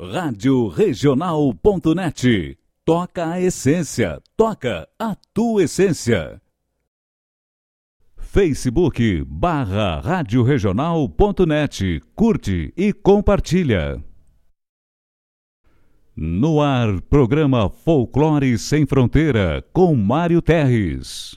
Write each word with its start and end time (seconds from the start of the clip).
Rádio 0.00 0.68
Regional.net. 0.68 2.56
Toca 2.84 3.32
a 3.32 3.40
essência, 3.40 4.22
toca 4.36 4.88
a 4.96 5.16
tua 5.34 5.64
essência. 5.64 6.40
Facebook 8.16 9.24
barra 9.24 9.98
Rádio 9.98 10.44
Regional.net. 10.44 12.00
Curte 12.14 12.72
e 12.76 12.92
compartilha. 12.92 14.00
No 16.14 16.60
ar, 16.60 17.00
programa 17.00 17.68
Folclore 17.68 18.56
Sem 18.56 18.86
Fronteira, 18.86 19.64
com 19.72 19.96
Mário 19.96 20.40
Terres. 20.40 21.36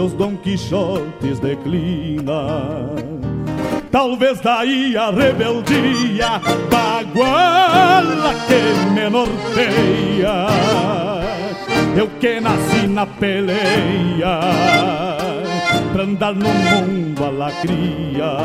os 0.00 0.12
Dom 0.12 0.36
Quixotes 0.36 1.40
declina. 1.40 2.90
Talvez 3.90 4.40
daí 4.40 4.96
a 4.96 5.10
rebeldia 5.10 6.40
baguala 6.70 8.34
que 8.46 8.90
me 8.92 9.08
norteia. 9.08 10.46
Eu 11.96 12.08
que 12.20 12.40
nasci 12.40 12.86
na 12.86 13.06
peleia 13.06 14.40
pra 15.92 16.02
andar 16.02 16.34
no 16.34 16.48
mundo 16.48 17.24
a 17.24 17.30
lacria. 17.30 18.36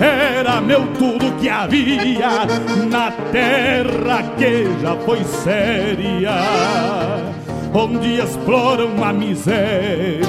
Era 0.00 0.60
meu 0.60 0.86
tudo 0.98 1.32
que 1.38 1.48
havia 1.48 2.46
na 2.90 3.10
terra 3.30 4.22
que 4.38 4.66
já 4.80 4.96
foi 4.96 5.22
séria 5.24 7.39
onde 7.72 8.20
exploram 8.20 9.02
a 9.04 9.12
miséria 9.12 10.20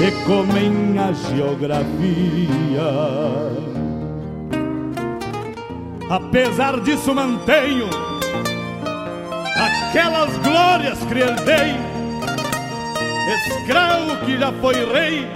e 0.00 0.10
comem 0.24 0.98
a 0.98 1.12
geografia. 1.12 2.82
Apesar 6.10 6.80
disso, 6.80 7.14
mantenho 7.14 7.88
aquelas 9.56 10.36
glórias 10.38 10.98
que 11.04 11.18
herdei. 11.18 11.92
Escravo 13.46 14.16
que 14.26 14.36
já 14.36 14.52
foi 14.52 14.74
rei, 14.92 15.26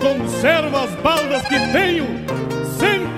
conservo 0.00 0.76
as 0.76 0.90
baldas 0.96 1.42
que 1.42 1.58
tenho, 1.72 2.04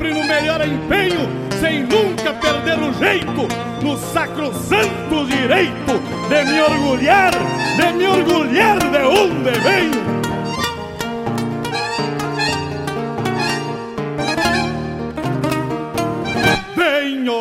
sempre 0.05 0.13
no 0.13 0.25
melhor 0.25 0.61
empenho, 0.67 1.29
sem 1.61 1.85
nunca 1.85 2.35
perder 2.35 2.79
o 2.79 2.93
jeito, 2.93 3.49
no 3.83 3.97
sacrosanto 3.97 5.27
direito 5.27 5.99
de 6.29 6.45
me 6.45 6.61
orgulhar, 6.61 7.33
de 7.77 7.93
me 7.93 8.07
orgulhar 8.07 8.79
de 8.79 8.99
onde 8.99 9.51
venho. 9.61 10.15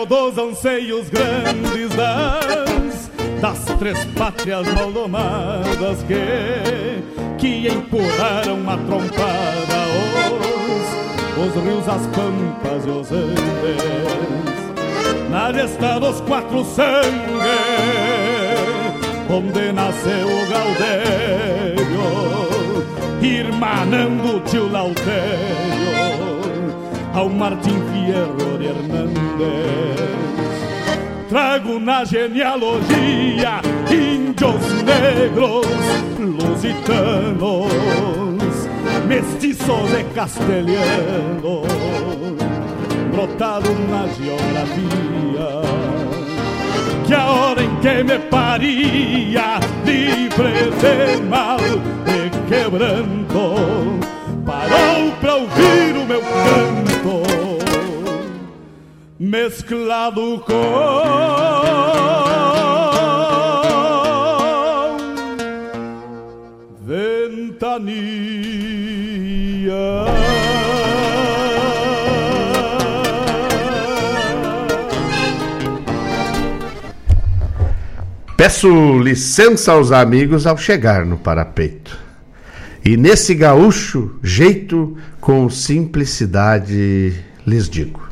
os 0.06 0.38
anseios 0.38 1.10
grandes 1.10 1.89
das, 1.95 3.12
das 3.42 3.65
três 3.77 4.06
pátrias 4.18 4.65
maldomadas 4.74 6.04
que, 6.04 7.38
que 7.38 7.68
empurraram 7.68 8.69
a 8.69 8.77
trompada 8.77 9.83
os, 10.21 10.62
os 11.38 11.53
rios, 11.63 11.88
as 11.88 12.06
pampas 12.07 12.85
e 12.85 12.89
os 12.89 13.12
andes. 13.12 13.44
Na 15.30 15.51
gesta 15.51 16.00
dos 16.00 16.21
quatro 16.21 16.63
sangues, 16.63 17.13
onde 19.30 19.71
nasceu 19.71 20.27
o 20.27 20.45
Gaudério, 20.50 22.03
irmanando 23.21 24.38
o 24.38 24.39
tio 24.41 24.68
Lautério 24.68 25.94
ao 27.13 27.30
Martim 27.30 27.79
Fierro 27.91 28.57
de 28.57 28.68
Hernández. 28.68 30.03
Trago 31.29 31.79
na 31.79 32.03
genealogia 32.06 33.62
índios 33.89 34.83
negros, 34.83 35.65
lusitanos, 36.19 37.71
mestiços 39.13 39.94
e 40.00 40.04
castelhanos, 40.15 41.68
brotado 43.12 43.69
na 43.89 44.07
geografia. 44.07 45.62
Que 47.06 47.13
a 47.13 47.31
hora 47.31 47.62
em 47.62 47.75
que 47.80 48.04
me 48.04 48.18
paria, 48.30 49.60
livre 49.86 50.71
de 50.81 51.21
mal 51.30 51.60
e 52.07 52.31
quebranto, 52.50 53.56
parou 54.45 55.12
pra 55.21 55.36
ouvir 55.36 55.95
o 55.95 56.06
meu 56.06 56.21
canto 56.21 57.24
mesclado 59.19 60.44
com 60.45 60.54
ventania. 66.86 68.93
Peço 78.44 79.00
licença 79.00 79.72
aos 79.72 79.94
amigos 79.94 80.46
ao 80.46 80.58
chegar 80.58 81.06
no 81.06 81.18
parapeito. 81.18 81.98
E 82.84 82.98
nesse 82.98 83.34
gaúcho 83.34 84.20
jeito, 84.22 84.98
com 85.22 85.50
simplicidade, 85.50 87.14
lhes 87.48 87.70
digo: 87.70 88.06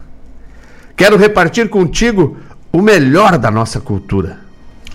Quero 0.96 1.18
repartir 1.18 1.68
contigo 1.68 2.38
o 2.72 2.82
melhor 2.82 3.38
da 3.38 3.52
nossa 3.52 3.82
cultura. 3.82 4.40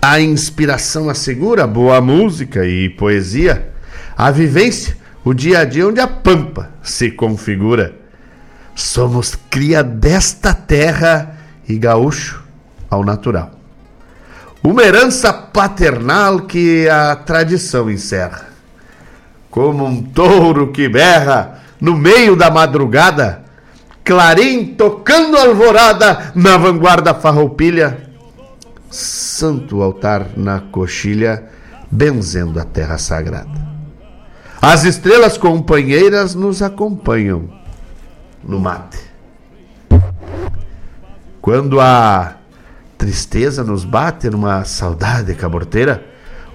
A 0.00 0.18
inspiração 0.18 1.10
assegura 1.10 1.66
boa 1.66 2.00
música 2.00 2.64
e 2.64 2.88
poesia, 2.88 3.70
a 4.16 4.30
vivência, 4.30 4.96
o 5.26 5.34
dia 5.34 5.58
a 5.58 5.64
dia 5.64 5.88
onde 5.88 5.98
a 6.00 6.06
pampa 6.06 6.70
se 6.80 7.10
configura. 7.10 7.96
Somos 8.76 9.34
cria 9.50 9.82
desta 9.82 10.54
terra 10.54 11.36
e 11.68 11.76
gaúcho 11.76 12.44
ao 12.88 13.04
natural. 13.04 13.50
Uma 14.62 14.84
herança 14.84 15.32
paternal 15.32 16.42
que 16.42 16.88
a 16.88 17.16
tradição 17.16 17.90
encerra. 17.90 18.50
Como 19.50 19.84
um 19.84 20.00
touro 20.00 20.70
que 20.70 20.88
berra 20.88 21.58
no 21.80 21.96
meio 21.96 22.36
da 22.36 22.48
madrugada, 22.48 23.42
clarim 24.04 24.76
tocando 24.76 25.36
alvorada 25.36 26.30
na 26.36 26.56
vanguarda 26.56 27.12
farroupilha, 27.12 28.10
santo 28.88 29.82
altar 29.82 30.28
na 30.36 30.60
coxilha, 30.60 31.46
benzendo 31.90 32.60
a 32.60 32.64
terra 32.64 32.96
sagrada. 32.96 33.75
As 34.60 34.84
estrelas 34.84 35.36
companheiras 35.36 36.34
nos 36.34 36.62
acompanham 36.62 37.48
no 38.42 38.58
mate. 38.58 38.98
Quando 41.40 41.80
a 41.80 42.36
tristeza 42.96 43.62
nos 43.62 43.84
bate 43.84 44.30
numa 44.30 44.64
saudade 44.64 45.34
caborteira, 45.34 46.04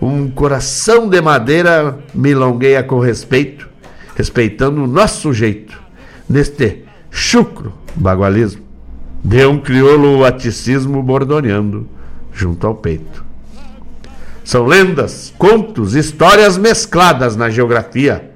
um 0.02 0.30
coração 0.30 1.08
de 1.08 1.22
madeira 1.22 2.00
milongueia 2.14 2.84
com 2.84 3.00
respeito, 3.00 3.70
respeitando 4.16 4.84
o 4.84 4.88
nosso 4.88 5.32
jeito, 5.32 5.80
neste 6.28 6.84
chucro 7.10 7.74
bagualismo, 7.96 8.64
de 9.24 9.46
um 9.46 9.60
crioulo 9.60 10.26
aticismo 10.26 11.04
bordoneando 11.04 11.88
junto 12.34 12.66
ao 12.66 12.76
peito. 12.76 13.31
São 14.52 14.66
lendas, 14.66 15.34
contos, 15.38 15.96
histórias 15.96 16.58
mescladas 16.58 17.38
na 17.38 17.50
geografia. 17.50 18.34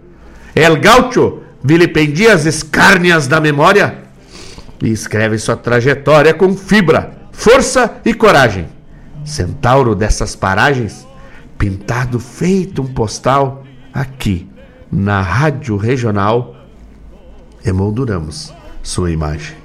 El 0.55 0.79
Gaucho 0.79 1.41
vilipendia 1.61 2.33
as 2.33 2.45
escárnias 2.45 3.27
da 3.27 3.41
memória 3.41 3.97
e 4.81 4.89
escreve 4.89 5.37
sua 5.37 5.57
trajetória 5.57 6.33
com 6.33 6.55
fibra, 6.55 7.17
força 7.33 7.97
e 8.05 8.13
coragem. 8.13 8.69
Centauro 9.25 9.93
dessas 9.93 10.37
paragens, 10.37 11.05
pintado 11.57 12.17
feito 12.17 12.81
um 12.81 12.87
postal, 12.93 13.65
aqui 13.93 14.49
na 14.89 15.19
Rádio 15.19 15.75
Regional, 15.75 16.55
emolduramos 17.65 18.53
sua 18.81 19.11
imagem. 19.11 19.57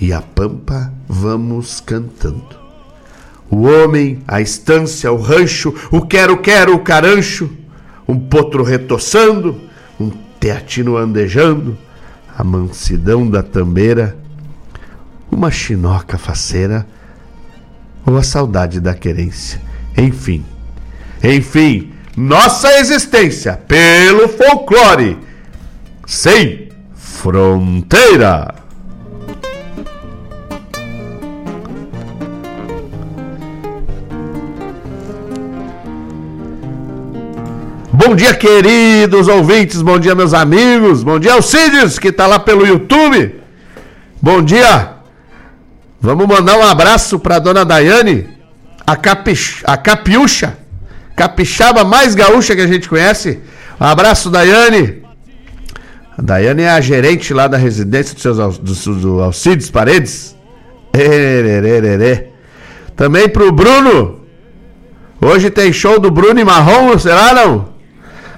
E 0.00 0.10
a 0.10 0.22
pampa 0.22 0.90
vamos 1.06 1.80
cantando. 1.80 2.65
O 3.50 3.62
homem, 3.62 4.22
a 4.26 4.40
estância, 4.40 5.12
o 5.12 5.16
rancho, 5.16 5.74
o 5.90 6.02
quero-quero, 6.02 6.74
o 6.74 6.80
carancho, 6.80 7.50
um 8.08 8.18
potro 8.18 8.62
retoçando, 8.62 9.60
um 10.00 10.10
teatino 10.40 10.96
andejando, 10.96 11.78
a 12.36 12.42
mansidão 12.42 13.28
da 13.28 13.42
tambeira, 13.42 14.16
uma 15.30 15.50
chinoca 15.50 16.18
faceira 16.18 16.86
ou 18.04 18.16
a 18.16 18.22
saudade 18.22 18.80
da 18.80 18.94
querência. 18.94 19.60
Enfim, 19.96 20.44
enfim, 21.22 21.92
nossa 22.16 22.78
existência 22.78 23.54
pelo 23.66 24.28
folclore, 24.28 25.18
sem 26.06 26.66
Fronteira. 26.94 28.54
Bom 38.06 38.14
dia, 38.14 38.32
queridos 38.34 39.26
ouvintes, 39.26 39.82
bom 39.82 39.98
dia, 39.98 40.14
meus 40.14 40.32
amigos, 40.32 41.02
bom 41.02 41.18
dia, 41.18 41.32
Alcides, 41.32 41.98
que 41.98 42.06
está 42.06 42.24
lá 42.24 42.38
pelo 42.38 42.64
YouTube. 42.64 43.34
Bom 44.22 44.40
dia. 44.40 44.92
Vamos 46.00 46.24
mandar 46.24 46.56
um 46.56 46.62
abraço 46.62 47.18
para 47.18 47.40
dona 47.40 47.64
Daiane, 47.64 48.28
a, 48.86 48.94
capix, 48.94 49.60
a 49.64 49.76
capiúcha, 49.76 50.56
capixaba 51.16 51.82
mais 51.82 52.14
gaúcha 52.14 52.54
que 52.54 52.62
a 52.62 52.66
gente 52.68 52.88
conhece. 52.88 53.40
Um 53.80 53.84
abraço, 53.84 54.30
Daiane. 54.30 55.02
A 56.16 56.22
Daiane 56.22 56.62
é 56.62 56.70
a 56.70 56.80
gerente 56.80 57.34
lá 57.34 57.48
da 57.48 57.56
residência 57.56 58.14
dos 58.14 58.22
seus 58.22 58.58
do, 58.58 58.94
do 59.00 59.20
Alcides 59.20 59.68
Paredes. 59.68 60.36
Ererererê. 60.94 62.28
Também 62.94 63.28
pro 63.28 63.50
Bruno. 63.50 64.20
Hoje 65.20 65.50
tem 65.50 65.72
show 65.72 65.98
do 65.98 66.08
Bruno 66.08 66.38
e 66.38 66.44
Marrom, 66.44 66.96
será 67.00 67.34
não? 67.34 67.75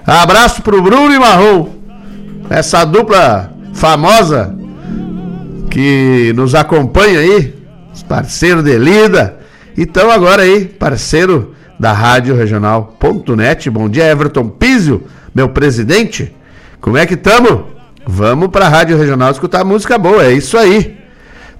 Abraço 0.08 0.62
pro 0.62 0.80
Bruno 0.80 1.12
e 1.12 1.18
Marrom. 1.18 1.68
Essa 2.48 2.82
dupla 2.82 3.52
famosa 3.74 4.56
que 5.70 6.32
nos 6.34 6.54
acompanha 6.54 7.20
aí, 7.20 7.54
os 7.92 8.02
parceiros 8.02 8.64
de 8.64 8.78
lida. 8.78 9.38
Então 9.76 10.10
agora 10.10 10.44
aí, 10.44 10.64
parceiro 10.64 11.54
da 11.78 11.92
Rádio 11.92 12.34
Regional.net. 12.34 13.68
Bom 13.68 13.86
dia, 13.86 14.10
Everton 14.10 14.48
Pizio, 14.48 15.04
meu 15.34 15.50
presidente. 15.50 16.34
Como 16.80 16.96
é 16.96 17.04
que 17.04 17.12
estamos? 17.12 17.64
Vamos 18.06 18.48
para 18.48 18.64
a 18.64 18.70
Rádio 18.70 18.96
Regional 18.96 19.30
escutar 19.30 19.62
música 19.62 19.98
boa, 19.98 20.24
é 20.24 20.32
isso 20.32 20.56
aí. 20.56 20.96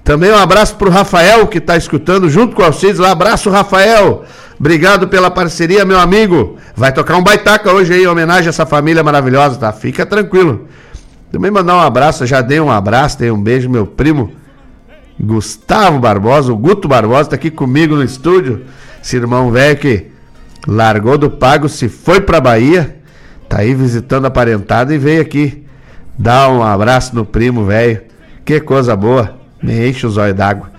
Também 0.03 0.31
um 0.31 0.37
abraço 0.37 0.75
para 0.75 0.89
o 0.89 0.91
Rafael 0.91 1.45
que 1.45 1.59
está 1.59 1.77
escutando 1.77 2.27
junto 2.27 2.55
com 2.55 2.63
o 2.63 2.65
Alcides. 2.65 2.99
Abraço, 2.99 3.51
Rafael. 3.51 4.25
Obrigado 4.59 5.07
pela 5.07 5.31
parceria, 5.31 5.85
meu 5.85 5.99
amigo. 5.99 6.57
Vai 6.75 6.91
tocar 6.91 7.15
um 7.17 7.23
baitaca 7.23 7.71
hoje 7.71 7.93
aí, 7.93 8.03
em 8.03 8.07
homenagem 8.07 8.47
a 8.47 8.49
essa 8.49 8.65
família 8.65 9.03
maravilhosa, 9.03 9.57
tá? 9.57 9.71
Fica 9.71 10.05
tranquilo. 10.05 10.67
Também 11.31 11.49
mandar 11.49 11.75
um 11.75 11.79
abraço, 11.79 12.25
já 12.25 12.41
dei 12.41 12.59
um 12.59 12.71
abraço, 12.71 13.19
dei 13.19 13.31
um 13.31 13.41
beijo, 13.41 13.69
meu 13.69 13.85
primo 13.85 14.31
Gustavo 15.19 15.99
Barbosa, 15.99 16.51
o 16.51 16.57
Guto 16.57 16.87
Barbosa, 16.87 17.21
está 17.21 17.35
aqui 17.35 17.51
comigo 17.51 17.95
no 17.95 18.03
estúdio. 18.03 18.65
Esse 19.01 19.15
irmão 19.15 19.51
velho 19.51 19.77
que 19.77 20.07
largou 20.67 21.17
do 21.17 21.29
pago, 21.29 21.69
se 21.69 21.87
foi 21.87 22.19
para 22.19 22.41
Bahia 22.41 22.99
Tá 23.49 23.57
aí 23.57 23.73
visitando 23.73 24.25
a 24.25 24.29
parentada 24.29 24.93
e 24.93 24.97
veio 24.99 25.23
aqui 25.23 25.65
dar 26.15 26.51
um 26.51 26.61
abraço 26.61 27.15
no 27.15 27.25
primo, 27.25 27.65
velho. 27.65 28.03
Que 28.45 28.59
coisa 28.59 28.95
boa. 28.95 29.39
Me 29.61 29.89
enche 29.89 30.05
os 30.05 30.17
olhos 30.17 30.35
d'água. 30.35 30.69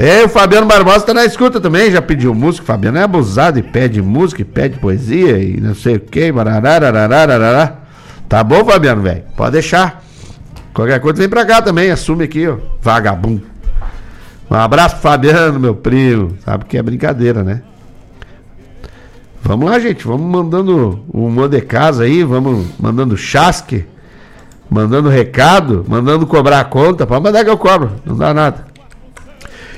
É, 0.00 0.22
o 0.22 0.28
Fabiano 0.28 0.64
Barbosa 0.64 1.06
tá 1.06 1.12
na 1.12 1.24
escuta 1.24 1.60
também, 1.60 1.90
já 1.90 2.00
pediu 2.00 2.32
música. 2.32 2.62
O 2.62 2.66
Fabiano 2.68 2.98
é 2.98 3.02
abusado 3.02 3.58
e 3.58 3.64
pede 3.64 4.00
música, 4.00 4.42
e 4.42 4.44
pede 4.44 4.78
poesia 4.78 5.38
e 5.38 5.60
não 5.60 5.74
sei 5.74 5.96
o 5.96 6.00
que. 6.00 6.32
Tá 8.28 8.44
bom, 8.44 8.64
Fabiano, 8.64 9.02
velho? 9.02 9.24
Pode 9.36 9.52
deixar. 9.54 10.04
Qualquer 10.72 11.00
coisa 11.00 11.18
vem 11.18 11.28
pra 11.28 11.44
cá 11.44 11.60
também, 11.60 11.90
assume 11.90 12.22
aqui, 12.22 12.46
ó. 12.46 12.58
Vagabundo. 12.80 13.42
Um 14.48 14.54
abraço 14.54 14.98
Fabiano, 14.98 15.58
meu 15.58 15.74
primo. 15.74 16.36
Sabe 16.44 16.66
que 16.66 16.78
é 16.78 16.82
brincadeira, 16.82 17.42
né? 17.42 17.62
Vamos 19.42 19.68
lá, 19.68 19.80
gente. 19.80 20.06
Vamos 20.06 20.30
mandando 20.30 21.04
o 21.08 21.26
um 21.26 21.48
de 21.48 21.60
casa 21.60 22.04
aí, 22.04 22.22
vamos 22.22 22.68
mandando 22.78 23.16
chasque, 23.16 23.84
mandando 24.70 25.08
recado, 25.08 25.84
mandando 25.88 26.24
cobrar 26.24 26.60
a 26.60 26.64
conta. 26.64 27.04
Pode 27.04 27.24
mandar 27.24 27.42
que 27.42 27.50
eu 27.50 27.58
cobro, 27.58 27.90
não 28.06 28.16
dá 28.16 28.32
nada. 28.32 28.77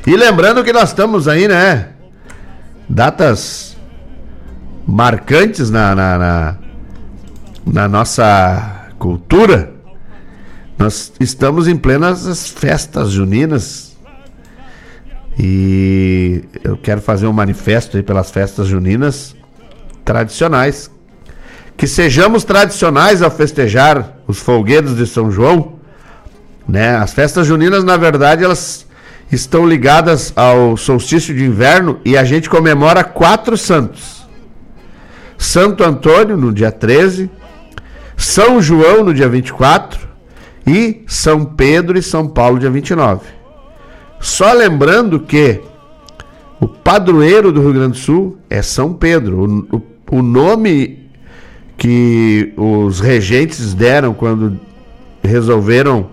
E 0.07 0.17
lembrando 0.17 0.65
que 0.65 0.73
nós 0.73 0.91
estamos 0.91 1.29
aí, 1.29 1.47
né? 1.47 1.91
Datas 2.89 3.77
marcantes 4.87 5.71
na, 5.71 5.95
na, 5.95 6.19
na, 6.19 6.57
na 7.67 7.89
nossa 7.89 8.89
cultura. 8.99 9.75
Nós 10.79 11.13
estamos 11.21 11.69
em 11.69 11.77
plenas 11.77 12.49
festas 12.49 13.11
juninas. 13.11 13.95
E 15.39 16.45
eu 16.65 16.79
quero 16.79 17.03
fazer 17.03 17.27
um 17.27 17.33
manifesto 17.33 17.99
aí 17.99 18.03
pelas 18.03 18.31
festas 18.31 18.67
juninas 18.67 19.37
tradicionais. 20.03 20.91
Que 21.77 21.87
sejamos 21.87 22.43
tradicionais 22.43 23.21
ao 23.21 23.31
festejar 23.31 24.17
os 24.27 24.39
folguedos 24.39 24.97
de 24.97 25.07
São 25.07 25.31
João. 25.31 25.79
Né? 26.67 26.97
As 26.97 27.13
festas 27.13 27.47
juninas, 27.47 27.85
na 27.85 27.99
verdade, 27.99 28.43
elas 28.43 28.87
estão 29.31 29.67
ligadas 29.67 30.33
ao 30.37 30.77
solstício 30.77 31.35
de 31.35 31.45
inverno 31.45 32.01
e 32.05 32.17
a 32.17 32.25
gente 32.25 32.49
comemora 32.49 33.05
quatro 33.05 33.57
santos: 33.57 34.27
Santo 35.39 35.85
Antônio, 35.85 36.37
no 36.37 36.53
dia 36.53 36.73
13, 36.73 37.31
São 38.17 38.61
João, 38.61 39.05
no 39.05 39.15
dia 39.15 39.29
24 39.29 40.09
e 40.67 41.03
São 41.07 41.45
Pedro 41.45 41.99
e 41.99 42.03
São 42.03 42.29
Paulo, 42.29 42.59
dia 42.59 42.71
29. 42.71 43.27
Só 44.19 44.53
lembrando 44.53 45.21
que 45.21 45.61
o 46.61 46.69
padroeiro 46.69 47.51
do 47.51 47.61
Rio 47.61 47.73
Grande 47.73 47.93
do 47.93 47.99
Sul 47.99 48.39
é 48.51 48.61
São 48.61 48.93
Pedro. 48.93 49.67
O, 49.73 49.77
o 49.77 49.91
o 50.11 50.23
nome 50.23 51.09
que 51.77 52.53
os 52.57 53.01
regentes 53.01 53.73
deram 53.73 54.13
quando 54.13 54.59
resolveram 55.23 56.09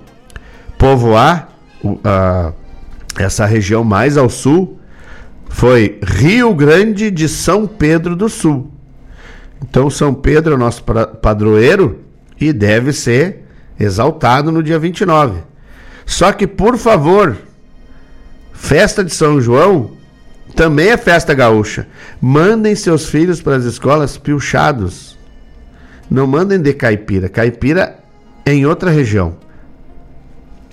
povoar 0.78 1.50
uh, 1.84 2.54
essa 3.18 3.46
região 3.46 3.84
mais 3.84 4.18
ao 4.18 4.30
sul 4.30 4.80
foi 5.50 6.00
Rio 6.04 6.54
Grande 6.54 7.10
de 7.10 7.28
São 7.28 7.66
Pedro 7.66 8.16
do 8.16 8.30
Sul. 8.30 8.72
Então, 9.62 9.90
São 9.90 10.14
Pedro 10.14 10.54
é 10.54 10.58
nosso 10.58 10.84
padroeiro 10.84 12.02
e 12.40 12.54
deve 12.54 12.94
ser 12.94 13.44
exaltado 13.80 14.52
no 14.52 14.62
dia 14.62 14.78
29. 14.78 15.42
Só 16.06 16.32
que, 16.32 16.46
por 16.46 16.78
favor, 16.78 17.36
festa 18.54 19.04
de 19.04 19.14
São 19.14 19.42
João 19.42 19.92
também 20.56 20.90
é 20.90 20.98
festa 20.98 21.34
gaúcha. 21.34 21.88
Mandem 22.22 22.76
seus 22.76 23.08
filhos 23.08 23.42
para 23.42 23.56
as 23.56 23.64
escolas 23.64 24.18
pilchados. 24.18 25.18
Não 26.10 26.26
mandem 26.26 26.60
de 26.60 26.74
caipira. 26.74 27.28
Caipira 27.28 28.00
é 28.46 28.54
em 28.54 28.66
outra 28.66 28.90
região. 28.90 29.36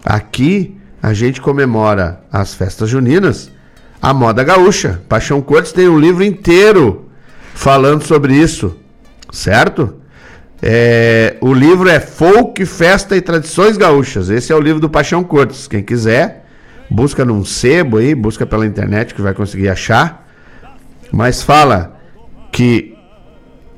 Aqui 0.05 0.77
a 1.05 1.13
gente 1.13 1.39
comemora 1.39 2.21
as 2.33 2.55
festas 2.55 2.89
juninas, 2.89 3.53
a 4.01 4.15
moda 4.15 4.43
gaúcha. 4.43 5.03
Paixão 5.07 5.43
Cortes 5.43 5.71
tem 5.71 5.87
um 5.87 5.99
livro 5.99 6.25
inteiro 6.25 7.11
falando 7.55 8.03
sobre 8.03 8.35
isso, 8.35 8.75
certo? 9.31 9.97
É, 10.63 11.37
o 11.43 11.53
livro 11.53 11.91
é 11.91 12.01
Folk, 12.01 12.65
Festa 12.65 13.15
e 13.15 13.21
Tradições 13.21 13.77
Gaúchas. 13.77 14.31
Esse 14.31 14.51
é 14.51 14.57
o 14.57 14.61
livro 14.61 14.81
do 14.81 14.89
Paixão 14.89 15.23
Cortes. 15.23 15.69
Quem 15.69 15.83
quiser, 15.83 16.47
busca 16.91 17.23
num 17.23 17.45
sebo 17.45 17.99
aí, 17.99 18.15
busca 18.15 18.47
pela 18.47 18.65
internet 18.65 19.13
que 19.15 19.21
vai 19.21 19.35
conseguir 19.35 19.69
achar. 19.69 20.27
Mas 21.13 21.43
fala 21.43 22.01
que 22.51 22.97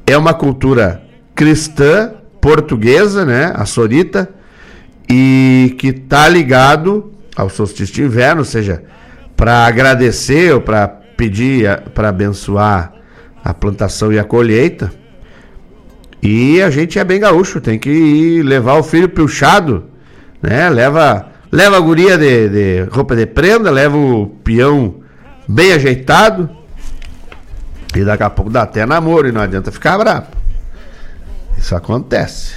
é 0.06 0.16
uma 0.16 0.32
cultura 0.32 1.02
cristã 1.34 2.12
portuguesa, 2.40 3.24
né, 3.24 3.52
a 3.52 3.66
sorita, 3.66 4.30
e 5.10 5.74
que 5.76 5.92
tá 5.92 6.28
ligado 6.28 7.15
ao 7.36 7.50
solstício 7.50 7.94
de 7.94 8.02
inverno, 8.02 8.40
ou 8.40 8.44
seja, 8.44 8.82
para 9.36 9.66
agradecer 9.66 10.54
ou 10.54 10.60
para 10.60 10.88
pedir, 10.88 11.82
para 11.94 12.08
abençoar 12.08 12.92
a 13.44 13.52
plantação 13.52 14.12
e 14.12 14.18
a 14.18 14.24
colheita. 14.24 14.90
E 16.22 16.62
a 16.62 16.70
gente 16.70 16.98
é 16.98 17.04
bem 17.04 17.20
gaúcho, 17.20 17.60
tem 17.60 17.78
que 17.78 17.90
ir 17.90 18.42
levar 18.42 18.74
o 18.78 18.82
filho 18.82 19.08
pilchado, 19.08 19.84
né? 20.42 20.68
Leva 20.70 21.26
leva 21.52 21.76
a 21.76 21.80
guria 21.80 22.18
de, 22.18 22.48
de 22.48 22.82
roupa 22.90 23.14
de 23.14 23.26
prenda, 23.26 23.70
leva 23.70 23.96
o 23.96 24.26
peão 24.42 24.96
bem 25.46 25.72
ajeitado. 25.72 26.50
E 27.94 28.04
daqui 28.04 28.22
a 28.22 28.30
pouco 28.30 28.50
dá 28.50 28.62
até 28.62 28.84
namoro 28.84 29.28
e 29.28 29.32
não 29.32 29.40
adianta 29.40 29.70
ficar 29.70 29.96
bravo. 29.96 30.26
Isso 31.56 31.74
acontece. 31.74 32.54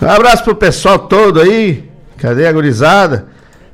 Um 0.00 0.08
abraço 0.08 0.44
pro 0.44 0.54
pessoal 0.54 0.98
todo 0.98 1.40
aí. 1.40 1.90
Cadê 2.18 2.46
a 2.46 2.52
gurizada? 2.52 3.31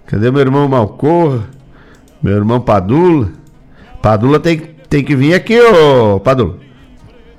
Cadê 0.08 0.30
meu 0.30 0.40
irmão 0.40 0.66
Malcorra? 0.66 1.44
Meu 2.20 2.34
irmão 2.34 2.60
Padula? 2.60 3.28
Padula 4.02 4.40
tem, 4.40 4.58
tem 4.88 5.04
que 5.04 5.14
vir 5.14 5.34
aqui, 5.34 5.60
ô 5.60 6.18
Padula. 6.18 6.56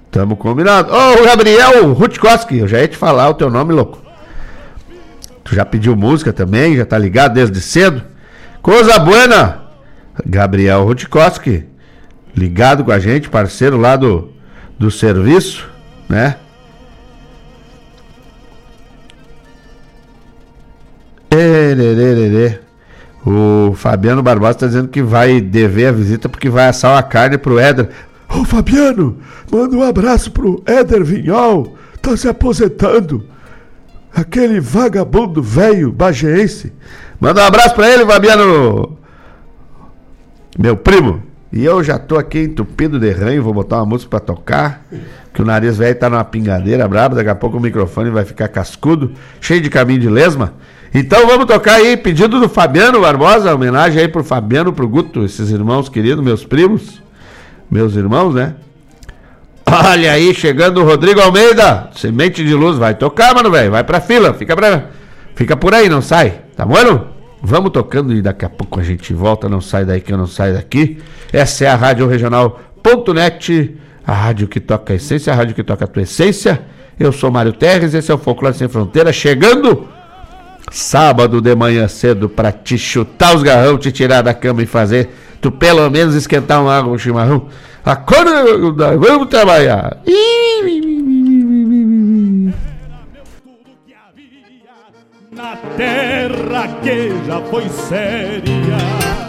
Tamo 0.09 0.37
combinado. 0.37 0.91
Ô, 0.93 1.25
Gabriel 1.25 1.91
Rutkoski, 1.93 2.59
eu 2.59 2.67
já 2.67 2.79
ia 2.79 2.87
te 2.87 2.95
falar 2.95 3.29
o 3.29 3.33
teu 3.33 3.49
nome, 3.49 3.73
louco. 3.73 4.01
Tu 5.43 5.55
já 5.55 5.65
pediu 5.65 5.95
música 5.95 6.31
também, 6.31 6.77
já 6.77 6.85
tá 6.85 6.97
ligado 6.97 7.33
desde 7.33 7.59
cedo. 7.59 8.03
Coisa 8.61 8.99
buena! 8.99 9.63
Gabriel 10.25 10.83
Rutkowski, 10.83 11.65
ligado 12.35 12.83
com 12.83 12.91
a 12.91 12.99
gente, 12.99 13.29
parceiro 13.29 13.77
lá 13.77 13.95
do, 13.95 14.31
do 14.77 14.91
serviço, 14.91 15.67
né? 16.07 16.35
O 23.25 23.73
Fabiano 23.75 24.23
Barbosa 24.23 24.51
está 24.51 24.67
dizendo 24.67 24.87
que 24.87 25.01
vai 25.01 25.39
dever 25.41 25.87
a 25.87 25.91
visita 25.91 26.27
porque 26.27 26.49
vai 26.49 26.67
assar 26.67 26.93
uma 26.93 27.03
carne 27.03 27.37
pro 27.37 27.59
Éder. 27.59 27.89
Ô 28.29 28.45
Fabiano, 28.45 29.17
manda 29.51 29.75
um 29.75 29.83
abraço 29.83 30.31
pro 30.31 30.63
Éder 30.65 31.03
Vinhol, 31.03 31.75
tá 32.01 32.15
se 32.15 32.27
aposentando. 32.27 33.25
Aquele 34.13 34.59
vagabundo 34.59 35.41
velho 35.41 35.91
bageense. 35.91 36.73
Manda 37.19 37.41
um 37.41 37.45
abraço 37.45 37.75
pra 37.75 37.89
ele, 37.89 38.05
Fabiano. 38.05 38.97
Meu 40.57 40.75
primo. 40.75 41.23
E 41.51 41.65
eu 41.65 41.83
já 41.83 41.97
tô 41.97 42.17
aqui 42.17 42.43
entupido 42.43 42.99
de 42.99 43.09
ranho, 43.11 43.41
vou 43.41 43.53
botar 43.53 43.77
uma 43.77 43.85
música 43.85 44.09
pra 44.09 44.19
tocar. 44.19 44.85
Que 45.33 45.41
o 45.41 45.45
nariz 45.45 45.77
velho 45.77 45.97
tá 45.97 46.09
numa 46.09 46.23
pingadeira 46.23 46.87
braba, 46.87 47.15
daqui 47.15 47.29
a 47.29 47.35
pouco 47.35 47.57
o 47.57 47.59
microfone 47.59 48.09
vai 48.09 48.23
ficar 48.23 48.47
cascudo, 48.47 49.13
cheio 49.41 49.61
de 49.61 49.69
caminho 49.69 49.99
de 49.99 50.09
lesma. 50.09 50.53
Então 50.93 51.27
vamos 51.27 51.45
tocar 51.45 51.75
aí, 51.75 51.95
pedido 51.95 52.39
do 52.39 52.49
Fabiano 52.49 53.01
Barbosa, 53.01 53.53
homenagem 53.53 54.01
aí 54.01 54.07
pro 54.07 54.23
Fabiano, 54.23 54.73
pro 54.73 54.87
Guto, 54.87 55.23
esses 55.23 55.51
irmãos 55.51 55.87
queridos, 55.87 56.23
meus 56.23 56.43
primos, 56.43 57.01
meus 57.69 57.95
irmãos, 57.95 58.33
né? 58.33 58.55
Olha 59.71 60.13
aí, 60.13 60.33
chegando 60.33 60.81
o 60.81 60.83
Rodrigo 60.83 61.21
Almeida. 61.21 61.91
Semente 61.95 62.43
de 62.43 62.55
luz, 62.55 62.77
vai 62.77 62.95
tocar, 62.95 63.35
mano, 63.35 63.51
velho. 63.51 63.69
Vai 63.69 63.83
pra 63.83 64.01
fila, 64.01 64.33
fica, 64.33 64.55
pra... 64.55 64.85
fica 65.35 65.55
por 65.55 65.75
aí, 65.75 65.87
não 65.87 66.01
sai. 66.01 66.41
Tá 66.55 66.65
bom? 66.65 66.73
Vamos 67.41 67.71
tocando 67.71 68.11
e 68.13 68.21
daqui 68.21 68.45
a 68.45 68.49
pouco 68.49 68.79
a 68.79 68.83
gente 68.83 69.13
volta. 69.13 69.47
Não 69.47 69.61
sai 69.61 69.85
daí 69.85 70.01
que 70.01 70.11
eu 70.11 70.17
não 70.17 70.25
saio 70.25 70.55
daqui. 70.55 70.97
Essa 71.31 71.65
é 71.65 71.67
a 71.67 71.75
Rádio 71.75 72.07
Regional.net, 72.07 73.77
a 74.05 74.13
rádio 74.13 74.47
que 74.47 74.59
toca 74.59 74.93
a 74.93 74.95
essência, 74.95 75.31
a 75.31 75.35
rádio 75.35 75.53
que 75.53 75.63
toca 75.63 75.85
a 75.85 75.87
tua 75.87 76.01
essência. 76.01 76.59
Eu 76.99 77.11
sou 77.11 77.29
Mário 77.29 77.53
Terres, 77.53 77.93
esse 77.93 78.11
é 78.11 78.13
o 78.13 78.17
Folclore 78.17 78.55
Sem 78.55 78.67
Fronteira, 78.67 79.13
chegando 79.13 79.87
sábado 80.71 81.41
de 81.41 81.55
manhã 81.55 81.87
cedo 81.87 82.29
pra 82.29 82.51
te 82.51 82.77
chutar 82.77 83.35
os 83.35 83.43
garrão, 83.43 83.77
te 83.77 83.91
tirar 83.91 84.21
da 84.21 84.33
cama 84.33 84.61
e 84.61 84.65
fazer 84.65 85.09
tu 85.41 85.51
pelo 85.51 85.89
menos 85.89 86.15
esquentar 86.15 86.61
uma 86.61 86.77
água, 86.77 86.93
um 86.93 86.97
chimarrão. 86.97 87.47
Acorda, 87.83 88.97
vamos 88.97 89.29
trabalhar. 89.29 89.97
Na 95.31 95.55
terra 95.77 96.67
que 96.83 97.13
já 97.25 97.41
foi 97.49 97.69
séria. 97.69 99.28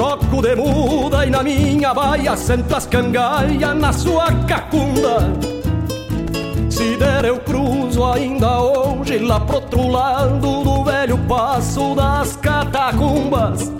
Troco 0.00 0.40
de 0.40 0.56
muda 0.56 1.26
e 1.26 1.30
na 1.30 1.42
minha 1.42 1.92
baia 1.92 2.34
sento 2.34 2.74
as 2.74 2.86
cangalhas 2.86 3.76
na 3.76 3.92
sua 3.92 4.32
cacunda. 4.48 5.30
Se 6.70 6.96
der 6.96 7.26
eu 7.26 7.38
cruzo 7.40 8.02
ainda 8.02 8.62
hoje 8.62 9.18
lá 9.18 9.38
pro 9.40 9.56
outro 9.56 9.88
lado 9.88 10.64
do 10.64 10.84
velho 10.84 11.18
passo 11.28 11.94
das 11.94 12.34
catacumbas. 12.36 13.70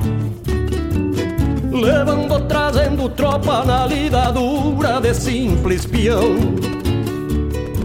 Levando, 1.73 2.47
trazendo 2.47 3.09
tropa 3.09 3.65
na 3.65 3.87
lida 3.87 4.31
dura 4.31 5.01
de 5.01 5.15
simples 5.15 5.87
peão. 5.87 6.80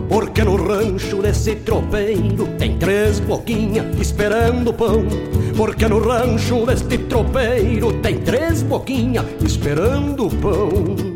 Porque 0.09 0.43
no 0.43 0.55
rancho 0.55 1.21
desse 1.21 1.55
tropeiro 1.55 2.47
tem 2.57 2.77
três 2.77 3.19
boquinhas 3.19 3.85
esperando 3.99 4.73
pão. 4.73 5.03
Porque 5.57 5.87
no 5.87 5.99
rancho 5.99 6.65
deste 6.65 6.97
tropeiro 6.97 7.93
tem 8.01 8.19
três 8.19 8.61
boquinhas 8.61 9.25
esperando 9.43 10.29
pão. 10.41 11.14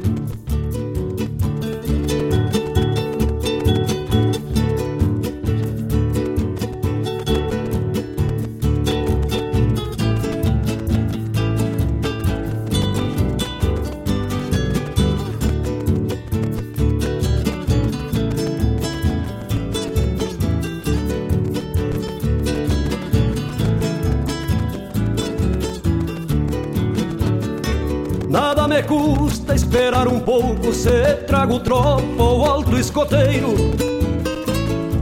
Pouco 30.79 30.83
se 30.83 31.13
trago 31.25 31.59
tropa 31.59 32.23
ou 32.23 32.45
alto 32.45 32.77
escoteiro. 32.77 33.53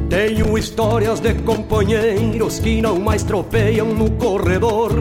Tenho 0.10 0.58
histórias 0.58 1.20
de 1.20 1.34
companheiros 1.36 2.60
que 2.60 2.82
não 2.82 3.00
mais 3.00 3.24
tropeiam 3.24 3.88
no 3.88 4.10
corredor, 4.12 4.92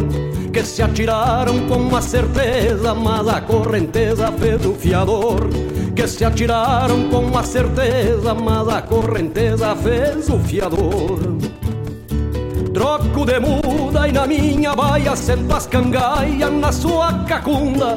que 0.52 0.62
se 0.64 0.82
atiraram 0.82 1.66
com 1.66 1.76
uma 1.76 2.02
certeza, 2.02 2.94
mas 2.94 3.28
a 3.28 3.40
correnteza 3.40 4.30
fez 4.32 4.66
o 4.66 4.74
fiador. 4.74 5.48
Que 5.94 6.06
se 6.06 6.24
atiraram 6.24 7.08
com 7.08 7.20
uma 7.20 7.42
certeza, 7.42 8.34
mas 8.34 8.68
a 8.68 8.82
correnteza 8.82 9.74
fez 9.76 10.28
o 10.28 10.38
fiador. 10.40 11.18
Troco 12.74 13.24
de 13.24 13.40
muda 13.40 14.06
e 14.06 14.12
na 14.12 14.26
minha 14.26 14.74
baia 14.74 15.16
sento 15.16 15.54
as 15.54 15.66
cangaias 15.66 16.52
na 16.52 16.70
sua 16.70 17.24
cacunda. 17.24 17.96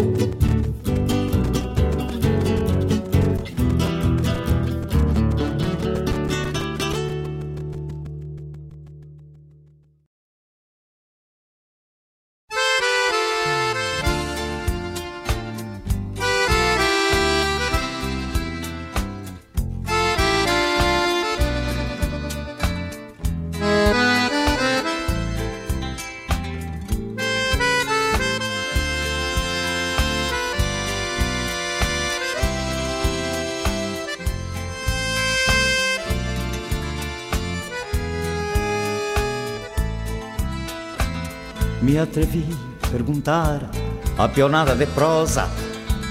Atrevi 42.01 42.45
a 42.83 42.87
perguntar 42.87 43.69
a 44.17 44.27
pionada 44.27 44.75
de 44.75 44.85
prosa 44.87 45.47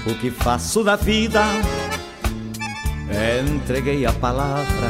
o 0.05 0.15
que 0.15 0.31
faço 0.31 0.83
da 0.83 0.95
vida. 0.95 1.43
Entreguei 3.45 4.05
a 4.05 4.13
palavra 4.13 4.89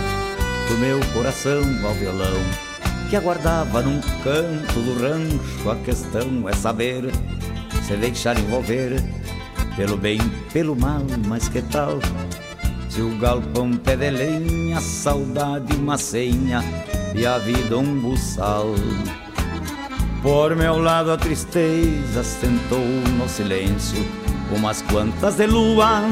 do 0.68 0.78
meu 0.78 1.00
coração 1.14 1.62
ao 1.86 1.94
violão 1.94 2.72
que 3.10 3.16
aguardava 3.16 3.82
num 3.82 4.00
canto 4.24 4.80
do 4.80 5.02
rancho. 5.02 5.70
A 5.70 5.76
questão 5.78 6.48
é 6.48 6.54
saber 6.54 7.12
se 7.86 7.96
deixar 7.98 8.40
envolver 8.40 9.04
pelo 9.76 9.98
bem, 9.98 10.20
pelo 10.54 10.76
mal, 10.76 11.04
mas 11.28 11.50
que 11.50 11.62
tal? 11.64 12.00
Se 12.90 13.02
o 13.02 13.18
galpão 13.18 13.74
pé 13.74 13.96
de 13.96 14.10
lenha, 14.12 14.80
saudade 14.80 15.76
uma 15.76 15.98
senha 15.98 16.64
e 17.16 17.26
a 17.26 17.38
vida 17.38 17.78
um 17.78 18.00
buçal. 18.00 18.68
Por 20.22 20.56
meu 20.56 20.78
lado 20.78 21.12
a 21.12 21.18
tristeza 21.18 22.24
sentou 22.24 22.86
no 23.18 23.28
silêncio 23.28 24.06
umas 24.56 24.84
quantas 24.84 25.36
de 25.36 25.48
lua 25.48 26.04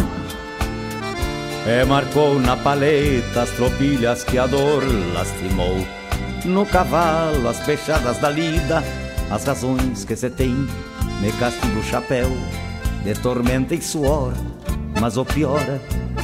E 1.67 1.85
marcou 1.85 2.39
na 2.39 2.57
paleta 2.57 3.43
as 3.43 3.51
tropilhas 3.51 4.23
que 4.23 4.39
a 4.39 4.47
dor 4.47 4.83
lastimou 5.13 5.85
No 6.43 6.65
cavalo 6.65 7.47
as 7.47 7.59
fechadas 7.59 8.17
da 8.17 8.31
lida 8.31 8.83
As 9.29 9.45
razões 9.45 10.03
que 10.03 10.15
se 10.15 10.31
tem 10.31 10.67
me 11.21 11.31
castigo 11.33 11.79
o 11.79 11.83
chapéu 11.83 12.31
De 13.03 13.13
tormenta 13.13 13.75
e 13.75 13.81
suor. 13.81 14.33
Mas 14.99 15.17
o 15.17 15.25
pior 15.25 15.61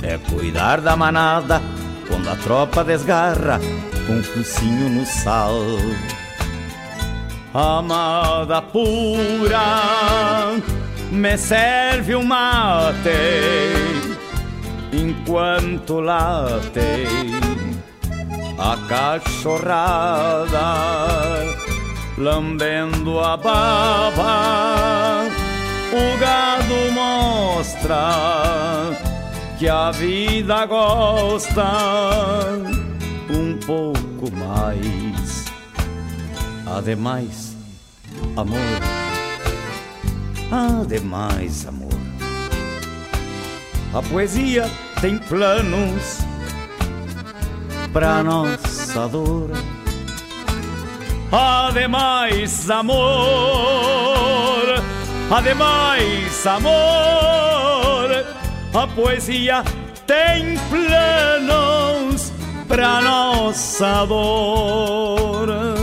é 0.02 0.18
cuidar 0.18 0.82
da 0.82 0.96
manada 0.96 1.62
Quando 2.08 2.30
a 2.30 2.36
tropa 2.36 2.84
desgarra 2.84 3.60
com 4.08 4.14
um 4.14 4.24
focinho 4.24 4.90
no 4.90 5.06
sal 5.06 5.54
amada 7.56 8.62
pura, 8.62 10.52
me 11.10 11.38
serve 11.38 12.14
um 12.14 12.26
mate 12.26 13.10
enquanto 14.92 16.02
late 16.02 17.08
a 18.58 18.78
cachorrada, 18.90 20.50
lambendo 22.18 23.22
a 23.22 23.38
baba, 23.38 25.28
o 25.94 26.18
gado 26.20 26.92
mostra 26.92 28.12
que 29.58 29.70
a 29.70 29.92
vida 29.92 30.66
gosta 30.66 31.64
um 33.30 33.58
pouco 33.66 34.30
mais. 34.36 35.15
Ademais, 36.66 37.56
amor, 38.36 38.58
ademais, 40.52 41.68
amor. 41.68 41.94
A 43.94 44.02
poesia 44.02 44.70
tem 45.00 45.18
planos 45.20 46.20
pra 47.94 48.24
nossa 48.24 49.08
dor. 49.08 49.52
Ademais, 51.32 52.70
amor, 52.70 52.96
ademais, 55.30 56.48
amor, 56.48 58.26
a 58.74 58.88
poesia 58.88 59.64
tem 60.08 60.58
planos 60.70 62.34
pra 62.68 63.02
nossa 63.02 64.06
dor. 64.06 65.75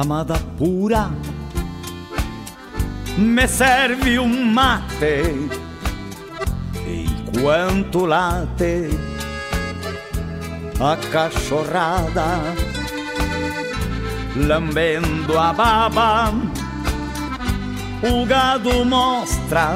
Amada 0.00 0.34
pura, 0.56 1.10
me 3.18 3.46
serve 3.46 4.18
um 4.18 4.46
mate 4.46 5.50
enquanto 6.86 8.06
late 8.06 8.88
a 10.80 10.96
cachorrada, 11.12 12.38
lambendo 14.34 15.38
a 15.38 15.52
baba. 15.52 16.32
O 18.02 18.24
gado 18.24 18.82
mostra 18.86 19.74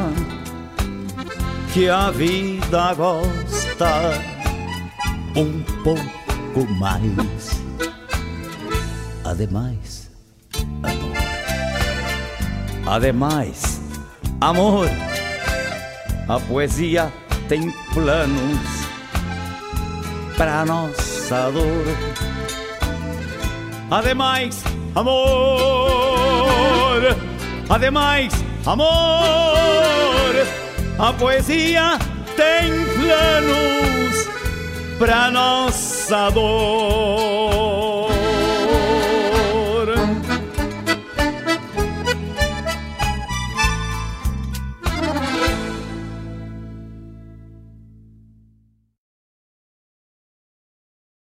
que 1.75 1.91
a 1.91 2.11
vida 2.11 2.95
gosta 2.95 4.13
um 5.37 5.63
pouco 5.83 6.73
mais. 6.79 7.63
Ademais, 9.23 9.94
Ademais, 12.87 13.81
amor, 14.43 14.89
a 16.29 16.39
poesia 16.41 17.11
tem 17.49 17.71
planos 17.95 18.59
para 20.37 20.67
nossa 20.67 21.51
dor. 21.51 21.87
Ademais, 23.91 24.63
amor, 24.95 25.23
ademais, 27.71 28.33
amor, 28.67 28.87
a 30.99 31.13
poesia 31.15 31.99
tem 32.37 32.71
planos 32.97 34.29
para 34.99 35.31
nossa 35.31 36.31
dor. 36.31 37.64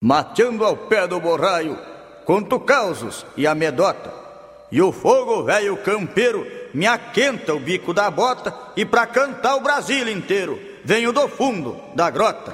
Mateando 0.08 0.64
ao 0.64 0.78
pé 0.78 1.06
do 1.06 1.20
borraio, 1.20 1.78
conto 2.24 2.58
causos 2.62 3.26
e 3.36 3.46
amedota. 3.46 4.10
E 4.72 4.82
o 4.82 4.94
fogo 4.94 5.44
velho 5.44 5.76
campeiro 5.76 6.48
me 6.74 6.88
aquenta 6.88 7.54
o 7.54 7.60
bico 7.60 7.94
da 7.94 8.10
bota 8.10 8.56
e 8.78 8.86
pra 8.86 9.06
cantar 9.06 9.58
o 9.58 9.60
Brasil 9.60 10.08
inteiro 10.08 10.58
venho 10.86 11.12
do 11.12 11.28
fundo 11.28 11.78
da 11.94 12.10
grota. 12.10 12.54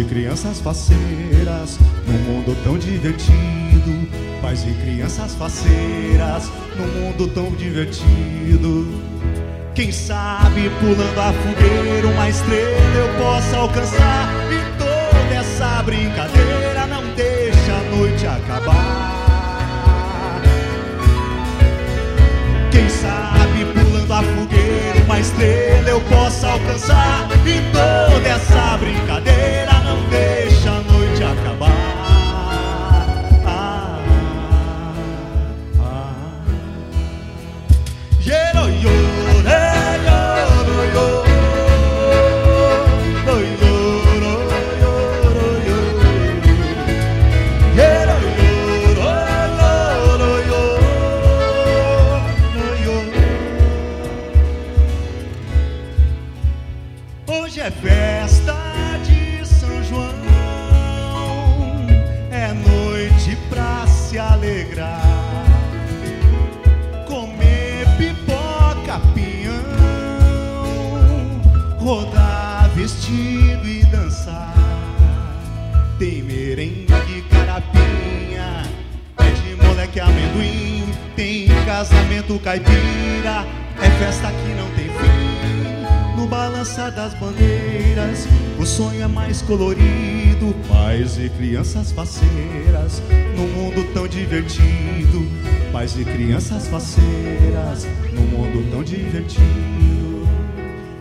E 0.00 0.04
crianças 0.04 0.60
faceiras, 0.60 1.78
num 2.06 2.16
mundo 2.20 2.56
tão 2.64 2.78
divertido. 2.78 4.08
Pais 4.40 4.64
e 4.64 4.72
crianças 4.82 5.34
faceiras, 5.34 6.50
num 6.78 6.86
mundo 6.86 7.28
tão 7.28 7.50
divertido. 7.50 8.88
Quem 9.74 9.92
sabe 9.92 10.70
pulando 10.80 11.18
a 11.18 11.34
fogueira, 11.34 12.06
uma 12.08 12.30
estrela 12.30 12.96
eu 12.96 13.22
possa 13.22 13.56
alcançar. 13.58 14.30
E 14.50 14.78
toda 14.78 15.34
essa 15.34 15.82
brincadeira 15.82 16.86
não 16.86 17.02
deixa 17.14 17.72
a 17.74 17.94
noite 17.94 18.26
acabar. 18.26 19.10
Quem 22.70 22.88
sabe 22.88 23.66
pulando 23.66 24.12
a 24.14 24.22
fogueira 24.22 25.04
uma 25.04 25.20
estrela 25.20 25.90
eu 25.90 26.00
possa 26.02 26.46
alcançar 26.46 27.28
E 27.44 27.60
toda 27.72 28.28
essa 28.28 28.78
brincadeira 28.78 29.69
não 29.90 30.08
deixa 30.08 30.89
casamento 81.80 82.38
caipira 82.40 83.46
é 83.80 83.90
festa 83.98 84.30
que 84.30 84.52
não 84.52 84.68
tem 84.76 84.84
fim. 84.84 86.14
No 86.14 86.26
balançar 86.26 86.92
das 86.92 87.14
bandeiras, 87.14 88.28
o 88.58 88.66
sonho 88.66 89.02
é 89.02 89.06
mais 89.06 89.40
colorido. 89.40 90.54
Pais 90.68 91.16
e 91.16 91.30
crianças 91.30 91.90
faceiras, 91.90 93.02
num 93.34 93.48
mundo 93.48 93.82
tão 93.94 94.06
divertido. 94.06 95.26
Pais 95.72 95.98
e 95.98 96.04
crianças 96.04 96.68
faceiras, 96.68 97.88
num 98.12 98.26
mundo 98.26 98.70
tão 98.70 98.84
divertido. 98.84 100.28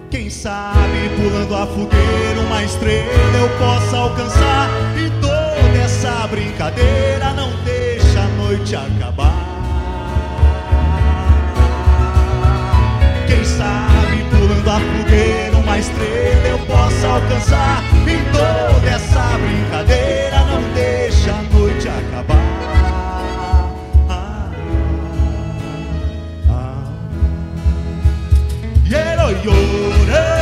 Quem 0.10 0.30
sabe 0.30 1.10
pulando 1.18 1.56
a 1.58 1.68
fogueira 1.68 2.40
uma 2.48 2.64
estrela 2.64 3.38
eu 3.38 3.50
possa 3.58 3.98
alcançar. 3.98 4.70
E 4.96 5.10
toda 5.20 5.78
essa 5.78 6.26
brincadeira 6.28 7.34
não 7.34 7.52
deixa 7.66 8.22
a 8.22 8.28
noite 8.30 8.78
acabar. 8.78 9.29
sabe, 13.60 14.24
pulando 14.30 14.70
a 14.70 14.80
fogueira, 14.80 15.58
uma 15.58 15.78
estrela 15.78 16.48
eu 16.48 16.60
posso 16.60 17.06
alcançar. 17.06 17.84
Em 18.08 18.24
toda 18.32 18.90
essa 18.90 19.38
brincadeira, 19.38 20.40
não 20.46 20.62
deixa 20.74 21.32
a 21.32 21.42
noite 21.54 21.88
acabar. 21.90 22.38
Ah, 24.10 24.10
ah, 24.10 24.52
ah. 26.50 26.84
Yeah, 28.90 29.26
oh, 29.26 29.32
yeah. 30.10 30.39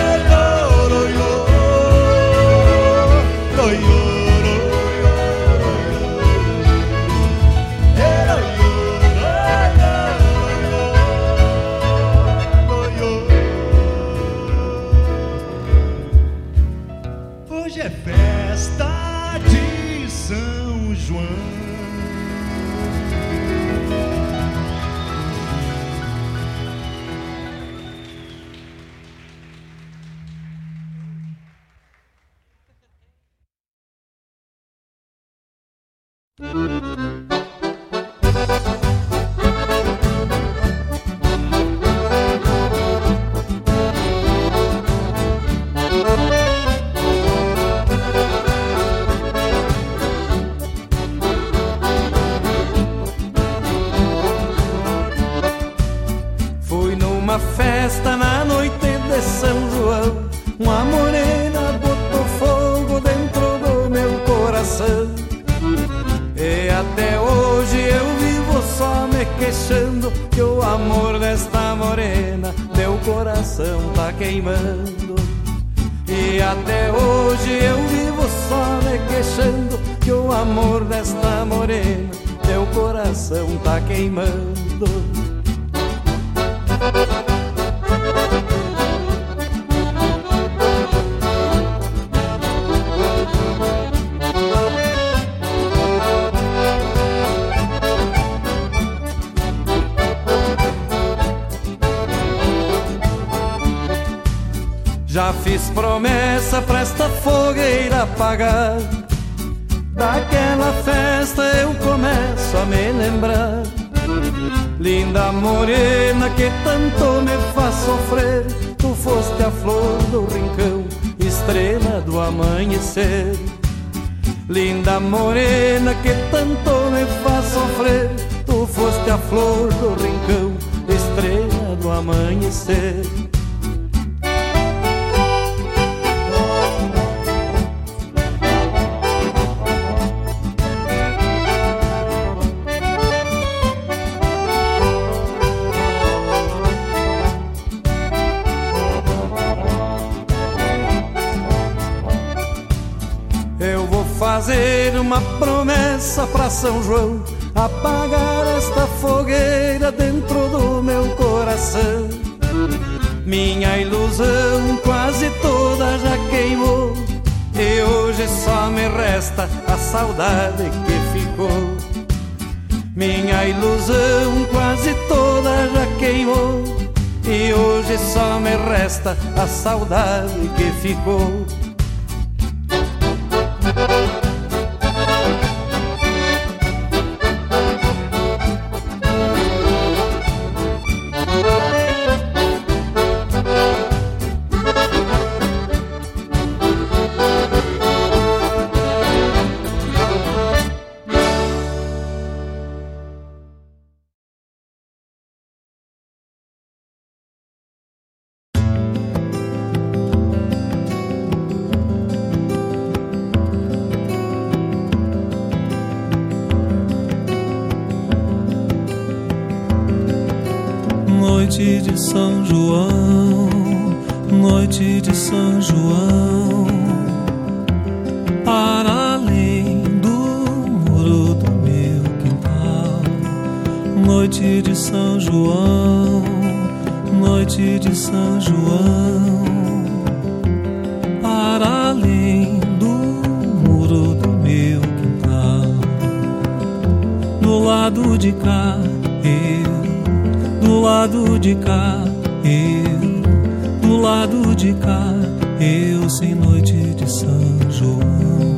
do 247.57 247.63
lado 247.63 248.17
de 248.19 248.31
cá, 248.33 248.77
eu 249.23 250.61
do 250.61 250.79
lado 250.79 251.39
de 251.39 251.55
cá, 251.55 252.03
eu 252.43 253.79
do 253.81 253.97
lado 253.97 254.55
de 254.55 254.73
cá, 254.75 255.11
eu 255.59 256.07
sem 256.07 256.35
noite 256.35 256.73
de 256.93 257.11
São 257.11 257.71
João. 257.71 258.57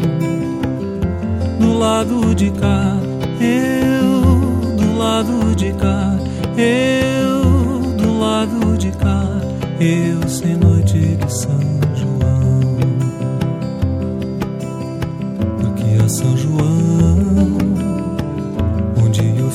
Do 1.61 1.77
lado 1.79 2.35
de 2.35 2.51
cá, 2.51 2.97
eu 3.39 4.75
do 4.75 4.97
lado 4.97 5.55
de 5.55 5.71
cá, 5.71 6.17
eu 6.57 7.95
do 7.95 8.19
lado 8.19 8.77
de 8.77 8.91
cá, 8.91 9.23
eu 9.79 10.27
sem 10.27 10.57
noite 10.57 10.78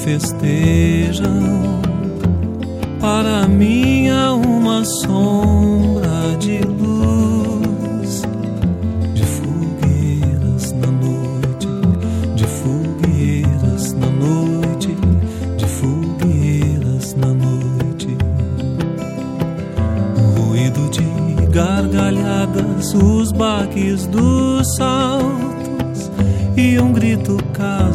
festejam. 0.05 1.81
Para 3.01 3.49
mim 3.49 4.09
é 4.09 4.31
uma 4.31 4.85
sombra 4.85 6.37
de 6.39 6.59
luz, 6.59 8.23
de 9.15 9.25
fogueiras 9.25 10.73
na 10.73 10.89
noite, 10.89 11.69
de 12.37 12.47
fogueiras 12.47 13.93
na 13.95 14.07
noite, 14.09 14.95
de 15.57 15.67
fogueiras 15.67 17.15
na 17.15 17.29
noite. 17.29 18.17
Um 20.19 20.49
ruído 20.49 20.91
de 20.91 21.47
gargalhadas, 21.47 22.95
os 22.95 23.33
baques 23.33 24.07
dos 24.07 24.77
saltos 24.77 26.11
e 26.57 26.79
um 26.79 26.93
grito 26.93 27.39
casual 27.55 27.93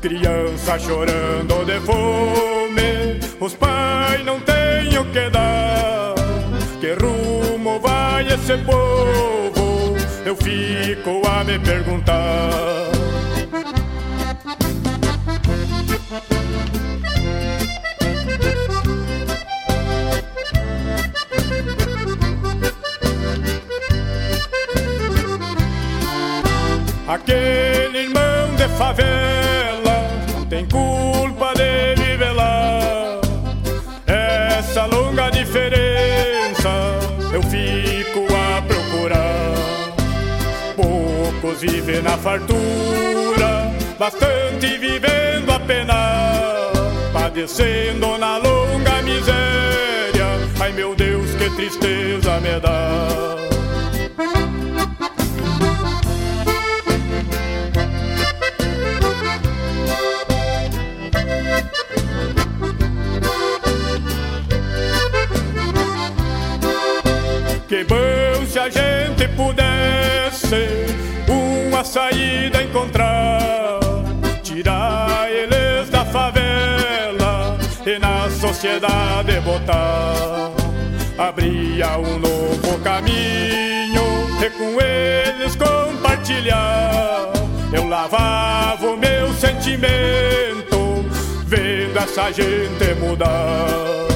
Criança 0.00 0.78
chorando 0.78 1.64
de 1.64 1.80
fome, 1.80 3.18
os 3.40 3.52
pais 3.54 4.24
não 4.24 4.38
têm 4.40 4.96
o 4.96 5.04
que 5.06 5.28
dar. 5.28 6.14
Que 6.80 6.92
rumo 6.92 7.80
vai 7.80 8.24
esse 8.28 8.56
povo? 8.58 9.96
Eu 10.24 10.36
fico 10.36 11.20
a 11.28 11.42
me 11.42 11.58
perguntar. 11.58 12.92
Aquele 27.08 27.98
irmão 27.98 28.54
de 28.56 28.68
favela 28.76 29.47
Poucos 41.58 41.60
vivem 41.60 42.02
na 42.02 42.16
fartura, 42.16 43.72
bastante 43.98 44.78
vivendo 44.78 45.50
a 45.50 45.58
pena, 45.58 46.70
padecendo 47.12 48.16
na 48.16 48.36
longa 48.38 49.02
miséria. 49.02 50.26
Ai 50.60 50.72
meu 50.72 50.94
Deus, 50.94 51.30
que 51.34 51.50
tristeza 51.50 52.40
me 52.40 52.60
dá. 52.60 53.08
Que 67.68 67.84
bom 67.84 68.46
se 68.46 68.58
a 68.58 68.70
gente 68.70 69.28
pudesse 69.36 71.07
uma 71.78 71.84
saída 71.84 72.60
encontrar, 72.60 73.78
tirar 74.42 75.30
eles 75.30 75.88
da 75.88 76.04
favela 76.04 77.56
e 77.86 77.96
na 78.00 78.28
sociedade 78.30 79.38
botar. 79.42 80.50
Abria 81.16 81.96
um 81.98 82.18
novo 82.18 82.80
caminho 82.82 84.02
e 84.44 84.50
com 84.50 84.80
eles 84.80 85.54
compartilhar. 85.54 87.32
Eu 87.72 87.86
lavava 87.86 88.84
o 88.84 88.96
meu 88.96 89.32
sentimento, 89.34 91.04
vendo 91.46 91.96
essa 91.96 92.32
gente 92.32 92.94
mudar. 92.98 94.08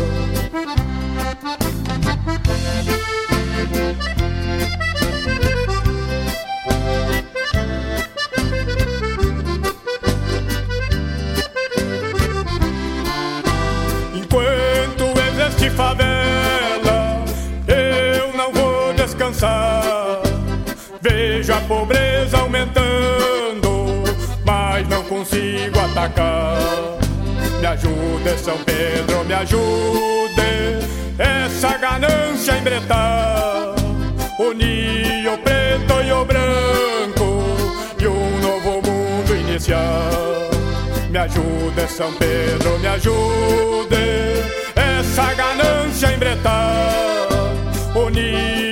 Consigo 25.32 25.80
atacar. 25.80 26.58
Me 27.60 27.66
ajude, 27.66 28.38
São 28.38 28.58
Pedro, 28.64 29.24
me 29.24 29.34
ajude, 29.34 30.86
essa 31.18 31.76
ganância 31.78 32.58
embretar. 32.58 33.74
Unir 34.38 35.28
o 35.28 35.38
preto 35.38 36.02
e 36.04 36.12
o 36.12 36.24
branco 36.24 37.42
e 38.00 38.06
um 38.06 38.38
novo 38.40 38.82
mundo 38.86 39.36
iniciar. 39.36 40.10
Me 41.10 41.18
ajude, 41.18 41.88
São 41.88 42.12
Pedro, 42.14 42.78
me 42.78 42.88
ajude, 42.88 43.96
essa 44.74 45.32
ganância 45.34 46.12
embretar. 46.12 47.28
Unir 47.94 48.71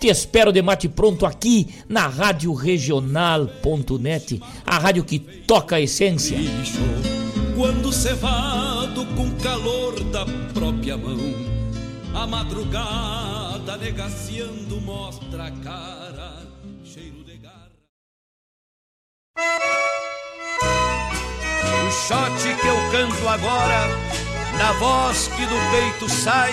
Te 0.00 0.08
espero 0.08 0.52
de 0.52 0.62
mate 0.62 0.88
pronto 0.88 1.24
aqui 1.24 1.74
na 1.88 2.06
Rádio 2.06 2.52
Regional.net, 2.52 4.40
a 4.66 4.78
rádio 4.78 5.04
que 5.04 5.18
toca 5.18 5.76
a 5.76 5.80
essência. 5.80 6.36
Quando 7.56 7.92
cevado 7.92 9.06
com 9.16 9.30
calor 9.42 10.02
da 10.04 10.26
própria 10.52 10.96
mão, 10.96 11.18
a 12.14 12.26
madrugada 12.26 13.76
negaciando 13.76 14.80
mostra 14.80 15.46
a 15.46 15.50
cara, 15.50 16.46
cheiro 16.84 17.24
de 17.24 17.36
garra. 17.36 17.70
O 21.86 21.90
shot 21.90 22.60
que 22.60 22.66
eu 22.66 22.90
canto 22.90 23.28
agora, 23.28 23.88
na 24.58 24.72
voz 24.72 25.28
que 25.28 25.46
do 25.46 25.56
peito 25.70 26.08
sai, 26.08 26.52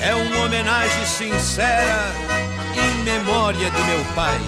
é 0.00 0.14
uma 0.14 0.44
homenagem 0.44 1.06
sincera 1.06 2.12
em 2.74 3.02
memória 3.04 3.70
de 3.70 3.82
meu 3.82 4.04
pai. 4.14 4.40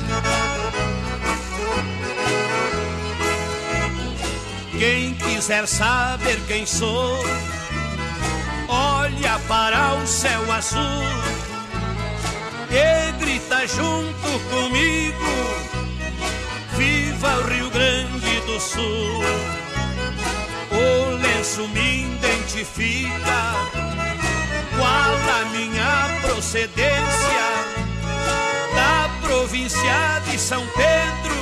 Quem 4.79 5.15
quiser 5.15 5.67
saber 5.69 6.41
quem 6.47 6.67
sou, 6.67 7.23
olha 8.69 9.39
para 9.47 9.95
o 9.95 10.07
céu 10.07 10.51
azul 10.51 10.81
e 12.71 13.13
grita 13.25 13.67
junto 13.67 14.41
comigo: 14.51 15.63
Viva 16.77 17.37
o 17.37 17.47
Rio 17.49 17.71
Grande 17.71 18.41
do 18.47 18.59
Sul! 18.59 19.23
O 20.73 21.17
lenço 21.17 21.69
me 21.69 22.05
identifica, 22.05 23.92
qual 24.93 25.41
a 25.41 25.45
minha 25.47 26.21
procedência 26.21 27.45
da 28.75 29.09
província 29.27 30.21
de 30.31 30.39
São 30.39 30.63
Pedro, 30.77 31.41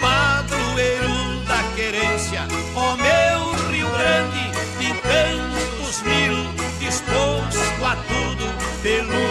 padroeiro 0.00 1.44
da 1.46 1.62
querência, 1.74 2.42
ó 2.74 2.96
meu 2.96 3.70
Rio 3.70 3.88
Grande, 3.90 4.44
de 4.78 4.94
tantos 5.02 6.02
mil, 6.02 6.36
disposto 6.78 7.84
a 7.84 7.96
tudo 8.08 8.46
pelo 8.82 9.26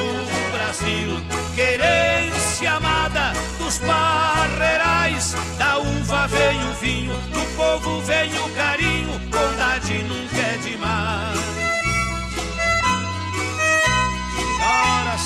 Brasil, 0.53 1.09
querência 1.55 2.73
amada 2.73 3.33
dos 3.57 3.79
barreirais, 3.79 5.35
da 5.57 5.79
uva 5.79 6.27
vem 6.27 6.69
o 6.69 6.73
vinho, 6.75 7.13
do 7.33 7.55
povo 7.55 8.01
vem 8.01 8.31
o 8.39 8.49
carinho, 8.51 9.19
bondade 9.31 10.03
nunca 10.03 10.37
é 10.37 10.57
demais. 10.57 11.34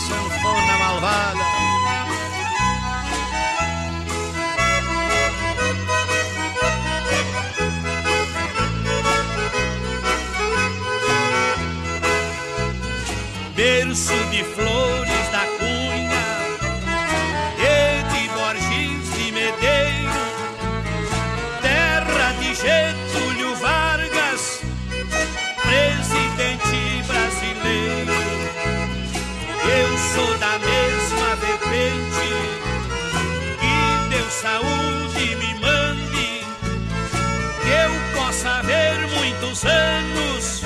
Sanfona 0.09 0.77
malvada. 0.77 1.45
Berço 13.55 14.17
de 14.31 14.43
flores 14.55 15.08
muitos 39.49 39.65
anos 39.65 40.61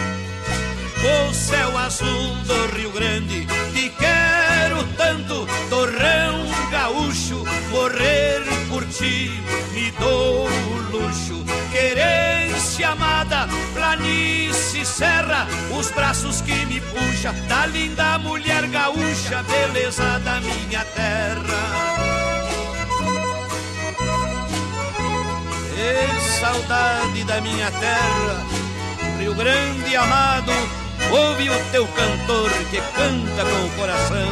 o 1.30 1.34
céu 1.34 1.78
azul 1.78 2.36
do 2.46 2.76
Rio 2.76 2.92
Grande. 2.92 3.46
Te 3.74 3.90
quero 3.90 4.84
tanto, 4.98 5.48
torrão 5.70 6.46
gaúcho, 6.72 7.44
morrer 7.72 8.42
por 8.70 8.86
ti 8.88 9.32
me 9.74 9.92
dou 9.92 10.48
o 10.48 10.92
luxo. 10.92 11.44
Querência 11.72 12.90
amada, 12.90 13.48
planície, 13.74 14.86
serra, 14.86 15.48
os 15.78 15.90
braços 15.92 16.42
que 16.42 16.66
me 16.66 16.82
puxa 16.82 17.32
da 17.48 17.66
linda 17.66 18.18
mulher 18.20 18.68
gaúcha, 18.68 19.44
beleza 19.44 20.20
da 20.20 20.40
minha 20.42 20.84
terra. 20.86 22.04
E 25.76 26.40
saudade 26.40 27.24
da 27.24 27.42
minha 27.42 27.72
terra, 27.72 28.63
Rio 29.24 29.36
Grande 29.36 29.96
amado, 29.96 30.52
ouve 31.10 31.50
o 31.50 31.58
teu 31.72 31.88
cantor 31.88 32.52
que 32.70 32.82
canta 32.94 33.46
com 33.46 33.66
o 33.66 33.70
coração. 33.78 34.28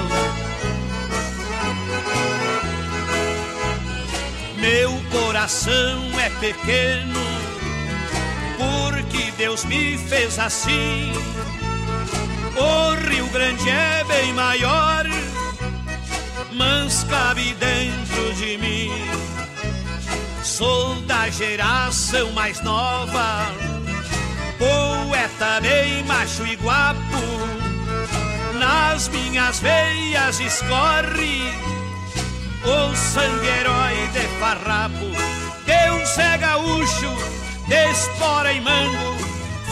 Meu 4.58 4.92
coração 5.10 6.20
é 6.20 6.30
pequeno, 6.42 7.22
porque 8.58 9.32
Deus 9.38 9.64
me 9.64 9.98
fez 9.98 10.38
assim. 10.38 11.14
O 12.58 13.10
Rio 13.10 13.28
Grande 13.28 13.70
é 13.70 14.04
bem 14.04 14.34
maior, 14.34 15.06
mas 16.52 17.06
cabe 17.06 17.54
dentro 17.54 18.34
de 18.34 18.58
mim. 18.58 18.92
Sou 20.44 20.96
da 21.04 21.30
geração 21.30 22.30
mais 22.34 22.60
nova, 22.62 23.46
poeta 24.62 25.60
bem 25.60 26.04
macho 26.04 26.46
e 26.46 26.56
guapo. 26.56 27.22
Nas 28.60 29.08
minhas 29.08 29.60
veias 29.60 30.40
escorre 30.40 31.42
o 32.64 32.96
sangue 32.96 33.48
herói 33.48 34.08
de 34.14 34.28
farrapo, 34.40 35.10
de 35.66 35.92
um 35.92 36.06
cé 36.06 36.38
gaúcho, 36.38 37.12
de 37.68 37.92
espora 37.92 38.54
e 38.54 38.62
mango, 38.62 39.18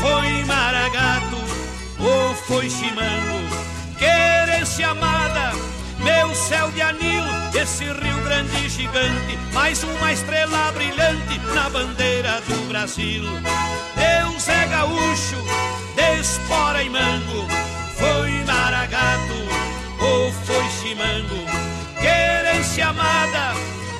foi 0.01 0.43
maragato 0.45 1.37
ou 1.99 2.33
foi 2.47 2.67
chimango, 2.67 3.39
querência 3.99 4.89
amada, 4.89 5.51
meu 6.09 6.33
céu 6.33 6.71
de 6.71 6.81
anil, 6.81 7.23
esse 7.53 7.83
Rio 7.83 8.23
Grande 8.23 8.67
gigante, 8.69 9.37
mais 9.53 9.83
uma 9.83 10.11
estrela 10.11 10.71
brilhante 10.71 11.37
na 11.53 11.69
bandeira 11.69 12.41
do 12.47 12.67
Brasil. 12.67 13.23
Deus 13.95 14.49
é 14.49 14.65
gaúcho, 14.67 15.37
de 15.95 16.19
espora 16.19 16.81
e 16.81 16.89
mango, 16.89 17.47
foi 17.97 18.31
maragato 18.45 19.39
ou 19.99 20.31
foi 20.31 20.65
chimango, 20.81 21.45
querência 21.99 22.87
amada, 22.87 23.53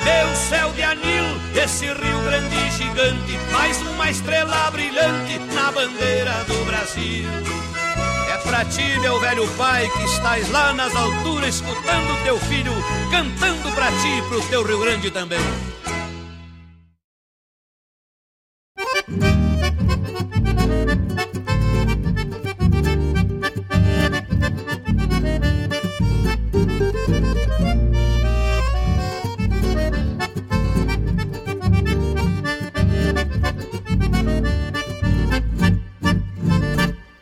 meu 0.04 0.36
céu 0.36 0.72
de 0.72 0.82
anil, 0.82 1.26
esse 1.64 1.86
Rio 1.86 2.22
Grande 2.26 2.72
gigante, 2.72 3.38
mais 3.52 3.80
uma 3.84 4.10
estrela 4.10 4.72
brilhante 4.72 5.38
na 5.54 5.72
bandeira 5.72 6.34
do 6.48 6.66
Brasil. 6.66 7.69
É 8.32 8.38
pra 8.38 8.64
ti, 8.66 9.00
meu 9.00 9.20
velho 9.20 9.48
pai, 9.58 9.90
que 9.90 10.04
estás 10.04 10.50
lá 10.52 10.72
nas 10.72 10.96
alturas, 10.96 11.56
escutando 11.56 12.24
teu 12.24 12.38
filho, 12.38 12.72
cantando 13.10 13.72
pra 13.74 13.88
ti 13.88 14.20
e 14.20 14.22
pro 14.30 14.42
teu 14.50 14.64
Rio 14.64 14.80
Grande 14.80 15.10
também. 15.10 15.40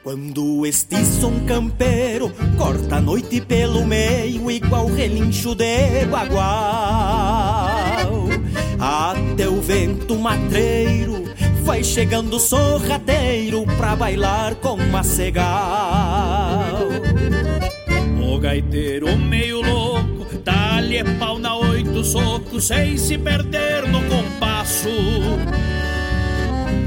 Quando 0.08 0.66
este 0.66 1.03
som 1.03 1.38
campeiro 1.45 2.32
corta 2.58 2.95
a 2.95 3.01
noite 3.01 3.41
pelo 3.41 3.86
meio, 3.86 4.49
igual 4.49 4.86
relincho 4.86 5.53
de 5.53 6.05
bagual, 6.05 6.47
até 8.80 9.49
o 9.49 9.60
vento 9.60 10.16
matreiro 10.16 11.26
vai 11.66 11.84
chegando 11.84 12.39
sorrateiro 12.39 13.66
pra 13.76 13.97
bailar 13.97 14.55
com 14.55 14.78
macegal. 14.78 15.43
O 18.24 18.39
gaiteiro 18.39 19.18
meio 19.18 19.60
louco, 19.60 20.26
dá-lhe 20.41 21.03
pau 21.20 21.38
na 21.38 21.53
oito 21.58 22.01
socos, 22.05 22.68
sem 22.68 22.97
se 22.97 23.18
perder 23.18 23.86
no 23.86 23.99
compasso. 24.03 24.88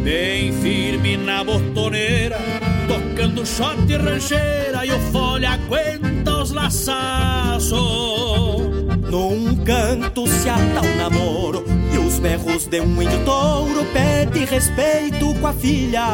Bem 0.02 0.54
firme 0.62 1.18
na 1.18 1.44
botoneira, 1.44 2.38
tocando 2.90 3.46
shot 3.46 3.78
e 3.88 3.96
rancheira, 3.96 4.84
e 4.84 4.90
o 4.90 5.00
folha 5.12 5.50
aguenta 5.50 6.42
os 6.42 6.50
laçaços. 6.50 7.70
Num 9.10 9.56
canto 9.64 10.26
se 10.26 10.48
ata 10.48 10.86
um 10.86 10.96
namoro 10.96 11.64
E 11.92 11.98
os 11.98 12.20
berros 12.20 12.66
de 12.66 12.80
um 12.80 13.02
índio 13.02 13.24
touro 13.24 13.84
Pede 13.92 14.44
respeito 14.44 15.34
com 15.34 15.48
a 15.48 15.52
filha 15.52 16.06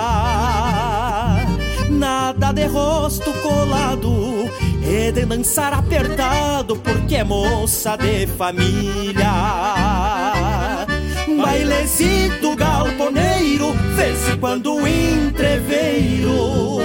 Nada 1.90 2.52
de 2.52 2.64
rosto 2.64 3.30
colado 3.42 4.50
E 4.82 5.12
de 5.12 5.26
dançar 5.26 5.74
apertado 5.74 6.76
Porque 6.76 7.16
é 7.16 7.24
moça 7.24 7.98
de 7.98 8.26
família 8.28 10.05
Bailezito 11.36 12.56
galponeiro 12.56 13.72
Vez 13.94 14.28
em 14.28 14.38
quando 14.38 14.74
um 14.74 14.86
entreveiro 14.86 16.78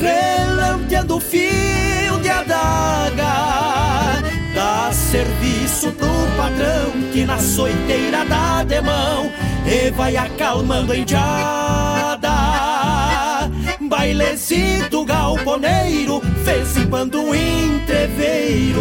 Relampeando 0.00 1.20
fio 1.20 2.18
de 2.22 2.28
adaga 2.28 4.22
Dá 4.54 4.90
serviço 4.92 5.92
pro 5.92 6.08
patrão 6.36 6.92
que 7.12 7.24
na 7.24 7.38
soiteira 7.38 8.24
dá 8.24 8.62
de 8.62 8.80
mão 8.80 9.30
E 9.66 9.90
vai 9.90 10.16
acalmando 10.16 10.92
a 10.92 10.96
indiada 10.96 12.30
Bailezito 13.80 15.04
galponeiro, 15.04 16.22
em 16.78 16.86
quando 16.86 17.20
um 17.20 17.34
entreveiro 17.34 18.80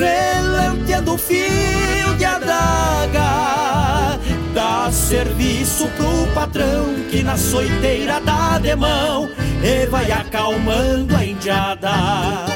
Relanteando 0.00 1.18
fio 1.18 2.14
de 2.16 2.24
adaga 2.24 4.18
Dá 4.54 4.90
serviço 4.90 5.86
pro 5.88 6.26
patrão 6.34 6.86
que 7.10 7.22
na 7.22 7.36
soiteira 7.36 8.18
dá 8.20 8.58
de 8.58 8.74
mão 8.74 9.28
E 9.62 9.84
vai 9.86 10.10
acalmando 10.10 11.14
a 11.14 11.22
indiada 11.22 12.50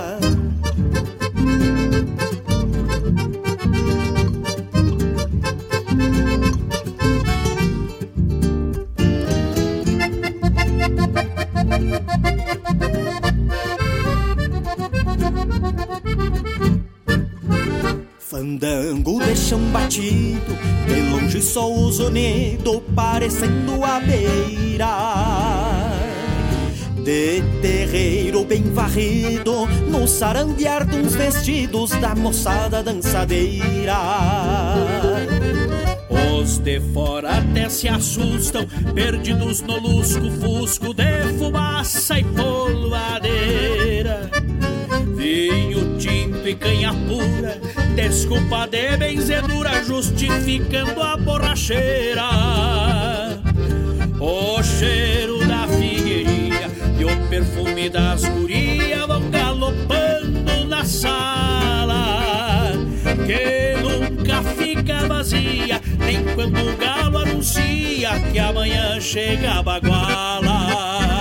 Fandango 18.34 19.22
de 19.22 19.36
chão 19.36 19.60
batido, 19.70 20.58
de 20.88 21.02
longe 21.02 21.40
só 21.40 21.72
o 21.72 21.92
zunido 21.92 22.82
parecendo 22.92 23.84
a 23.84 24.00
beira 24.00 24.88
de 27.04 27.40
terreiro 27.62 28.44
bem 28.44 28.64
varrido 28.72 29.66
no 29.88 30.08
sarandear 30.08 30.84
de 30.84 30.96
uns 30.96 31.14
vestidos 31.14 31.90
da 32.00 32.12
moçada 32.16 32.82
dançadeira. 32.82 34.00
Os 36.10 36.58
de 36.58 36.80
fora 36.92 37.38
até 37.38 37.68
se 37.68 37.88
assustam, 37.88 38.66
perdidos 38.96 39.60
no 39.60 39.78
lusco-fusco 39.78 40.92
de 40.92 41.38
fumaça 41.38 42.18
e 42.18 42.24
polvadeira. 42.24 44.28
Vinho 45.14 45.96
tinto 45.98 46.48
e 46.48 46.54
canha 46.54 46.92
pura, 46.92 47.60
desculpa 48.08 48.66
de 48.66 48.96
benzedura, 48.98 49.82
justificando 49.82 51.02
a 51.02 51.16
borracheira. 51.16 52.28
O 54.20 54.62
cheiro 54.62 55.38
da 55.46 55.66
figueirinha 55.66 56.70
e 56.98 57.04
o 57.04 57.28
perfume 57.28 57.88
das 57.88 58.24
gurias 58.24 59.06
vão 59.06 59.30
galopando 59.30 60.66
na 60.68 60.84
sala, 60.84 62.72
que 63.26 63.82
nunca 63.82 64.42
fica 64.54 65.08
vazia, 65.08 65.80
nem 65.98 66.22
quando 66.34 66.60
o 66.60 66.76
galo 66.76 67.18
anuncia 67.18 68.20
que 68.30 68.38
amanhã 68.38 69.00
chega 69.00 69.60
a 69.60 69.62
baguala. 69.62 71.13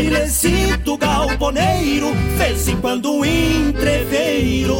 Bailecito 0.00 0.96
galponeiro, 0.96 2.14
vez 2.38 2.66
em 2.68 2.76
quando 2.78 3.22
entreveiro, 3.22 4.78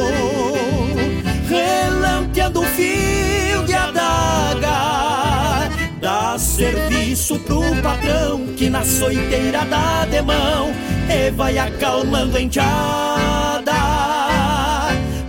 relampeando 1.46 2.62
fio 2.62 3.62
de 3.66 3.74
adaga, 3.74 5.68
dá 6.00 6.38
serviço 6.38 7.38
pro 7.40 7.60
patrão 7.82 8.46
que 8.56 8.70
na 8.70 8.82
soiteira 8.82 9.62
dá 9.66 10.06
de 10.06 10.22
mão 10.22 10.72
e 11.10 11.30
vai 11.32 11.58
acalmando 11.58 12.38
a 12.38 12.40
enteada. 12.40 13.72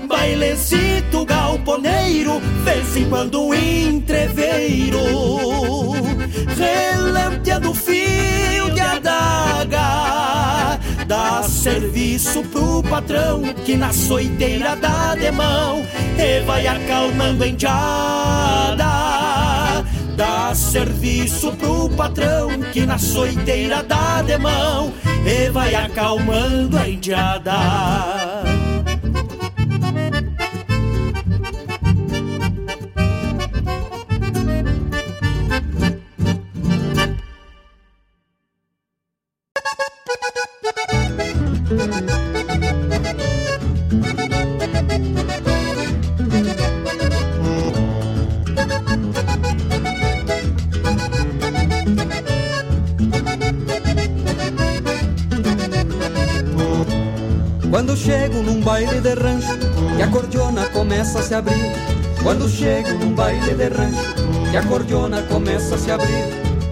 Bailecito 0.08 1.26
galponeiro, 1.26 2.40
vez 2.64 2.96
em 2.96 3.10
quando 3.10 3.54
entreveiro, 3.54 5.00
relampeando 6.58 7.74
fio 7.74 8.70
de 8.72 8.82
adaga, 8.82 10.80
dá 11.08 11.44
serviço 11.44 12.44
pro 12.44 12.84
patrão 12.84 13.42
que 13.66 13.76
na 13.76 13.92
soiteira 13.94 14.76
dá 14.76 15.16
de 15.16 15.32
mão 15.32 15.86
e 16.18 16.42
vai 16.46 16.68
acalmando 16.68 17.44
a 17.44 17.48
enteada. 17.48 18.86
Dá 20.16 20.54
serviço 20.54 21.52
pro 21.54 21.90
patrão 21.90 22.50
que 22.72 22.86
na 22.86 22.98
soiteira 22.98 23.82
dá 23.82 24.22
de 24.22 24.38
mão 24.38 24.94
e 25.26 25.50
vai 25.50 25.74
acalmando 25.74 26.78
a 26.78 26.88
indiada. 26.88 28.61
Quando 57.72 57.98
chego 57.98 58.44
num 58.44 58.62
baile 58.62 59.02
de 59.02 59.16
rancho 59.16 59.58
e 59.98 60.04
a 60.04 60.08
cordiona 60.08 60.68
começa 60.68 61.20
a 61.20 61.24
se 61.24 61.34
abrir. 61.34 61.72
Quando 62.22 62.48
chego 62.48 62.92
num 63.00 63.16
baile 63.16 63.56
de 63.56 63.70
rancho 63.70 64.14
e 64.54 64.56
a 64.58 64.62
cordiona 64.64 65.24
começa 65.24 65.74
a 65.74 65.78
se 65.80 65.90
abrir. 65.90 66.26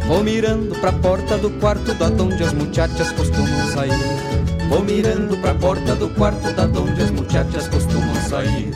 Vou 0.05 0.23
mirando 0.23 0.79
pra 0.79 0.91
porta 0.91 1.35
do 1.37 1.49
quarto 1.59 1.95
da 1.95 2.07
onde 2.07 2.43
as 2.43 2.53
muchachas 2.53 3.11
costumam 3.11 3.67
sair. 3.73 4.58
Vou 4.69 4.83
mirando 4.83 5.35
pra 5.37 5.55
porta 5.55 5.95
do 5.95 6.09
quarto 6.09 6.53
da 6.53 6.65
onde 6.79 7.01
as 7.01 7.09
muchachas 7.09 7.67
costumam 7.67 8.13
sair. 8.29 8.71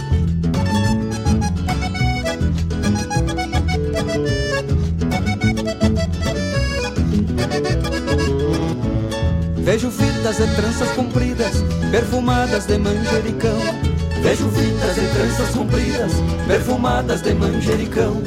Vejo 9.57 9.91
fitas 9.91 10.39
e 10.39 10.55
tranças 10.55 10.89
compridas, 10.93 11.63
perfumadas 11.91 12.65
de 12.65 12.77
manjericão. 12.79 13.59
Vejo 14.23 14.49
fitas 14.49 14.97
e 14.97 15.15
tranças 15.15 15.49
compridas, 15.55 16.11
perfumadas 16.47 17.21
de 17.21 17.35
manjericão. 17.35 18.19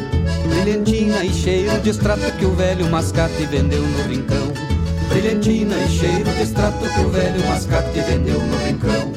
Brilhantina 0.49 1.25
e 1.25 1.33
cheiro 1.33 1.81
de 1.81 1.91
extrato 1.91 2.31
que 2.39 2.45
o 2.45 2.55
velho 2.55 2.89
mascate 2.89 3.45
vendeu 3.47 3.83
no 3.83 4.03
rincão. 4.09 4.66
Brilhantina 5.09 5.77
e 5.77 5.89
cheiro 5.89 6.31
de 6.31 6.43
extrato 6.43 6.79
que 6.79 7.01
o 7.01 7.11
velho 7.11 7.47
mascate 7.49 8.01
vendeu 8.01 8.41
no 8.41 8.57
rincão. 8.59 9.13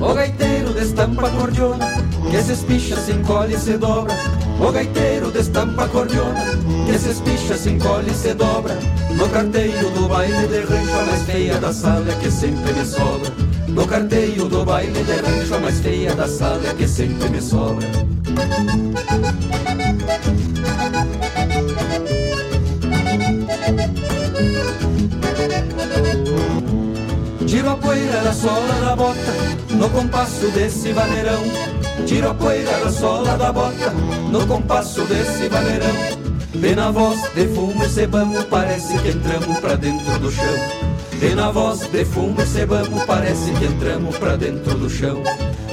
O 0.00 0.14
gaiteiro 0.14 0.72
destampa 0.74 1.26
a 1.26 1.30
cordiona, 1.30 1.86
que 2.30 2.42
se 2.42 2.52
espicha, 2.52 2.96
se 2.96 3.12
encolhe 3.12 3.54
e 3.54 3.58
se 3.58 3.78
dobra. 3.78 4.14
O 4.60 4.72
gaiteiro 4.72 5.30
destampa 5.30 5.84
a 5.84 5.88
cordiona, 5.88 6.40
que 6.86 6.98
se 6.98 7.10
espicha, 7.10 7.56
se 7.56 7.70
encolhe 7.70 8.10
e 8.10 8.14
se 8.14 8.34
dobra. 8.34 8.78
No 9.16 9.28
carteio 9.28 9.90
do 9.90 10.08
baile 10.08 10.46
de 10.48 10.60
rancho, 10.60 10.98
a 10.98 11.04
mais 11.06 11.22
feia 11.22 11.58
da 11.58 11.72
sala 11.72 12.10
é 12.10 12.14
que 12.16 12.30
sempre 12.30 12.72
me 12.72 12.84
sobra. 12.84 13.51
No 13.72 13.86
carteio 13.86 14.48
do 14.48 14.64
baile 14.64 15.02
de 15.02 15.12
rancho, 15.12 15.54
a 15.54 15.58
mais 15.58 15.80
feia 15.80 16.14
da 16.14 16.28
sala 16.28 16.60
é 16.68 16.74
que 16.74 16.86
sempre 16.86 17.28
me 17.30 17.40
sobra. 17.40 17.88
Tiro 27.46 27.70
a 27.70 27.76
poeira 27.76 28.20
da 28.22 28.32
sola 28.34 28.74
da 28.84 28.94
bota 28.94 29.18
no 29.70 29.88
compasso 29.88 30.48
desse 30.48 30.92
vaneirão. 30.92 31.42
Tiro 32.06 32.28
a 32.28 32.34
poeira 32.34 32.78
da 32.84 32.90
sola 32.90 33.38
da 33.38 33.52
bota 33.52 33.90
no 34.30 34.46
compasso 34.46 35.02
desse 35.06 35.48
vaneirão. 35.48 36.22
Vê 36.54 36.74
na 36.74 36.90
voz 36.90 37.18
de 37.34 37.48
fumo 37.48 37.82
e 37.82 37.88
cebamo, 37.88 38.44
parece 38.44 38.98
que 38.98 39.08
entramos 39.08 39.58
pra 39.60 39.76
dentro 39.76 40.18
do 40.18 40.30
chão. 40.30 40.91
Vê 41.22 41.36
na 41.36 41.52
voz 41.52 41.86
de 41.86 42.04
fumo 42.04 42.42
e 42.42 42.44
cebamo, 42.44 43.06
parece 43.06 43.52
que 43.52 43.64
entramos 43.66 44.18
pra 44.18 44.34
dentro 44.34 44.74
do 44.74 44.90
chão. 44.90 45.22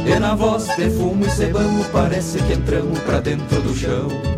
Vê 0.04 0.20
na 0.20 0.36
voz 0.36 0.68
de 0.78 0.91
fumo 0.91 1.26
e 1.26 1.30
cebamo, 1.32 1.84
parece 1.86 2.38
que 2.38 2.54
entramos 2.54 3.00
pra 3.00 3.20
dentro 3.20 3.60
do 3.60 3.76
chão. 3.76 4.28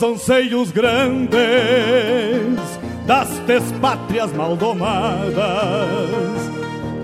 Dos 0.00 0.02
anseios 0.02 0.72
grandes 0.72 1.38
das 3.06 3.28
despátrias 3.40 4.32
maldomadas 4.32 5.36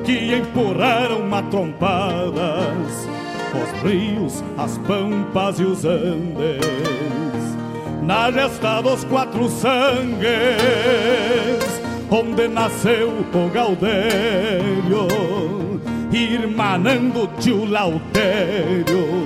que 0.05 0.35
empurraram 0.35 1.23
matrompadas 1.29 3.07
os 3.53 3.83
rios, 3.83 4.45
as 4.57 4.79
pampas 4.79 5.61
e 5.61 5.65
os 5.65 5.85
andes. 5.85 6.65
Na 8.03 8.31
gesta 8.31 8.81
dos 8.81 9.05
quatro 9.05 9.49
sangues 9.49 10.27
onde 12.11 12.49
nasceu 12.49 13.09
o 13.09 13.51
Gaudério 13.51 15.07
irmanando 16.13 17.29
tio 17.41 17.67
Lautério 17.67 19.26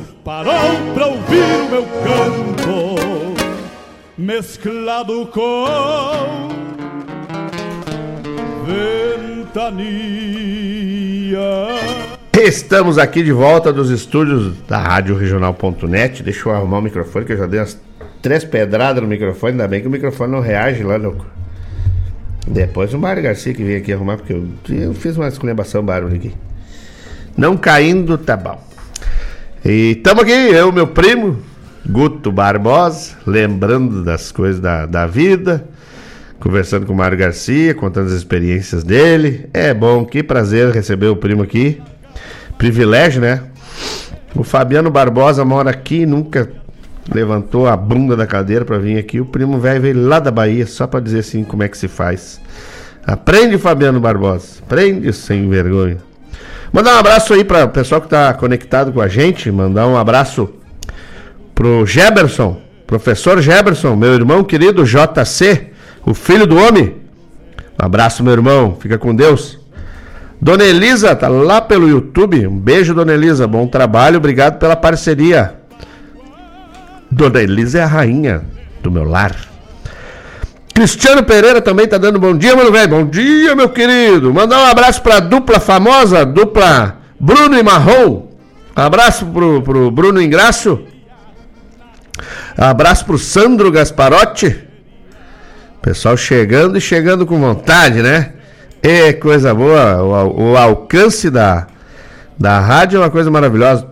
parou 0.23 0.93
pra 0.93 1.07
ouvir 1.07 1.43
o 1.43 1.69
meu 1.69 1.83
canto, 2.03 2.95
mesclado 4.17 5.25
com 5.27 6.49
ventania. 9.45 9.79
Estamos 12.33 12.97
aqui 12.97 13.23
de 13.23 13.31
volta 13.31 13.73
dos 13.73 13.89
estúdios 13.89 14.55
da 14.67 14.77
Rádio 14.79 15.15
Regional.net. 15.15 16.23
Deixa 16.23 16.47
eu 16.47 16.53
arrumar 16.53 16.79
o 16.79 16.81
microfone, 16.81 17.25
que 17.25 17.33
eu 17.33 17.37
já 17.37 17.47
dei 17.47 17.59
umas 17.59 17.79
três 18.21 18.43
pedradas 18.43 19.01
no 19.01 19.09
microfone. 19.09 19.53
Ainda 19.53 19.67
bem 19.67 19.81
que 19.81 19.87
o 19.87 19.91
microfone 19.91 20.31
não 20.31 20.39
reage 20.39 20.83
lá, 20.83 20.97
louco. 20.97 21.25
Depois 22.47 22.93
o 22.93 22.99
Mário 22.99 23.23
Garcia 23.23 23.53
que 23.53 23.63
veio 23.63 23.79
aqui 23.79 23.93
arrumar, 23.93 24.17
porque 24.17 24.33
eu, 24.33 24.47
eu 24.69 24.93
fiz 24.93 25.17
uma 25.17 25.27
esculhambação 25.27 25.83
barulho 25.83 26.15
aqui. 26.15 26.33
Não 27.37 27.57
caindo, 27.57 28.17
tá 28.17 28.35
bom. 28.35 28.70
E 29.63 29.91
estamos 29.91 30.23
aqui, 30.23 30.31
eu, 30.31 30.71
meu 30.71 30.87
primo, 30.87 31.37
Guto 31.87 32.31
Barbosa, 32.31 33.11
lembrando 33.27 34.03
das 34.03 34.31
coisas 34.31 34.59
da, 34.59 34.87
da 34.87 35.05
vida, 35.05 35.63
conversando 36.39 36.87
com 36.87 36.93
o 36.93 36.95
Mário 36.95 37.15
Garcia, 37.15 37.75
contando 37.75 38.07
as 38.07 38.13
experiências 38.13 38.83
dele. 38.83 39.47
É 39.53 39.71
bom, 39.71 40.03
que 40.03 40.23
prazer 40.23 40.71
receber 40.71 41.09
o 41.09 41.15
primo 41.15 41.43
aqui. 41.43 41.79
Privilégio, 42.57 43.21
né? 43.21 43.43
O 44.33 44.43
Fabiano 44.43 44.89
Barbosa 44.89 45.45
mora 45.45 45.69
aqui, 45.69 46.07
nunca 46.07 46.51
levantou 47.13 47.67
a 47.67 47.77
bunda 47.77 48.17
da 48.17 48.25
cadeira 48.25 48.65
para 48.65 48.79
vir 48.79 48.97
aqui. 48.97 49.21
O 49.21 49.25
primo 49.25 49.59
velho 49.59 49.79
veio 49.79 50.07
lá 50.07 50.19
da 50.19 50.31
Bahia 50.31 50.65
só 50.65 50.87
para 50.87 51.01
dizer 51.01 51.19
assim 51.19 51.43
como 51.43 51.61
é 51.61 51.67
que 51.67 51.77
se 51.77 51.87
faz. 51.87 52.41
Aprende, 53.05 53.59
Fabiano 53.59 53.99
Barbosa. 53.99 54.57
Aprende 54.63 55.13
sem 55.13 55.47
vergonha. 55.47 55.97
Mandar 56.71 56.95
um 56.95 56.99
abraço 56.99 57.33
aí 57.33 57.43
para 57.43 57.65
o 57.65 57.69
pessoal 57.69 57.99
que 57.99 58.07
está 58.07 58.33
conectado 58.33 58.93
com 58.93 59.01
a 59.01 59.07
gente. 59.07 59.51
Mandar 59.51 59.87
um 59.87 59.97
abraço 59.97 60.49
pro 61.53 61.85
Geberson, 61.85 62.61
professor 62.87 63.41
Geberson, 63.41 63.95
meu 63.95 64.13
irmão 64.13 64.43
querido 64.43 64.85
JC, 64.85 65.71
o 66.05 66.13
filho 66.13 66.47
do 66.47 66.57
homem. 66.57 66.95
Um 67.81 67.85
abraço, 67.85 68.23
meu 68.23 68.33
irmão. 68.33 68.77
Fica 68.79 68.97
com 68.97 69.13
Deus. 69.13 69.59
Dona 70.41 70.63
Elisa, 70.63 71.15
tá 71.15 71.27
lá 71.27 71.61
pelo 71.61 71.87
YouTube. 71.87 72.47
Um 72.47 72.57
beijo, 72.57 72.93
Dona 72.93 73.13
Elisa. 73.13 73.47
Bom 73.47 73.67
trabalho. 73.67 74.17
Obrigado 74.17 74.57
pela 74.57 74.75
parceria. 74.75 75.55
Dona 77.11 77.41
Elisa 77.41 77.79
é 77.79 77.83
a 77.83 77.87
rainha 77.87 78.43
do 78.81 78.89
meu 78.89 79.03
lar. 79.03 79.50
Cristiano 80.81 81.21
Pereira 81.21 81.61
também 81.61 81.87
tá 81.87 81.99
dando 81.99 82.19
bom 82.19 82.35
dia, 82.35 82.55
mano 82.55 82.71
velho. 82.71 82.89
Bom 82.89 83.05
dia, 83.05 83.55
meu 83.55 83.69
querido. 83.69 84.33
Mandar 84.33 84.63
um 84.63 84.65
abraço 84.65 84.99
pra 85.03 85.19
dupla 85.19 85.59
famosa, 85.59 86.25
dupla 86.25 86.97
Bruno 87.19 87.55
e 87.55 87.61
Marrom. 87.61 88.25
Abraço 88.75 89.27
pro, 89.27 89.61
pro 89.61 89.91
Bruno 89.91 90.19
Ingrácio 90.19 90.87
Abraço 92.57 93.05
pro 93.05 93.19
Sandro 93.19 93.71
Gasparotti. 93.71 94.59
Pessoal 95.83 96.17
chegando 96.17 96.79
e 96.79 96.81
chegando 96.81 97.27
com 97.27 97.39
vontade, 97.39 98.01
né? 98.01 98.33
É 98.81 99.13
coisa 99.13 99.53
boa. 99.53 100.01
O, 100.01 100.53
o 100.53 100.57
alcance 100.57 101.29
da, 101.29 101.67
da 102.39 102.59
rádio 102.59 102.97
é 102.97 103.01
uma 103.01 103.11
coisa 103.11 103.29
maravilhosa. 103.29 103.87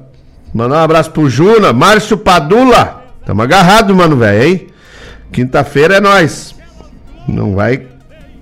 Mandar 0.52 0.78
um 0.78 0.84
abraço 0.86 1.12
pro 1.12 1.30
Juna, 1.30 1.72
Márcio 1.72 2.18
Padula. 2.18 3.04
Tamo 3.28 3.44
agarrado, 3.44 3.96
mano, 3.96 4.18
velho, 4.18 4.44
hein? 4.44 4.68
Quinta-feira 5.32 5.98
é 5.98 6.02
nós. 6.02 6.58
Não 7.34 7.56
vai. 7.56 7.86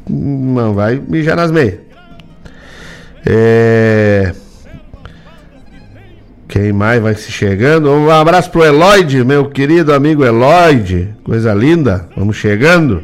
Não 0.09 0.73
vai 0.73 0.95
mijar 0.95 1.35
nas 1.35 1.51
meias. 1.51 1.79
É. 3.25 4.33
Quem 6.47 6.71
mais 6.71 7.01
vai 7.01 7.13
se 7.13 7.31
chegando? 7.31 7.91
Um 7.91 8.09
abraço 8.09 8.49
pro 8.49 8.63
Eloide, 8.63 9.23
meu 9.23 9.49
querido 9.49 9.93
amigo 9.93 10.23
Eloide. 10.23 11.13
Coisa 11.23 11.53
linda. 11.53 12.07
Vamos 12.15 12.37
chegando. 12.37 13.03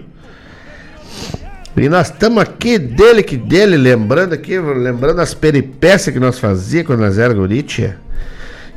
E 1.75 1.89
nós 1.89 2.09
estamos 2.09 2.41
aqui 2.41 2.77
dele 2.77 3.23
que 3.23 3.35
dele, 3.35 3.75
lembrando 3.75 4.33
aqui, 4.33 4.57
lembrando 4.59 5.19
as 5.19 5.33
peripécias 5.33 6.13
que 6.13 6.19
nós 6.19 6.39
fazia 6.39 6.83
quando 6.83 6.99
nós 6.99 7.17
era 7.17 7.33
guritia. 7.33 7.97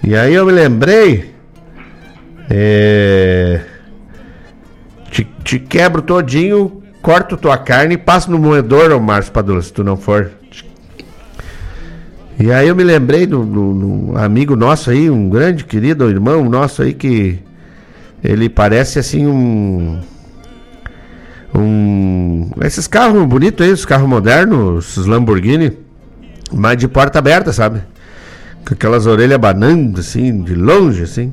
E 0.02 0.16
aí 0.16 0.34
eu 0.34 0.46
me 0.46 0.52
lembrei. 0.52 1.34
É, 2.48 3.60
te, 5.10 5.26
te 5.44 5.58
quebro 5.58 6.00
todinho, 6.00 6.75
corto 7.06 7.36
tua 7.36 7.56
carne 7.56 7.94
e 7.94 7.96
passo 7.96 8.28
no 8.32 8.36
moedor, 8.36 8.90
ô 8.90 8.98
Márcio 8.98 9.32
Padula, 9.32 9.62
se 9.62 9.72
tu 9.72 9.84
não 9.84 9.96
for. 9.96 10.32
E 12.36 12.50
aí 12.50 12.66
eu 12.66 12.74
me 12.74 12.82
lembrei 12.82 13.28
do, 13.28 13.44
do, 13.44 13.74
do, 13.74 14.18
amigo 14.18 14.56
nosso 14.56 14.90
aí, 14.90 15.08
um 15.08 15.30
grande 15.30 15.64
querido 15.64 16.10
irmão 16.10 16.44
nosso 16.48 16.82
aí 16.82 16.92
que 16.92 17.38
ele 18.24 18.48
parece 18.48 18.98
assim 18.98 19.24
um 19.24 20.00
um 21.54 22.50
esses 22.64 22.88
carros 22.88 23.24
bonitos 23.24 23.64
aí, 23.64 23.72
os 23.72 23.84
carros 23.84 24.08
modernos, 24.08 24.88
esses 24.88 25.06
Lamborghini, 25.06 25.78
mas 26.52 26.76
de 26.76 26.88
porta 26.88 27.20
aberta, 27.20 27.52
sabe? 27.52 27.82
Com 28.66 28.74
aquelas 28.74 29.06
orelhas 29.06 29.38
banando 29.38 30.00
assim, 30.00 30.42
de 30.42 30.56
longe 30.56 31.04
assim. 31.04 31.32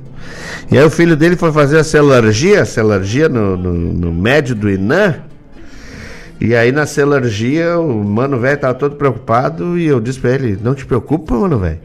E 0.71 0.77
aí 0.77 0.85
o 0.85 0.91
filho 0.91 1.17
dele 1.17 1.35
foi 1.35 1.51
fazer 1.51 1.79
a 1.79 1.83
celargia, 1.83 2.63
celargia 2.63 3.27
no, 3.27 3.57
no, 3.57 3.73
no 3.73 4.13
médio 4.13 4.53
do 4.53 4.69
Inã. 4.69 5.15
E 6.43 6.53
aí 6.53 6.73
na 6.73 6.85
celargia 6.85 7.79
o 7.79 8.03
mano 8.03 8.37
velho 8.37 8.59
tava 8.59 8.73
todo 8.73 8.97
preocupado 8.97 9.79
e 9.79 9.85
eu 9.85 10.01
disse 10.01 10.19
pra 10.19 10.31
ele, 10.31 10.59
não 10.61 10.75
te 10.75 10.85
preocupa, 10.85 11.33
mano 11.33 11.57
velho. 11.57 11.79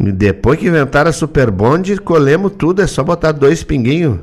Depois 0.00 0.58
que 0.58 0.66
inventaram 0.66 1.10
a 1.10 1.12
Super 1.12 1.50
Bond, 1.50 1.94
tudo, 2.56 2.80
é 2.80 2.86
só 2.86 3.04
botar 3.04 3.32
dois 3.32 3.62
pinguinhos. 3.62 4.18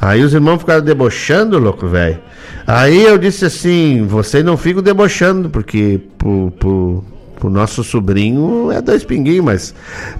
Aí 0.00 0.22
os 0.22 0.32
irmãos 0.32 0.60
ficaram 0.60 0.84
debochando, 0.84 1.58
louco, 1.58 1.88
velho. 1.88 2.20
Aí 2.64 3.02
eu 3.02 3.18
disse 3.18 3.44
assim, 3.44 4.06
vocês 4.06 4.44
não 4.44 4.56
ficam 4.56 4.80
debochando, 4.80 5.50
porque 5.50 6.00
pro, 6.16 6.52
pro, 6.56 7.04
pro 7.34 7.50
nosso 7.50 7.82
sobrinho 7.82 8.70
é 8.70 8.80
dois 8.80 9.02
pinguinhos, 9.02 9.44
mas 9.44 9.74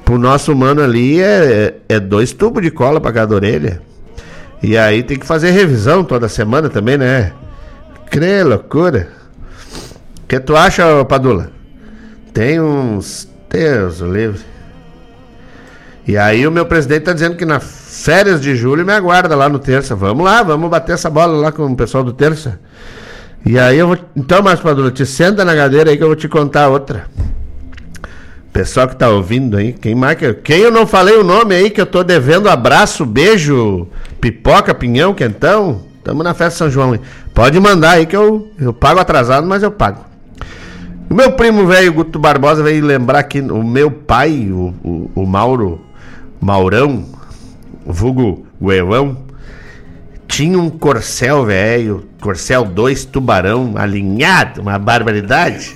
pro 0.05 0.19
nosso 0.19 0.53
mano 0.57 0.83
ali 0.83 1.21
é, 1.21 1.77
é 1.89 2.01
dois 2.01 2.33
tubos 2.33 2.65
de 2.65 2.73
cola 2.73 3.01
pra 3.01 3.13
cada 3.13 3.33
orelha. 3.33 3.81
E 4.61 4.77
aí 4.77 5.05
tem 5.05 5.17
que 5.17 5.27
fazer 5.27 5.53
revisão 5.53 6.03
toda 6.03 6.29
semana 6.29 6.69
também, 6.69 6.99
né? 6.99 7.31
Crê, 8.11 8.43
loucura. 8.43 9.09
O 10.23 10.27
que 10.27 10.39
tu 10.41 10.57
acha, 10.57 11.05
Padula? 11.05 11.51
Tem 12.33 12.61
uns. 12.61 13.29
Deus 13.55 14.01
livre. 14.01 14.41
E 16.07 16.19
aí 16.19 16.45
o 16.45 16.51
meu 16.51 16.67
presidente 16.67 17.05
tá 17.05 17.13
dizendo 17.13 17.37
que 17.37 17.45
nas 17.45 18.03
férias 18.05 18.41
de 18.41 18.57
julho 18.57 18.85
me 18.85 18.93
aguarda 18.93 19.37
lá 19.37 19.49
no 19.49 19.61
terça. 19.61 19.95
Vamos 19.95 20.25
lá, 20.25 20.43
vamos 20.43 20.69
bater 20.69 20.93
essa 20.93 21.09
bola 21.09 21.37
lá 21.39 21.53
com 21.53 21.65
o 21.65 21.77
pessoal 21.77 22.03
do 22.03 22.13
terça. 22.13 22.59
E 23.47 23.59
aí 23.59 23.79
eu 23.79 23.87
vou. 23.87 23.99
Então, 24.17 24.43
Márcio 24.43 24.65
Padula, 24.65 24.91
te 24.91 25.07
senta 25.07 25.45
na 25.45 25.55
cadeira 25.55 25.91
aí 25.91 25.97
que 25.97 26.03
eu 26.03 26.09
vou 26.09 26.17
te 26.17 26.29
contar 26.29 26.69
outra. 26.69 27.07
Pessoal 28.53 28.89
que 28.89 28.97
tá 28.97 29.09
ouvindo 29.09 29.57
aí, 29.57 29.73
quem 29.73 29.95
marca. 29.95 30.35
Quem 30.35 30.61
eu 30.61 30.71
não 30.71 30.87
falei 30.87 31.17
o 31.17 31.25
nome 31.25 31.55
aí 31.55 31.71
que 31.71 31.81
eu 31.81 31.87
tô 31.87 32.03
devendo 32.03 32.49
abraço, 32.49 33.07
beijo, 33.07 33.87
pipoca, 34.21 34.75
pinhão, 34.75 35.15
quentão. 35.15 35.83
Tamo 36.05 36.23
na 36.23 36.35
festa 36.35 36.59
São 36.59 36.71
João. 36.71 36.99
Pode 37.33 37.59
mandar 37.59 37.93
aí 37.93 38.05
que 38.07 38.15
eu, 38.15 38.53
eu 38.61 38.75
pago 38.75 39.01
atrasado, 39.01 39.47
mas 39.47 39.63
eu 39.63 39.71
pago. 39.71 40.05
O 41.09 41.15
meu 41.15 41.33
primo 41.33 41.67
velho, 41.67 41.93
Guto 41.95 42.19
Barbosa, 42.19 42.63
veio 42.63 42.85
lembrar 42.85 43.23
que 43.25 43.41
o 43.41 43.65
meu 43.65 43.91
pai, 43.91 44.51
o, 44.51 44.75
o, 44.85 45.11
o 45.15 45.27
Mauro, 45.27 45.81
Maurão, 46.41 47.07
vulgo 47.87 48.47
Guevão, 48.61 49.17
tinha 50.29 50.59
um 50.59 50.69
corcel 50.69 51.45
velho, 51.45 52.07
corcel 52.21 52.65
2 52.65 53.07
tubarão 53.07 53.75
alinhado, 53.77 54.61
uma 54.61 54.79
barbaridade. 54.79 55.75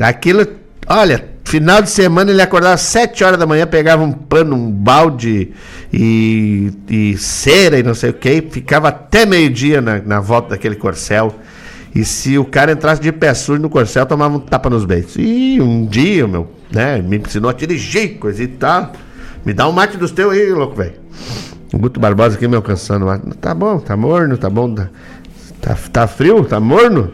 Aquilo, 0.00 0.46
olha, 0.86 1.28
Final 1.48 1.80
de 1.80 1.88
semana 1.88 2.30
ele 2.30 2.42
acordava 2.42 2.74
às 2.74 2.82
7 2.82 3.24
horas 3.24 3.38
da 3.38 3.46
manhã, 3.46 3.66
pegava 3.66 4.02
um 4.02 4.12
pano, 4.12 4.54
um 4.54 4.70
balde 4.70 5.50
e, 5.90 6.70
e 6.86 7.16
cera 7.16 7.78
e 7.78 7.82
não 7.82 7.94
sei 7.94 8.10
o 8.10 8.12
que, 8.12 8.42
ficava 8.50 8.88
até 8.88 9.24
meio-dia 9.24 9.80
na, 9.80 9.98
na 9.98 10.20
volta 10.20 10.50
daquele 10.50 10.76
corcel. 10.76 11.34
E 11.94 12.04
se 12.04 12.36
o 12.36 12.44
cara 12.44 12.72
entrasse 12.72 13.00
de 13.00 13.10
pé 13.10 13.32
sujo 13.32 13.62
no 13.62 13.70
corcel, 13.70 14.04
tomava 14.04 14.36
um 14.36 14.40
tapa 14.40 14.68
nos 14.68 14.84
beitos. 14.84 15.16
E 15.16 15.58
um 15.58 15.86
dia, 15.86 16.28
meu, 16.28 16.52
né, 16.70 17.00
me 17.00 17.16
ensinou 17.16 17.48
a 17.48 17.54
dirigir, 17.54 18.18
coisa 18.18 18.42
e 18.42 18.48
tal. 18.48 18.92
Me 19.42 19.54
dá 19.54 19.66
um 19.66 19.72
mate 19.72 19.96
dos 19.96 20.10
teus 20.10 20.34
aí, 20.34 20.52
louco, 20.52 20.76
velho. 20.76 20.96
O 21.72 21.78
Guto 21.78 21.98
Barbosa 21.98 22.36
aqui 22.36 22.46
me 22.46 22.56
alcançando. 22.56 23.06
Tá 23.40 23.54
bom, 23.54 23.78
tá 23.78 23.96
morno, 23.96 24.36
tá 24.36 24.50
bom. 24.50 24.74
Tá, 24.74 24.90
tá, 25.62 25.74
tá 25.90 26.06
frio, 26.06 26.44
tá 26.44 26.60
morno? 26.60 27.10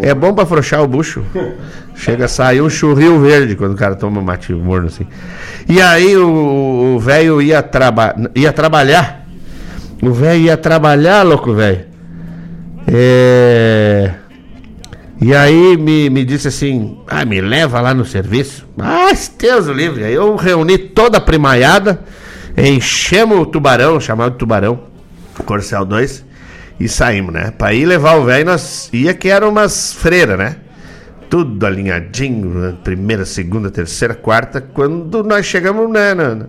É 0.00 0.14
bom 0.14 0.34
pra 0.34 0.44
afrouxar 0.44 0.82
o 0.82 0.88
bucho. 0.88 1.24
Chega 1.94 2.26
a 2.26 2.28
sair 2.28 2.60
um 2.60 2.68
churril 2.68 3.18
verde 3.20 3.56
quando 3.56 3.72
o 3.72 3.76
cara 3.76 3.94
toma 3.94 4.20
mate 4.20 4.52
morno 4.52 4.88
assim. 4.88 5.06
E 5.68 5.80
aí 5.80 6.16
o 6.16 6.98
velho 7.00 7.40
ia, 7.40 7.62
traba 7.62 8.14
ia 8.34 8.52
trabalhar. 8.52 9.26
O 10.02 10.12
velho 10.12 10.42
ia 10.42 10.56
trabalhar, 10.56 11.22
louco, 11.22 11.54
velho. 11.54 11.86
É... 12.86 14.12
E 15.20 15.34
aí 15.34 15.76
me, 15.78 16.10
me 16.10 16.24
disse 16.24 16.48
assim: 16.48 16.98
Ah, 17.06 17.24
me 17.24 17.40
leva 17.40 17.80
lá 17.80 17.94
no 17.94 18.04
serviço. 18.04 18.66
Ah, 18.78 19.10
Deus 19.38 19.66
livre. 19.66 20.04
Aí 20.04 20.12
eu 20.12 20.36
reuni 20.36 20.76
toda 20.76 21.16
a 21.16 21.20
primaiada, 21.20 22.00
enchemos 22.56 23.38
o 23.38 23.46
tubarão, 23.46 23.98
chamado 23.98 24.36
tubarão, 24.36 24.80
Corcel 25.46 25.86
2, 25.86 26.25
e 26.78 26.88
saímos, 26.88 27.32
né? 27.32 27.52
Pra 27.56 27.72
ir 27.72 27.86
levar 27.86 28.16
o 28.16 28.24
velho, 28.24 28.46
nós 28.46 28.90
ia 28.92 29.14
que 29.14 29.28
eram 29.28 29.48
umas 29.48 29.92
freiras, 29.92 30.38
né? 30.38 30.56
tudo 31.28 31.66
alinhadinho, 31.66 32.48
né? 32.48 32.74
primeira, 32.82 33.24
segunda, 33.24 33.70
terceira, 33.70 34.14
quarta, 34.14 34.60
quando 34.60 35.22
nós 35.22 35.46
chegamos, 35.46 35.90
né, 35.90 36.14
né, 36.14 36.46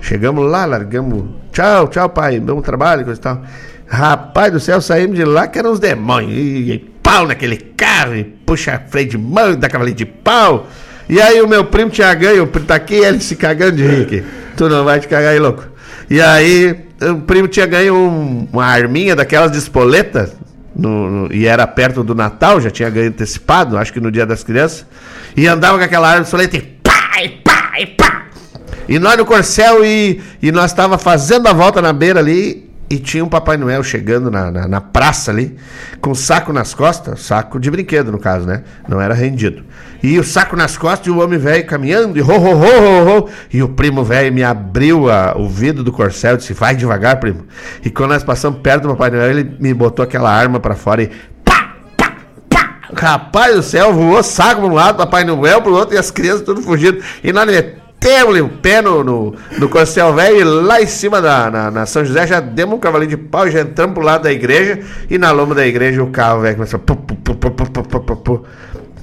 chegamos 0.00 0.50
lá, 0.50 0.64
largamos, 0.64 1.26
tchau, 1.52 1.88
tchau, 1.88 2.08
pai, 2.08 2.40
bom 2.40 2.60
trabalho, 2.60 3.04
coisa 3.04 3.20
e 3.20 3.22
tal. 3.22 3.42
Rapaz 3.86 4.52
do 4.52 4.60
céu, 4.60 4.80
saímos 4.80 5.16
de 5.16 5.24
lá 5.24 5.46
que 5.46 5.58
eram 5.58 5.72
os 5.72 5.78
demônios, 5.78 6.32
e, 6.32 6.72
e 6.72 6.78
pau 7.02 7.26
naquele 7.26 7.56
carro, 7.56 8.16
e 8.16 8.24
puxa 8.24 8.82
freio 8.88 9.08
de 9.08 9.18
mão, 9.18 9.54
dá 9.54 9.68
cavalinho 9.68 9.96
de 9.96 10.06
pau. 10.06 10.66
E 11.08 11.20
aí 11.20 11.40
o 11.42 11.46
meu 11.46 11.66
primo 11.66 11.90
tinha 11.90 12.12
ganho, 12.14 12.46
tá 12.46 12.74
aqui, 12.74 12.94
ele 12.94 13.20
se 13.20 13.36
cagando 13.36 13.76
de 13.76 14.02
aqui. 14.02 14.24
Tu 14.56 14.68
não 14.68 14.84
vai 14.84 15.00
te 15.00 15.06
cagar 15.06 15.32
aí, 15.32 15.38
louco. 15.38 15.64
E 16.08 16.20
aí, 16.20 16.83
o 17.00 17.20
primo 17.22 17.48
tinha 17.48 17.66
ganho 17.66 17.94
um, 17.94 18.48
uma 18.52 18.66
arminha 18.66 19.16
daquelas 19.16 19.50
de 19.50 19.58
espoleta, 19.58 20.32
no, 20.74 21.10
no, 21.10 21.32
e 21.32 21.46
era 21.46 21.66
perto 21.66 22.02
do 22.02 22.14
Natal, 22.14 22.60
já 22.60 22.70
tinha 22.70 22.90
ganho 22.90 23.08
antecipado, 23.08 23.76
acho 23.76 23.92
que 23.92 24.00
no 24.00 24.10
dia 24.10 24.26
das 24.26 24.42
crianças, 24.42 24.86
e 25.36 25.46
andava 25.46 25.78
com 25.78 25.84
aquela 25.84 26.08
árvore 26.08 26.28
soleta 26.28 26.56
e 26.56 26.62
pá, 26.62 27.22
e 27.22 27.28
pá, 27.28 27.72
e 27.78 27.86
pá. 27.86 28.26
E 28.88 28.98
nós 28.98 29.16
no 29.16 29.24
Corcel 29.24 29.84
e, 29.84 30.20
e 30.42 30.52
nós 30.52 30.70
estava 30.70 30.98
fazendo 30.98 31.48
a 31.48 31.52
volta 31.52 31.80
na 31.80 31.92
beira 31.92 32.20
ali 32.20 32.70
e 32.90 32.98
tinha 32.98 33.24
um 33.24 33.28
Papai 33.28 33.56
Noel 33.56 33.82
chegando 33.82 34.30
na, 34.30 34.50
na, 34.50 34.68
na, 34.68 34.80
praça 34.80 35.30
ali, 35.30 35.56
com 36.00 36.14
saco 36.14 36.52
nas 36.52 36.74
costas, 36.74 37.20
saco 37.20 37.58
de 37.58 37.70
brinquedo 37.70 38.12
no 38.12 38.18
caso, 38.18 38.46
né? 38.46 38.62
Não 38.86 39.00
era 39.00 39.14
rendido. 39.14 39.64
E 40.04 40.18
o 40.18 40.22
saco 40.22 40.54
nas 40.54 40.76
costas 40.76 41.06
e 41.06 41.10
o 41.10 41.18
homem 41.18 41.38
velho 41.38 41.64
caminhando, 41.64 42.18
e 42.18 42.20
ho, 42.20 42.26
ho, 42.26 42.60
ho, 42.60 43.20
ho. 43.20 43.28
E 43.50 43.62
o 43.62 43.70
primo 43.70 44.04
velho 44.04 44.30
me 44.30 44.44
abriu 44.44 45.10
a, 45.10 45.34
o 45.34 45.48
vidro 45.48 45.82
do 45.82 45.90
corcel 45.90 46.34
e 46.34 46.36
disse: 46.36 46.52
Vai 46.52 46.76
devagar, 46.76 47.18
primo. 47.18 47.46
E 47.82 47.88
quando 47.88 48.10
nós 48.10 48.22
passamos 48.22 48.60
perto 48.60 48.82
do 48.82 48.88
Papai 48.90 49.10
Noel, 49.10 49.30
ele 49.30 49.56
me 49.58 49.72
botou 49.72 50.02
aquela 50.02 50.30
arma 50.30 50.60
para 50.60 50.74
fora 50.74 51.04
e. 51.04 51.10
Pá, 51.42 51.76
pá, 51.96 52.16
pá. 52.50 52.80
Rapaz 52.94 53.56
do 53.56 53.62
céu, 53.62 53.94
voou 53.94 54.22
saco 54.22 54.60
para 54.60 54.70
um 54.70 54.74
lado, 54.74 54.98
Papai 54.98 55.24
Noel 55.24 55.62
pro 55.62 55.72
outro, 55.72 55.94
e 55.94 55.98
as 55.98 56.10
crianças 56.10 56.42
tudo 56.42 56.60
fugindo. 56.60 57.02
E 57.22 57.32
nós 57.32 57.46
metemos 57.46 58.38
o 58.40 58.48
pé 58.48 58.82
no, 58.82 59.02
no, 59.02 59.34
no 59.56 59.68
Corcel 59.70 60.12
Velho 60.12 60.36
e 60.38 60.44
lá 60.44 60.82
em 60.82 60.86
cima 60.86 61.22
da 61.22 61.50
na, 61.50 61.70
na, 61.70 61.86
São 61.86 62.04
José 62.04 62.26
já 62.26 62.40
demos 62.40 62.76
um 62.76 62.78
cavalinho 62.78 63.08
de 63.08 63.16
pau, 63.16 63.50
já 63.50 63.62
entramos 63.62 63.94
pro 63.94 64.04
lado 64.04 64.24
da 64.24 64.32
igreja 64.32 64.80
e 65.08 65.16
na 65.16 65.30
loma 65.30 65.54
da 65.54 65.66
igreja 65.66 66.02
o 66.02 66.10
carro 66.10 66.42
velho 66.42 66.56
começou. 66.56 66.78
Pu, 66.78 66.94
pu, 66.94 67.16
pu, 67.16 68.44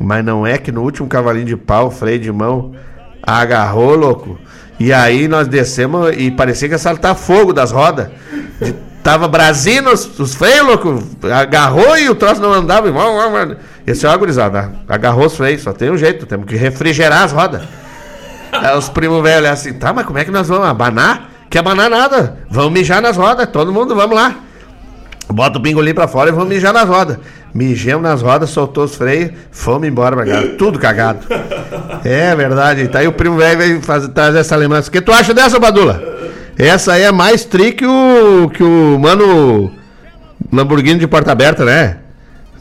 Mas 0.02 0.26
não 0.26 0.46
é 0.46 0.58
que 0.58 0.72
no 0.72 0.82
último 0.82 1.08
cavalinho 1.08 1.46
de 1.46 1.56
pau, 1.56 1.92
freio 1.92 2.20
de 2.20 2.32
mão, 2.32 2.74
agarrou, 3.22 3.96
louco. 3.96 4.40
E 4.80 4.92
aí 4.92 5.28
nós 5.28 5.48
descemos 5.48 6.12
e 6.18 6.32
parecia 6.32 6.68
que 6.68 6.74
ia 6.74 6.80
saltar 6.80 7.16
fogo 7.16 7.54
das 7.54 7.72
rodas. 7.72 8.08
De, 8.60 8.74
tava 9.04 9.28
brasino 9.28 9.92
os, 9.92 10.20
os 10.20 10.34
freios, 10.34 10.66
louco. 10.66 11.04
Agarrou 11.32 11.98
e 11.98 12.10
o 12.10 12.16
troço 12.16 12.42
não 12.42 12.52
andava. 12.52 12.88
Esse 13.86 14.06
é 14.06 14.10
uma 14.10 14.18
gurizada. 14.18 14.72
Agarrou 14.88 15.28
os 15.28 15.36
freios, 15.36 15.62
só 15.62 15.72
tem 15.72 15.92
um 15.92 15.98
jeito, 15.98 16.26
temos 16.26 16.48
que 16.48 16.56
refrigerar 16.56 17.24
as 17.24 17.32
rodas. 17.32 17.62
Aí 18.52 18.76
os 18.76 18.90
primos 18.90 19.22
velhos 19.22 19.50
assim, 19.50 19.74
tá, 19.74 19.94
mas 19.94 20.06
como 20.06 20.18
é 20.18 20.26
que 20.26 20.32
nós 20.32 20.48
vamos 20.48 20.68
abanar? 20.68 21.30
Quer 21.50 21.60
abanar 21.60 21.90
nada? 21.90 22.40
Vamos 22.50 22.72
mijar 22.72 23.02
nas 23.02 23.18
rodas, 23.18 23.48
todo 23.48 23.72
mundo, 23.72 23.96
vamos 23.96 24.16
lá. 24.16 24.36
Bota 25.30 25.60
o 25.60 25.62
pingolim 25.62 25.94
pra 25.94 26.08
fora 26.08 26.30
e 26.30 26.34
vamos 26.34 26.50
mijar 26.50 26.74
nas 26.74 26.88
rodas. 26.88 27.18
Mijamos 27.54 28.04
nas 28.04 28.22
rodas, 28.22 28.50
soltou 28.50 28.86
os 28.86 28.96
freios, 28.96 29.32
fomos 29.52 29.88
embora 29.88 30.16
pra. 30.16 30.48
Tudo 30.58 30.80
cagado. 30.80 31.20
É 32.04 32.36
verdade. 32.36 32.88
Tá 32.88 33.00
aí 33.00 33.08
o 33.08 33.12
primo 33.12 33.38
velho 33.38 33.58
veio 33.58 33.82
fazer, 33.82 34.10
trazer 34.10 34.40
essa 34.40 34.56
lembrança. 34.56 34.90
O 34.90 34.92
que 34.92 35.02
tu 35.02 35.12
acha 35.12 35.34
dessa, 35.34 35.60
Badula? 35.60 36.02
Essa 36.58 36.94
aí 36.94 37.04
é 37.04 37.12
mais 37.12 37.44
tri 37.44 37.74
que 37.74 37.86
o, 37.86 38.50
que 38.50 38.64
o 38.64 38.98
mano 39.00 39.72
Lamborghini 40.52 41.00
de 41.00 41.08
porta 41.08 41.32
aberta, 41.32 41.66
né? 41.66 41.98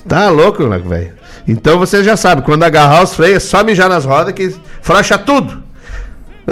Tá 0.09 0.28
louco, 0.28 0.68
velho. 0.68 1.12
Então 1.47 1.78
você 1.78 2.03
já 2.05 2.16
sabe, 2.16 2.43
quando 2.43 2.62
agarrar 2.62 3.03
os 3.03 3.14
freios, 3.14 3.36
é 3.36 3.41
só 3.41 3.64
mijar 3.64 3.88
nas 3.88 4.05
rodas 4.05 4.32
que 4.32 4.55
frocha 4.80 5.18
tudo. 5.18 5.62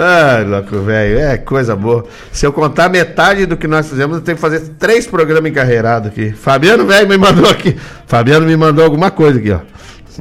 Ai, 0.01 0.45
louco, 0.45 0.79
velho, 0.79 1.19
é 1.19 1.37
coisa 1.37 1.75
boa. 1.75 2.05
Se 2.31 2.45
eu 2.45 2.53
contar 2.53 2.87
metade 2.87 3.45
do 3.45 3.57
que 3.57 3.67
nós 3.67 3.89
fizemos, 3.89 4.15
eu 4.15 4.23
tenho 4.23 4.37
que 4.37 4.41
fazer 4.41 4.61
três 4.79 5.05
programas 5.05 5.51
encarreirados 5.51 6.09
aqui. 6.09 6.31
Fabiano, 6.31 6.85
velho, 6.85 7.05
me 7.05 7.17
mandou 7.17 7.49
aqui. 7.49 7.77
Fabiano 8.07 8.45
me 8.45 8.55
mandou 8.55 8.85
alguma 8.85 9.11
coisa 9.11 9.37
aqui, 9.37 9.51
ó. 9.51 9.59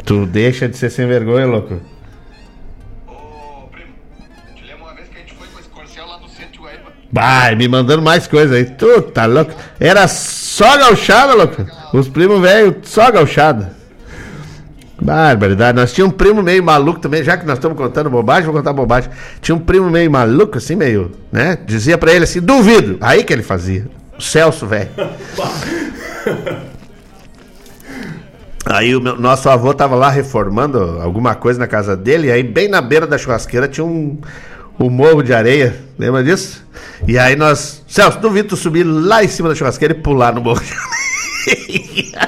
Tu 0.05 0.27
deixa 0.27 0.69
de 0.69 0.77
ser 0.77 0.91
sem 0.91 1.07
vergonha, 1.07 1.47
louco. 1.47 1.81
Vai, 7.13 7.55
me 7.55 7.69
mandando 7.69 8.03
mais 8.03 8.27
coisa 8.27 8.57
aí. 8.57 8.65
Tu 8.65 9.03
tá 9.03 9.27
louco? 9.27 9.55
Era 9.79 10.09
só 10.09 10.77
gauchada, 10.77 11.35
louco. 11.35 11.65
Os 11.93 12.09
primos 12.09 12.41
velhos, 12.41 12.79
só 12.83 13.13
gauchada. 13.13 13.78
Barbaridade. 15.01 15.79
Nós 15.79 15.93
tínhamos 15.93 16.15
um 16.15 16.17
primo 16.17 16.43
meio 16.43 16.63
maluco 16.63 16.99
também, 16.99 17.23
já 17.23 17.37
que 17.37 17.47
nós 17.47 17.59
estamos 17.59 17.79
contando 17.79 18.11
bobagem, 18.11 18.45
vou 18.45 18.55
contar 18.55 18.73
bobagem. 18.73 19.11
Tinha 19.41 19.55
um 19.55 19.61
primo 19.61 19.89
meio 19.89 20.11
maluco, 20.11 20.59
assim, 20.59 20.75
meio, 20.75 21.13
né? 21.31 21.57
Dizia 21.65 21.97
pra 21.97 22.13
ele 22.13 22.25
assim, 22.25 22.41
duvido. 22.41 22.99
Aí 23.01 23.23
que 23.23 23.33
ele 23.33 23.43
fazia. 23.43 23.87
O 24.19 24.23
Celso, 24.23 24.67
velho. 24.67 24.91
Aí 28.67 28.95
o 28.95 29.01
meu, 29.01 29.19
nosso 29.19 29.49
avô 29.49 29.73
tava 29.73 29.95
lá 29.95 30.11
reformando 30.11 31.01
alguma 31.01 31.35
coisa 31.35 31.59
na 31.59 31.67
casa 31.67 31.97
dele, 31.97 32.27
e 32.27 32.33
aí 32.33 32.43
bem 32.43 32.69
na 32.69 32.83
beira 32.83 33.07
da 33.07 33.17
churrasqueira 33.17 33.67
tinha 33.67 33.85
um, 33.85 34.19
um 34.79 34.91
morro 34.91 35.23
de 35.23 35.33
areia. 35.33 35.77
Lembra 35.97 36.23
disso? 36.25 36.67
E 37.07 37.17
aí 37.17 37.37
nós. 37.37 37.83
Celso, 37.87 38.19
duvido 38.19 38.49
tu 38.49 38.57
subir 38.57 38.83
lá 38.83 39.23
em 39.23 39.29
cima 39.29 39.49
da 39.49 39.55
churrasqueira 39.55 39.95
e 39.95 40.03
pular 40.03 40.35
no 40.35 40.41
morro 40.41 40.61
de 40.61 40.73
areia. 40.73 42.28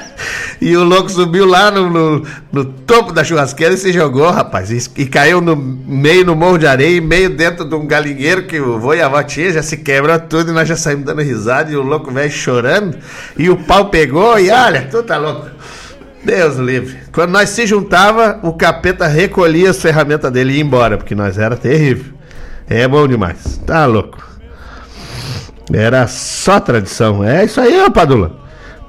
E 0.61 0.77
o 0.77 0.83
louco 0.83 1.09
subiu 1.09 1.47
lá 1.47 1.71
no, 1.71 1.89
no, 1.89 2.23
no, 2.51 2.63
topo 2.63 3.11
da 3.11 3.23
churrasqueira 3.23 3.73
e 3.73 3.77
se 3.77 3.91
jogou, 3.91 4.29
rapaz. 4.29 4.69
E, 4.69 5.01
e, 5.01 5.07
caiu 5.07 5.41
no 5.41 5.55
meio 5.55 6.23
no 6.23 6.35
morro 6.35 6.59
de 6.59 6.67
areia, 6.67 6.97
e 6.97 7.01
meio 7.01 7.31
dentro 7.31 7.65
de 7.65 7.73
um 7.73 7.87
galinheiro 7.87 8.43
que 8.45 8.59
o 8.59 8.77
vô 8.77 8.93
e 8.93 9.01
a 9.01 9.07
avó 9.07 9.23
tinha, 9.23 9.51
já 9.51 9.63
se 9.63 9.77
quebra 9.77 10.19
tudo 10.19 10.51
e 10.51 10.53
nós 10.53 10.69
já 10.69 10.75
saímos 10.75 11.03
dando 11.03 11.23
risada 11.23 11.71
e 11.71 11.75
o 11.75 11.81
louco 11.81 12.11
velho 12.11 12.31
chorando. 12.31 12.95
E 13.35 13.49
o 13.49 13.57
pau 13.57 13.89
pegou 13.89 14.39
e 14.39 14.51
olha, 14.51 14.87
tu 14.91 15.01
tá 15.01 15.17
louco. 15.17 15.49
Deus 16.23 16.57
livre. 16.57 16.95
Quando 17.11 17.31
nós 17.31 17.49
se 17.49 17.65
juntava, 17.65 18.39
o 18.43 18.53
capeta 18.53 19.07
recolhia 19.07 19.71
as 19.71 19.81
ferramentas 19.81 20.31
dele 20.31 20.53
e 20.53 20.57
ia 20.57 20.61
embora, 20.61 20.95
porque 20.95 21.15
nós 21.15 21.39
era 21.39 21.57
terrível. 21.57 22.13
É 22.69 22.87
bom 22.87 23.07
demais. 23.07 23.59
Tá 23.65 23.87
louco. 23.87 24.23
Era 25.73 26.05
só 26.05 26.59
tradição. 26.59 27.23
É 27.23 27.45
isso 27.45 27.59
aí, 27.59 27.81
ô 27.81 27.89
Padula. 27.89 28.40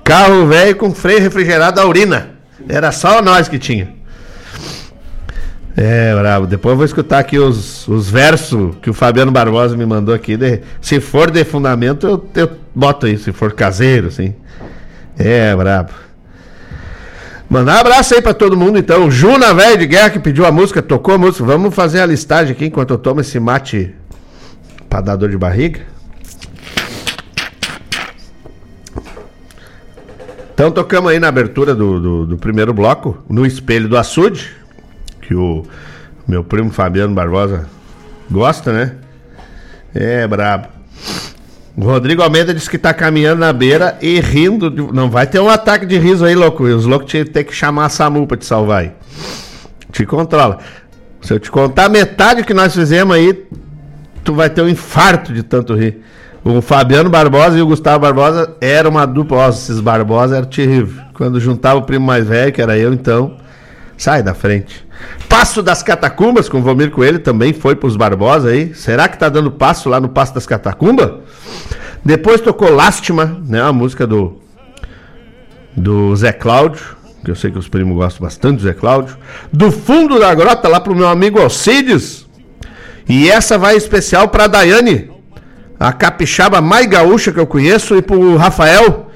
Carro 0.05 0.47
velho 0.47 0.77
com 0.77 0.93
freio 0.95 1.21
refrigerado 1.21 1.81
a 1.81 1.87
urina. 1.87 2.31
Era 2.69 2.93
só 2.93 3.23
nós 3.23 3.49
que 3.49 3.59
tinha. 3.59 3.95
É, 5.77 6.15
bravo. 6.15 6.47
Depois 6.47 6.73
eu 6.73 6.77
vou 6.77 6.85
escutar 6.85 7.19
aqui 7.19 7.39
os, 7.39 7.89
os 7.89 8.11
versos 8.11 8.75
que 8.83 8.91
o 8.91 8.95
Fabiano 8.95 9.33
Barbosa 9.33 9.77
me 9.77 9.87
mandou 9.87 10.15
aqui. 10.15 10.37
De, 10.37 10.61
se 10.81 11.01
for 11.01 11.31
de 11.31 11.45
fundamento, 11.45 12.07
eu, 12.07 12.31
eu 12.35 12.51
boto 12.75 13.07
aí. 13.07 13.17
Se 13.17 13.33
for 13.33 13.53
caseiro, 13.53 14.09
assim. 14.09 14.35
É, 15.19 15.55
brabo. 15.55 15.91
Mandar 17.49 17.77
um 17.77 17.81
abraço 17.81 18.15
aí 18.15 18.23
pra 18.23 18.35
todo 18.35 18.57
mundo, 18.57 18.79
então. 18.79 19.11
Juna, 19.11 19.53
velho 19.55 19.79
de 19.79 19.87
guerra, 19.87 20.11
que 20.11 20.19
pediu 20.19 20.47
a 20.47 20.53
música, 20.53 20.83
tocou 20.83 21.15
a 21.15 21.19
música. 21.19 21.45
Vamos 21.45 21.75
fazer 21.75 22.01
a 22.01 22.07
listagem 22.07 22.53
aqui 22.53 22.67
enquanto 22.67 22.91
eu 22.91 22.99
tomo 22.99 23.21
esse 23.21 23.39
mate 23.39 23.95
pra 24.89 25.01
dar 25.01 25.17
dor 25.17 25.31
de 25.31 25.39
barriga. 25.39 25.92
Então 30.63 30.71
tocamos 30.71 31.11
aí 31.11 31.19
na 31.19 31.27
abertura 31.27 31.75
do, 31.75 31.99
do, 31.99 32.25
do, 32.25 32.39
primeiro 32.39 32.73
bloco, 32.73 33.19
no 33.29 33.45
espelho 33.45 33.89
do 33.89 33.99
açude, 33.99 34.53
que 35.21 35.35
o 35.35 35.65
meu 36.25 36.45
primo 36.45 36.71
Fabiano 36.71 37.13
Barbosa 37.13 37.69
gosta, 38.31 38.73
né? 38.73 38.95
É 39.93 40.25
brabo. 40.25 40.69
O 41.77 41.83
Rodrigo 41.83 42.23
Almeida 42.23 42.55
disse 42.55 42.71
que 42.71 42.79
tá 42.79 42.95
caminhando 42.95 43.41
na 43.41 43.53
beira 43.53 43.99
e 44.01 44.21
rindo. 44.21 44.71
De... 44.71 44.83
Não 44.93 45.11
vai 45.11 45.27
ter 45.27 45.41
um 45.41 45.49
ataque 45.49 45.85
de 45.85 45.99
riso 45.99 46.25
aí, 46.25 46.37
louco. 46.37 46.63
Os 46.63 46.87
loucos 46.87 47.11
tinham 47.11 47.27
ter 47.27 47.43
que 47.43 47.53
chamar 47.53 47.87
a 47.87 47.89
SAMU 47.89 48.25
pra 48.25 48.37
te 48.37 48.47
salvar 48.47 48.83
aí. 48.83 48.93
Te 49.91 50.07
controla. 50.07 50.61
Se 51.23 51.33
eu 51.33 51.41
te 51.41 51.51
contar 51.51 51.89
metade 51.89 52.45
que 52.45 52.55
nós 52.55 52.73
fizemos 52.73 53.17
aí, 53.17 53.49
tu 54.23 54.33
vai 54.33 54.49
ter 54.49 54.63
um 54.63 54.69
infarto 54.69 55.33
de 55.33 55.43
tanto 55.43 55.75
rir. 55.75 56.05
O 56.45 56.61
Fabiano 56.61 57.09
Barbosa 57.09 57.57
e 57.57 57.63
o 57.63 57.67
Gustavo 57.67 58.01
Barbosa 58.01 58.57
era 58.61 58.89
uma 58.89 59.07
dupla. 59.07 59.39
Ó, 59.39 59.49
esses 59.49 59.79
Barbosa 59.79 60.39
era 60.39 60.47
terrível. 60.47 61.03
Quando 61.15 61.39
juntava 61.39 61.79
o 61.79 61.83
primo 61.83 62.05
mais 62.05 62.27
velho, 62.27 62.53
que 62.53 62.61
era 62.61 62.77
eu, 62.77 62.93
então. 62.93 63.37
Sai 63.97 64.23
da 64.23 64.35
frente. 64.35 64.85
Passo 65.29 65.63
das 65.63 65.83
Catacumbas, 65.83 66.49
com 66.49 66.59
o 66.59 66.63
Vomir 66.63 66.91
Coelho, 66.91 67.21
também 67.21 67.53
foi 67.53 67.77
pros 67.77 67.97
Barbosa 67.97 68.51
aí. 68.51 68.75
Será 68.75 69.09
que 69.09 69.17
tá 69.17 69.29
dando 69.29 69.53
passo 69.53 69.89
lá 69.89 70.01
no 70.01 70.09
Passo 70.09 70.35
das 70.35 70.45
Catacumbas? 70.45 71.13
Depois 72.05 72.41
tocou 72.41 72.73
Lástima, 72.73 73.41
né? 73.47 73.63
A 73.63 73.73
música 73.73 74.05
do. 74.05 74.41
Do 75.77 76.15
Zé 76.17 76.33
Cláudio. 76.33 76.83
Que 77.25 77.31
eu 77.31 77.37
sei 77.37 77.53
que 77.53 77.59
os 77.59 77.69
primos 77.69 77.97
gostam 77.97 78.27
bastante 78.27 78.57
do 78.57 78.63
Zé 78.63 78.73
Cláudio. 78.73 79.17
Do 79.53 79.71
fundo 79.71 80.19
da 80.19 80.35
grota, 80.35 80.69
lá 80.69 80.81
pro 80.81 80.97
meu 80.97 81.07
amigo 81.07 81.41
Alcides. 81.41 82.27
E 83.09 83.31
essa 83.31 83.57
vai 83.57 83.77
especial 83.77 84.29
pra 84.29 84.49
Daiane, 84.49 85.12
a 85.83 85.93
capixaba 85.93 86.61
mais 86.61 86.87
gaúcha 86.87 87.33
que 87.33 87.41
eu 87.41 87.47
conheço, 87.47 87.97
e 87.97 88.03
pro 88.03 88.37
Rafael, 88.37 89.11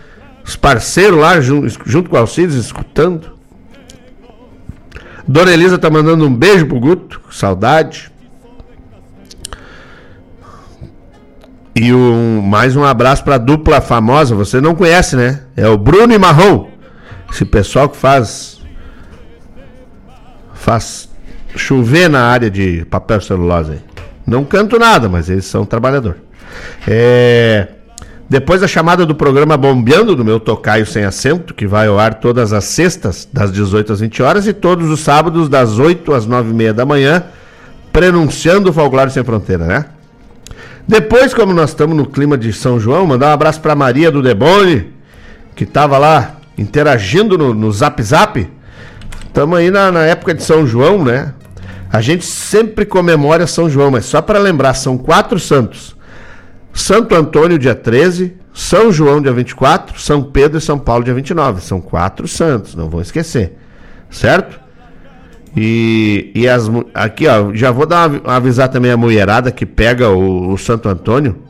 os 0.44 0.56
parceiros 0.56 1.16
lá, 1.16 1.40
junto 1.40 2.10
com 2.10 2.16
o 2.16 2.18
Alcides, 2.18 2.56
escutando. 2.56 3.36
Dona 5.28 5.52
Elisa 5.52 5.78
tá 5.78 5.88
mandando 5.88 6.26
um 6.26 6.34
beijo 6.34 6.66
pro 6.66 6.80
Guto, 6.80 7.20
saudade. 7.30 8.10
E 11.72 11.92
um, 11.92 12.42
mais 12.42 12.74
um 12.74 12.82
abraço 12.82 13.22
pra 13.22 13.38
dupla 13.38 13.80
famosa, 13.80 14.34
você 14.34 14.60
não 14.60 14.74
conhece, 14.74 15.14
né? 15.14 15.42
É 15.56 15.68
o 15.68 15.78
Bruno 15.78 16.12
e 16.12 16.18
Marrom. 16.18 16.68
Esse 17.30 17.44
pessoal 17.44 17.88
que 17.88 17.96
faz. 17.96 18.60
faz 20.52 21.08
chover 21.54 22.10
na 22.10 22.24
área 22.24 22.50
de 22.50 22.84
papel 22.86 23.20
celulose. 23.20 23.78
Não 24.26 24.44
canto 24.44 24.80
nada, 24.80 25.08
mas 25.08 25.30
eles 25.30 25.44
são 25.44 25.64
trabalhadores. 25.64 26.25
É, 26.86 27.68
depois 28.28 28.60
da 28.60 28.66
chamada 28.66 29.06
do 29.06 29.14
programa 29.14 29.56
Bombeando, 29.56 30.16
do 30.16 30.24
meu 30.24 30.40
Tocaio 30.40 30.84
Sem 30.84 31.04
Acento, 31.04 31.54
que 31.54 31.66
vai 31.66 31.86
ao 31.86 31.98
ar 31.98 32.14
todas 32.14 32.52
as 32.52 32.64
sextas, 32.64 33.28
das 33.32 33.52
18 33.52 33.92
às 33.92 34.00
20 34.00 34.22
horas, 34.22 34.46
e 34.48 34.52
todos 34.52 34.90
os 34.90 35.00
sábados, 35.00 35.48
das 35.48 35.78
8 35.78 36.12
às 36.12 36.26
9 36.26 36.50
e 36.50 36.54
meia 36.54 36.74
da 36.74 36.84
manhã, 36.84 37.22
prenunciando 37.92 38.70
o 38.70 38.72
Folclore 38.72 39.10
Sem 39.10 39.22
Fronteira, 39.22 39.64
né? 39.64 39.84
Depois, 40.88 41.32
como 41.32 41.52
nós 41.52 41.70
estamos 41.70 41.96
no 41.96 42.06
clima 42.06 42.36
de 42.36 42.52
São 42.52 42.78
João, 42.78 43.06
mandar 43.06 43.28
um 43.28 43.32
abraço 43.32 43.60
para 43.60 43.74
Maria 43.74 44.10
do 44.10 44.22
Debone, 44.22 44.92
que 45.54 45.64
estava 45.64 45.96
lá 45.96 46.36
interagindo 46.58 47.38
no, 47.38 47.54
no 47.54 47.72
Zap 47.72 48.02
Zap. 48.02 48.48
Estamos 49.26 49.58
aí 49.58 49.70
na, 49.70 49.90
na 49.90 50.02
época 50.02 50.34
de 50.34 50.42
São 50.42 50.66
João, 50.66 51.04
né? 51.04 51.32
A 51.92 52.00
gente 52.00 52.24
sempre 52.24 52.84
comemora 52.84 53.46
São 53.46 53.70
João, 53.70 53.90
mas 53.90 54.04
só 54.04 54.20
para 54.20 54.38
lembrar, 54.38 54.74
são 54.74 54.98
quatro 54.98 55.38
santos. 55.38 55.95
Santo 56.76 57.14
Antônio, 57.14 57.58
dia 57.58 57.74
13, 57.74 58.36
São 58.52 58.92
João, 58.92 59.22
dia 59.22 59.32
24, 59.32 59.98
São 59.98 60.22
Pedro 60.22 60.58
e 60.58 60.60
São 60.60 60.78
Paulo, 60.78 61.02
dia 61.02 61.14
29. 61.14 61.62
São 61.62 61.80
quatro 61.80 62.28
santos, 62.28 62.74
não 62.74 62.90
vão 62.90 63.00
esquecer. 63.00 63.56
Certo? 64.10 64.60
E, 65.56 66.30
e 66.34 66.46
as, 66.46 66.70
aqui, 66.92 67.26
ó, 67.26 67.54
já 67.54 67.70
vou 67.70 67.86
dar 67.86 68.10
avisar 68.26 68.68
também 68.68 68.90
a 68.90 68.96
mulherada 68.96 69.50
que 69.50 69.64
pega 69.64 70.10
o, 70.10 70.52
o 70.52 70.58
Santo 70.58 70.86
Antônio 70.86 71.42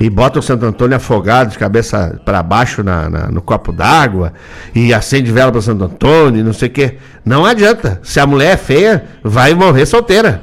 e 0.00 0.10
bota 0.10 0.40
o 0.40 0.42
Santo 0.42 0.66
Antônio 0.66 0.96
afogado 0.96 1.52
de 1.52 1.58
cabeça 1.58 2.20
para 2.24 2.42
baixo 2.42 2.82
na, 2.82 3.08
na, 3.08 3.26
no 3.28 3.40
copo 3.40 3.70
d'água 3.70 4.32
e 4.74 4.92
acende 4.92 5.30
vela 5.30 5.52
para 5.52 5.60
Santo 5.60 5.84
Antônio, 5.84 6.44
não 6.44 6.52
sei 6.52 6.68
o 6.68 6.72
que. 6.72 6.96
Não 7.24 7.46
adianta. 7.46 8.00
Se 8.02 8.18
a 8.18 8.26
mulher 8.26 8.54
é 8.54 8.56
feia, 8.56 9.04
vai 9.22 9.54
morrer 9.54 9.86
solteira. 9.86 10.42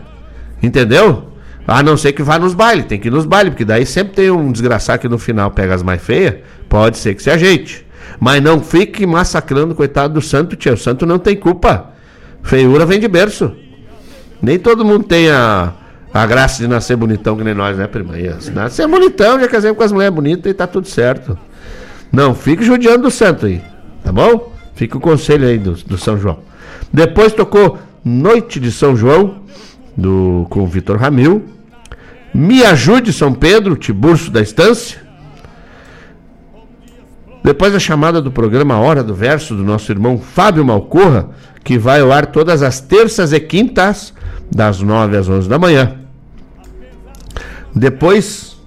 Entendeu? 0.64 1.27
A 1.68 1.84
não 1.84 1.98
ser 1.98 2.14
que 2.14 2.23
vá 2.23 2.39
nos 2.39 2.53
bailes, 2.53 2.85
tem 2.85 2.98
que 2.98 3.10
ir 3.10 3.11
nos 3.11 3.26
bailes, 3.26 3.52
porque 3.52 3.65
daí 3.65 3.85
sempre 3.85 4.14
tem 4.14 4.31
um 4.31 4.52
desgraçado 4.52 4.99
que 4.99 5.10
no 5.10 5.18
final 5.18 5.52
pega 5.52 5.76
as 5.76 5.84
mais 5.84 6.02
feias, 6.02 6.35
pode 6.69 6.98
ser 6.98 7.14
que 7.14 7.22
se 7.22 7.30
ajeite. 7.30 7.85
Mas 8.19 8.41
não 8.41 8.61
fique 8.61 9.06
massacrando, 9.06 9.76
coitado 9.76 10.14
do 10.14 10.22
santo, 10.22 10.56
tia. 10.56 10.73
O 10.73 10.77
santo 10.77 11.06
não 11.06 11.19
tem 11.19 11.35
culpa. 11.35 11.91
Feiura 12.41 12.85
vem 12.85 12.99
de 12.99 13.07
berço. 13.07 13.52
Nem 14.41 14.57
todo 14.57 14.85
mundo 14.85 15.03
tem 15.03 15.30
a, 15.30 15.73
a 16.14 16.26
graça 16.26 16.61
de 16.61 16.68
nascer 16.69 16.95
bonitão 16.95 17.35
que 17.35 17.44
nem 17.44 17.53
nós, 17.53 17.77
né, 17.77 17.85
prima? 17.85 18.14
Se 18.39 18.52
nascer 18.52 18.88
bonitão, 18.88 19.38
já 19.39 19.48
casei 19.48 19.73
com 19.73 19.84
as 19.84 19.91
mulheres 19.91 20.15
bonitas 20.15 20.49
e 20.49 20.53
tá 20.53 20.65
tudo 20.65 20.88
certo. 20.88 21.38
Não 22.11 22.34
fique 22.34 22.64
judiando 22.64 23.03
do 23.03 23.11
santo 23.11 23.45
aí, 23.45 23.61
tá 24.03 24.11
bom? 24.11 24.53
Fica 24.73 24.98
o 24.98 25.02
conselho 25.02 25.45
aí 25.45 25.57
do, 25.57 25.73
do 25.73 25.98
São 25.98 26.18
João. 26.18 26.39
Depois 26.94 27.34
tocou 27.34 27.77
Noite 28.06 28.60
de 28.60 28.72
São 28.72 28.95
João, 28.95 29.41
do, 29.98 30.48
com 30.49 30.61
o 30.61 30.68
Vitor 30.68 30.98
Ramil. 30.98 31.57
Me 32.34 32.64
Ajude 32.64 33.12
São 33.12 33.34
Pedro, 33.34 33.76
Tiburcio 33.76 34.32
da 34.32 34.41
Estância. 34.41 35.02
Depois 37.44 37.74
a 37.74 37.80
chamada 37.80 38.22
do 38.22 38.32
programa 38.32 38.78
Hora 38.78 39.04
do 39.04 39.16
Verso 39.16 39.56
do 39.56 39.64
nosso 39.64 39.91
irmão 39.91 40.20
Fábio 40.20 40.66
Malcorra, 40.66 41.30
que 41.64 41.78
vai 41.78 42.02
ao 42.02 42.12
ar 42.12 42.26
todas 42.26 42.62
as 42.62 42.82
terças 42.82 43.32
e 43.32 43.40
quintas, 43.40 44.14
das 44.52 44.82
9 44.82 45.18
às 45.18 45.30
11 45.30 45.48
da 45.48 45.58
manhã. 45.58 45.95
Depois, 47.74 48.58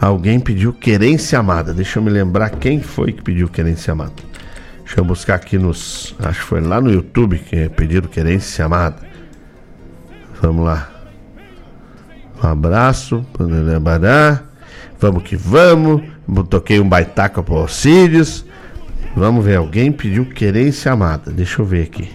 alguém 0.00 0.40
pediu 0.40 0.72
querência 0.72 1.38
amada. 1.38 1.72
Deixa 1.72 1.98
eu 1.98 2.02
me 2.02 2.10
lembrar 2.10 2.50
quem 2.50 2.82
foi 2.82 3.12
que 3.12 3.22
pediu 3.22 3.48
querência 3.48 3.92
amada. 3.92 4.12
Deixa 4.84 5.00
eu 5.00 5.04
buscar 5.04 5.34
aqui 5.34 5.58
nos. 5.58 6.14
Acho 6.18 6.40
que 6.40 6.46
foi 6.46 6.60
lá 6.60 6.80
no 6.80 6.90
YouTube 6.90 7.38
que 7.38 7.68
pediram 7.70 8.08
querência 8.08 8.64
amada. 8.64 8.96
Vamos 10.40 10.64
lá. 10.64 10.97
Um 12.42 12.46
abraço. 12.46 13.24
Vamos 15.00 15.22
que 15.22 15.36
vamos. 15.36 16.02
Toquei 16.48 16.80
um 16.80 16.88
baitaca 16.88 17.42
para 17.42 17.54
Alcides. 17.54 18.44
Vamos 19.16 19.44
ver, 19.44 19.56
alguém 19.56 19.90
pediu 19.90 20.26
querência 20.26 20.92
amada. 20.92 21.30
Deixa 21.30 21.60
eu 21.60 21.66
ver 21.66 21.82
aqui. 21.82 22.08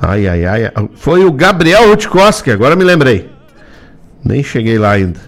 Ai, 0.00 0.28
ai, 0.28 0.44
ai. 0.46 0.72
Foi 0.94 1.24
o 1.24 1.32
Gabriel 1.32 1.88
Rutkowski, 1.88 2.50
agora 2.50 2.76
me 2.76 2.84
lembrei. 2.84 3.30
Nem 4.24 4.42
cheguei 4.42 4.78
lá 4.78 4.92
ainda. 4.92 5.20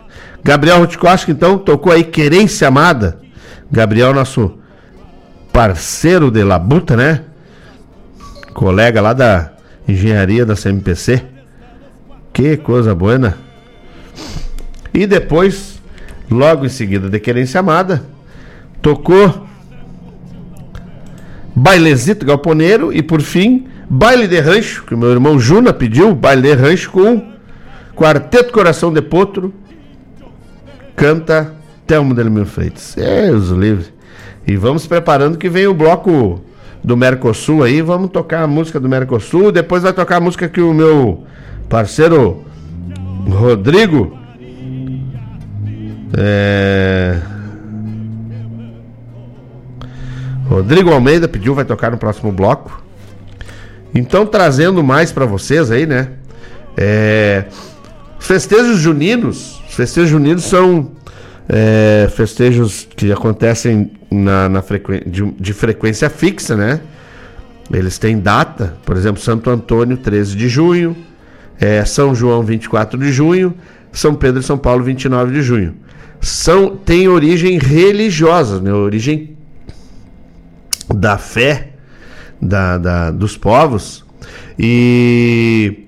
Gabriel 0.45 0.79
Rutkowski, 0.79 1.33
então, 1.33 1.59
tocou 1.59 1.93
aí 1.93 2.05
Querência 2.05 2.69
Amada. 2.69 3.21
Gabriel, 3.71 4.15
nosso 4.15 4.59
parceiro 5.53 6.31
de 6.31 6.43
labuta, 6.45 6.97
né? 6.97 7.25
Colega 8.55 9.01
lá 9.01 9.13
da 9.13 9.53
engenharia 9.91 10.45
da 10.47 10.55
CMPC. 10.55 11.23
Que 12.33 12.57
coisa 12.57 12.95
boa. 12.95 13.35
E 14.93 15.07
depois, 15.07 15.81
logo 16.31 16.65
em 16.65 16.69
seguida 16.69 17.09
de 17.09 17.19
Querência 17.19 17.61
Amada, 17.61 18.05
tocou 18.81 19.47
Bailezito 21.55 22.25
Galponeiro 22.25 22.93
e 22.93 23.03
por 23.03 23.21
fim 23.21 23.67
Baile 23.93 24.29
de 24.29 24.39
Rancho, 24.39 24.85
que 24.85 24.95
meu 24.95 25.11
irmão 25.11 25.39
Juna 25.39 25.73
pediu, 25.73 26.15
baile 26.15 26.43
de 26.43 26.53
rancho 26.53 26.93
com 26.93 27.33
Quarteto 27.97 28.53
Coração 28.53 28.93
de 28.93 29.03
Potro, 29.03 29.53
canta 30.95 31.53
Telmo 31.89 32.15
Delmiro 32.15 32.47
Freitas. 32.47 32.97
É, 32.97 33.33
os 33.33 33.51
livres. 33.51 33.93
E 34.47 34.57
vamos 34.57 34.87
preparando 34.87 35.37
que 35.37 35.49
vem 35.49 35.67
o 35.67 35.75
bloco 35.75 36.41
do 36.83 36.97
Mercosul 36.97 37.63
aí, 37.63 37.83
vamos 37.83 38.11
tocar 38.11 38.43
a 38.43 38.47
música 38.47 38.81
do 38.81 38.89
Mercosul, 38.89 39.53
depois 39.53 39.83
vai 39.83 39.93
tocar 39.93 40.17
a 40.17 40.21
música 40.21 40.49
que 40.49 40.61
o 40.61 40.73
meu 40.73 41.25
parceiro 41.69 42.45
Rodrigo 43.29 44.19
é... 46.17 47.21
Rodrigo 50.49 50.91
Almeida 50.91 51.29
pediu, 51.29 51.55
vai 51.55 51.65
tocar 51.65 51.93
no 51.93 51.99
próximo 51.99 52.33
bloco. 52.33 52.83
Então, 53.95 54.27
trazendo 54.27 54.83
mais 54.83 55.13
para 55.13 55.25
vocês 55.25 55.71
aí, 55.71 55.87
né? 55.87 56.09
É, 56.77 57.45
festejos 58.19 58.79
juninos. 58.79 59.63
Festejos 59.69 60.11
juninos 60.11 60.45
são 60.45 60.91
é, 61.53 62.09
festejos 62.15 62.87
que 62.97 63.11
acontecem 63.11 63.91
na, 64.09 64.49
na 64.49 64.63
de, 65.05 65.25
de, 65.33 65.53
frequência 65.53 66.09
fixa, 66.09 66.57
né? 66.57 66.81
Eles 67.73 67.99
têm 67.99 68.21
data, 68.21 68.77
por 68.87 68.97
exemplo, 68.97 69.21
Santo 69.21 69.51
Antônio, 69.51 69.97
13 69.97 70.37
de 70.37 70.49
junho, 70.49 70.97
é, 71.61 71.85
São 71.85 72.15
João, 72.15 72.45
24 72.45 72.99
de 72.99 73.13
junho, 73.13 73.53
São 73.93 74.15
Pedro 74.15 74.41
e 74.41 74.45
São 74.45 74.57
Paulo, 74.57 74.85
29 74.85 75.33
de 75.33 75.43
junho. 75.43 75.75
São, 76.21 76.77
tem 76.77 77.09
origem 77.09 77.59
religiosa, 77.59 78.61
né? 78.61 78.73
origem 78.73 79.37
da 80.95 81.19
fé 81.19 81.71
da, 82.41 82.79
da, 82.79 83.11
dos 83.11 83.37
povos 83.37 84.05
e 84.59 85.87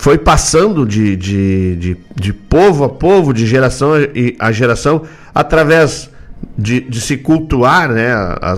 foi 0.00 0.16
passando 0.16 0.86
de, 0.86 1.14
de, 1.14 1.76
de, 1.76 1.96
de, 2.14 2.32
povo 2.32 2.84
a 2.84 2.88
povo, 2.88 3.34
de 3.34 3.46
geração 3.46 3.90
a 4.38 4.50
geração, 4.50 5.02
através 5.34 6.08
de, 6.56 6.80
de 6.80 7.02
se 7.02 7.18
cultuar 7.18 7.90
né, 7.90 8.10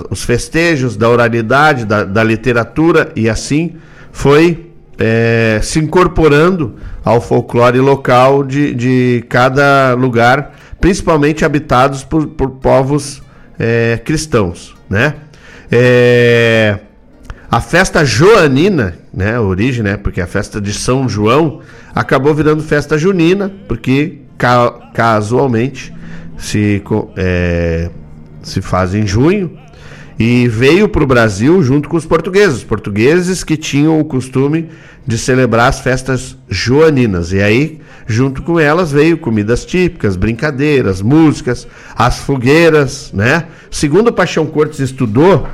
os 0.09 0.23
festejos, 0.23 0.97
da 0.97 1.11
oralidade, 1.11 1.85
da, 1.85 2.05
da 2.05 2.23
literatura, 2.23 3.11
e 3.17 3.29
assim 3.29 3.75
foi 4.13 4.71
é, 4.97 5.59
se 5.61 5.81
incorporando 5.81 6.77
ao 7.05 7.21
folclore 7.21 7.81
local 7.81 8.45
de, 8.45 8.73
de 8.73 9.25
cada 9.29 9.95
lugar, 9.95 10.55
principalmente 10.81 11.45
habitados 11.45 12.05
por, 12.05 12.29
por 12.29 12.51
povos 12.51 13.21
é, 13.59 14.01
cristãos. 14.05 14.77
Né? 14.89 15.17
É, 15.73 16.79
a 17.51 17.61
festa 17.61 18.05
joanina, 18.05 19.02
né, 19.13 19.39
origem, 19.39 19.83
né, 19.83 19.97
porque 19.97 20.21
a 20.21 20.27
festa 20.27 20.61
de 20.61 20.73
São 20.73 21.09
João 21.09 21.61
acabou 21.95 22.35
virando 22.35 22.63
festa 22.63 22.97
junina, 22.97 23.53
porque 23.69 24.19
ca 24.39 24.91
casualmente 24.95 25.93
se, 26.37 26.83
é, 27.17 27.91
se 28.43 28.61
faz 28.61 28.95
em 28.95 29.07
junho 29.07 29.59
e 30.19 30.47
veio 30.49 30.89
para 30.89 31.03
o 31.03 31.07
Brasil 31.07 31.63
junto 31.63 31.89
com 31.89 31.97
os 31.97 32.07
portugueses, 32.07 32.63
portugueses 32.63 33.43
que 33.43 33.57
tinham 33.57 33.99
o 33.99 34.05
costume 34.05 34.69
de 35.07 35.19
celebrar 35.19 35.69
as 35.69 35.81
festas 35.81 36.37
joaninas. 36.49 37.33
E 37.33 37.43
aí, 37.43 37.81
junto 38.07 38.43
com 38.43 38.59
elas, 38.59 38.93
veio 38.93 39.19
comidas 39.19 39.65
típicas, 39.65 40.17
brincadeiras, 40.17 41.03
músicas, 41.03 41.67
as 41.97 42.19
fogueiras, 42.19 43.11
né? 43.13 43.47
Segundo 43.71 44.13
Paixão 44.13 44.47
Cortes 44.47 44.79
estudou, 44.81 45.49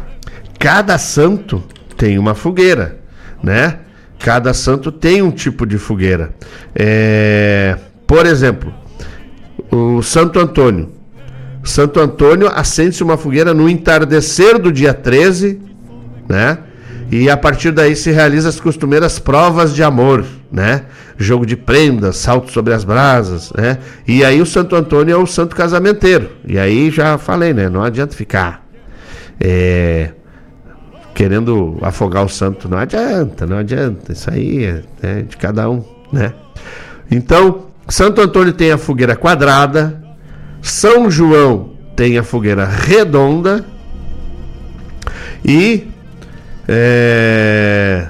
cada 0.58 0.98
santo 0.98 1.62
tem 1.96 2.18
uma 2.18 2.34
fogueira, 2.34 2.97
né? 3.42 3.78
Cada 4.18 4.52
santo 4.52 4.90
tem 4.90 5.22
um 5.22 5.30
tipo 5.30 5.64
de 5.64 5.78
fogueira. 5.78 6.34
É, 6.74 7.76
por 8.06 8.26
exemplo, 8.26 8.74
o 9.70 10.02
Santo 10.02 10.38
Antônio. 10.38 10.92
Santo 11.62 12.00
Antônio 12.00 12.48
acende-se 12.48 13.02
uma 13.02 13.16
fogueira 13.16 13.52
no 13.52 13.68
entardecer 13.68 14.58
do 14.58 14.72
dia 14.72 14.94
13, 14.94 15.60
né? 16.28 16.58
E 17.10 17.30
a 17.30 17.36
partir 17.36 17.70
daí 17.70 17.96
se 17.96 18.10
realiza 18.10 18.48
as 18.48 18.60
costumeiras 18.60 19.18
provas 19.18 19.74
de 19.74 19.82
amor, 19.82 20.24
né? 20.52 20.84
Jogo 21.16 21.46
de 21.46 21.56
prendas, 21.56 22.16
salto 22.16 22.52
sobre 22.52 22.74
as 22.74 22.84
brasas, 22.84 23.52
né? 23.56 23.78
E 24.06 24.24
aí 24.24 24.40
o 24.40 24.46
Santo 24.46 24.76
Antônio 24.76 25.14
é 25.14 25.16
o 25.16 25.26
santo 25.26 25.56
casamenteiro. 25.56 26.30
E 26.46 26.58
aí 26.58 26.90
já 26.90 27.16
falei, 27.18 27.54
né? 27.54 27.68
Não 27.68 27.82
adianta 27.82 28.14
ficar 28.14 28.66
é, 29.40 30.10
querendo 31.18 31.76
afogar 31.82 32.24
o 32.24 32.28
santo. 32.28 32.68
Não 32.68 32.78
adianta, 32.78 33.44
não 33.44 33.58
adianta. 33.58 34.12
Isso 34.12 34.30
aí 34.30 34.64
é, 34.64 34.82
é 35.02 35.22
de 35.22 35.36
cada 35.36 35.68
um, 35.68 35.82
né? 36.12 36.32
Então, 37.10 37.64
Santo 37.88 38.20
Antônio 38.20 38.52
tem 38.52 38.70
a 38.70 38.78
fogueira 38.78 39.16
quadrada, 39.16 40.00
São 40.62 41.10
João 41.10 41.70
tem 41.96 42.16
a 42.18 42.22
fogueira 42.22 42.64
redonda 42.66 43.64
e 45.44 45.88
é, 46.68 48.06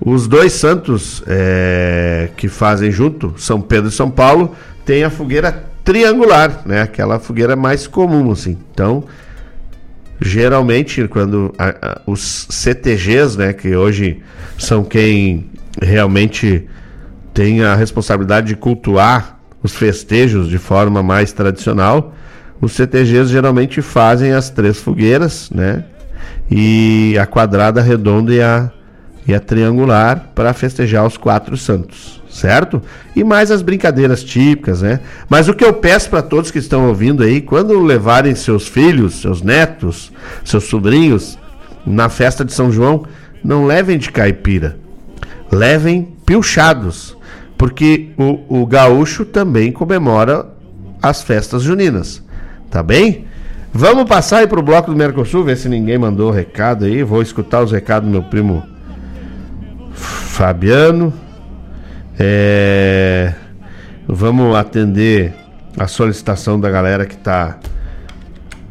os 0.00 0.28
dois 0.28 0.52
santos 0.52 1.24
é, 1.26 2.28
que 2.36 2.46
fazem 2.46 2.92
junto, 2.92 3.34
São 3.36 3.60
Pedro 3.60 3.88
e 3.88 3.92
São 3.92 4.08
Paulo, 4.08 4.54
tem 4.84 5.02
a 5.02 5.10
fogueira 5.10 5.64
triangular, 5.82 6.62
né? 6.64 6.82
Aquela 6.82 7.18
fogueira 7.18 7.56
mais 7.56 7.88
comum, 7.88 8.30
assim. 8.30 8.56
Então, 8.72 9.02
geralmente 10.20 11.06
quando 11.08 11.52
a, 11.58 11.68
a, 11.68 12.00
os 12.06 12.46
CTGs, 12.50 13.38
né, 13.38 13.52
que 13.52 13.74
hoje 13.74 14.22
são 14.58 14.82
quem 14.82 15.50
realmente 15.80 16.66
tem 17.32 17.62
a 17.62 17.74
responsabilidade 17.74 18.48
de 18.48 18.56
cultuar 18.56 19.38
os 19.62 19.74
festejos 19.74 20.48
de 20.48 20.58
forma 20.58 21.02
mais 21.02 21.32
tradicional, 21.32 22.14
os 22.60 22.72
CTGs 22.72 23.30
geralmente 23.30 23.80
fazem 23.80 24.32
as 24.32 24.50
três 24.50 24.78
fogueiras, 24.78 25.48
né? 25.50 25.84
E 26.50 27.16
a 27.20 27.26
quadrada, 27.26 27.80
a 27.80 27.84
redonda 27.84 28.32
e 28.32 28.40
a, 28.40 28.72
e 29.28 29.34
a 29.34 29.38
triangular 29.38 30.30
para 30.34 30.54
festejar 30.54 31.06
os 31.06 31.18
quatro 31.18 31.54
santos, 31.54 32.22
certo? 32.30 32.80
E 33.14 33.22
mais 33.22 33.50
as 33.50 33.60
brincadeiras 33.60 34.24
típicas, 34.24 34.80
né? 34.80 35.00
Mas 35.28 35.48
o 35.48 35.54
que 35.54 35.62
eu 35.62 35.74
peço 35.74 36.08
para 36.08 36.22
todos 36.22 36.50
que 36.50 36.58
estão 36.58 36.88
ouvindo 36.88 37.22
aí, 37.22 37.42
quando 37.42 37.78
levarem 37.78 38.34
seus 38.34 38.66
filhos, 38.66 39.20
seus 39.20 39.42
netos, 39.42 40.10
seus 40.42 40.64
sobrinhos 40.64 41.38
na 41.86 42.08
festa 42.08 42.42
de 42.42 42.54
São 42.54 42.72
João, 42.72 43.04
não 43.44 43.66
levem 43.66 43.98
de 43.98 44.10
caipira, 44.10 44.78
levem 45.52 46.08
pilchados, 46.24 47.14
porque 47.58 48.08
o, 48.16 48.62
o 48.62 48.66
gaúcho 48.66 49.26
também 49.26 49.70
comemora 49.70 50.46
as 51.02 51.22
festas 51.22 51.62
juninas, 51.62 52.24
tá 52.70 52.82
bem? 52.82 53.26
Vamos 53.74 54.08
passar 54.08 54.38
aí 54.38 54.46
pro 54.46 54.62
bloco 54.62 54.90
do 54.90 54.96
Mercosul, 54.96 55.44
ver 55.44 55.58
se 55.58 55.68
ninguém 55.68 55.98
mandou 55.98 56.30
recado 56.30 56.86
aí. 56.86 57.02
Vou 57.02 57.20
escutar 57.20 57.62
os 57.62 57.70
recados 57.70 58.08
do 58.08 58.12
meu 58.12 58.22
primo 58.22 58.66
Fabiano. 59.98 61.12
É... 62.18 63.34
Vamos 64.06 64.56
atender 64.56 65.34
a 65.76 65.86
solicitação 65.86 66.58
da 66.58 66.70
galera 66.70 67.04
que 67.04 67.16
tá 67.16 67.58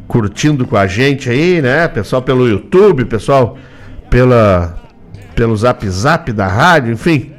curtindo 0.06 0.66
com 0.66 0.76
a 0.76 0.86
gente 0.86 1.30
aí, 1.30 1.62
né? 1.62 1.86
Pessoal 1.86 2.22
pelo 2.22 2.48
YouTube, 2.48 3.04
pessoal 3.04 3.56
pela 4.10 4.76
pelo 5.34 5.56
Zap 5.56 5.88
Zap 5.88 6.32
da 6.32 6.48
rádio, 6.48 6.92
enfim. 6.92 7.32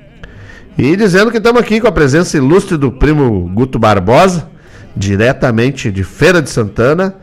E 0.77 0.95
dizendo 0.95 1.29
que 1.29 1.37
estamos 1.37 1.59
aqui 1.59 1.81
com 1.81 1.87
a 1.87 1.91
presença 1.91 2.37
ilustre 2.37 2.77
do 2.77 2.89
primo 2.89 3.51
Guto 3.53 3.77
Barbosa, 3.77 4.47
diretamente 4.95 5.91
de 5.91 6.05
Feira 6.05 6.41
de 6.41 6.49
Santana 6.49 7.15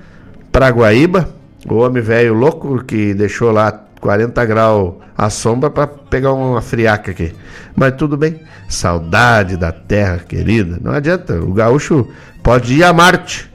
para 0.52 0.68
Guaíba, 0.68 1.30
o 1.66 1.76
homem 1.76 2.02
velho 2.02 2.34
louco 2.34 2.84
que 2.84 3.14
deixou 3.14 3.50
lá 3.50 3.85
40 4.00 4.44
graus 4.44 4.94
à 5.16 5.30
sombra 5.30 5.70
para 5.70 5.86
pegar 5.86 6.32
uma 6.32 6.60
friaca 6.60 7.10
aqui. 7.10 7.32
Mas 7.74 7.94
tudo 7.96 8.16
bem, 8.16 8.40
saudade 8.68 9.56
da 9.56 9.72
terra 9.72 10.18
querida. 10.18 10.78
Não 10.80 10.92
adianta, 10.92 11.40
o 11.40 11.52
gaúcho 11.52 12.08
pode 12.42 12.74
ir 12.74 12.84
a 12.84 12.92
Marte. 12.92 13.50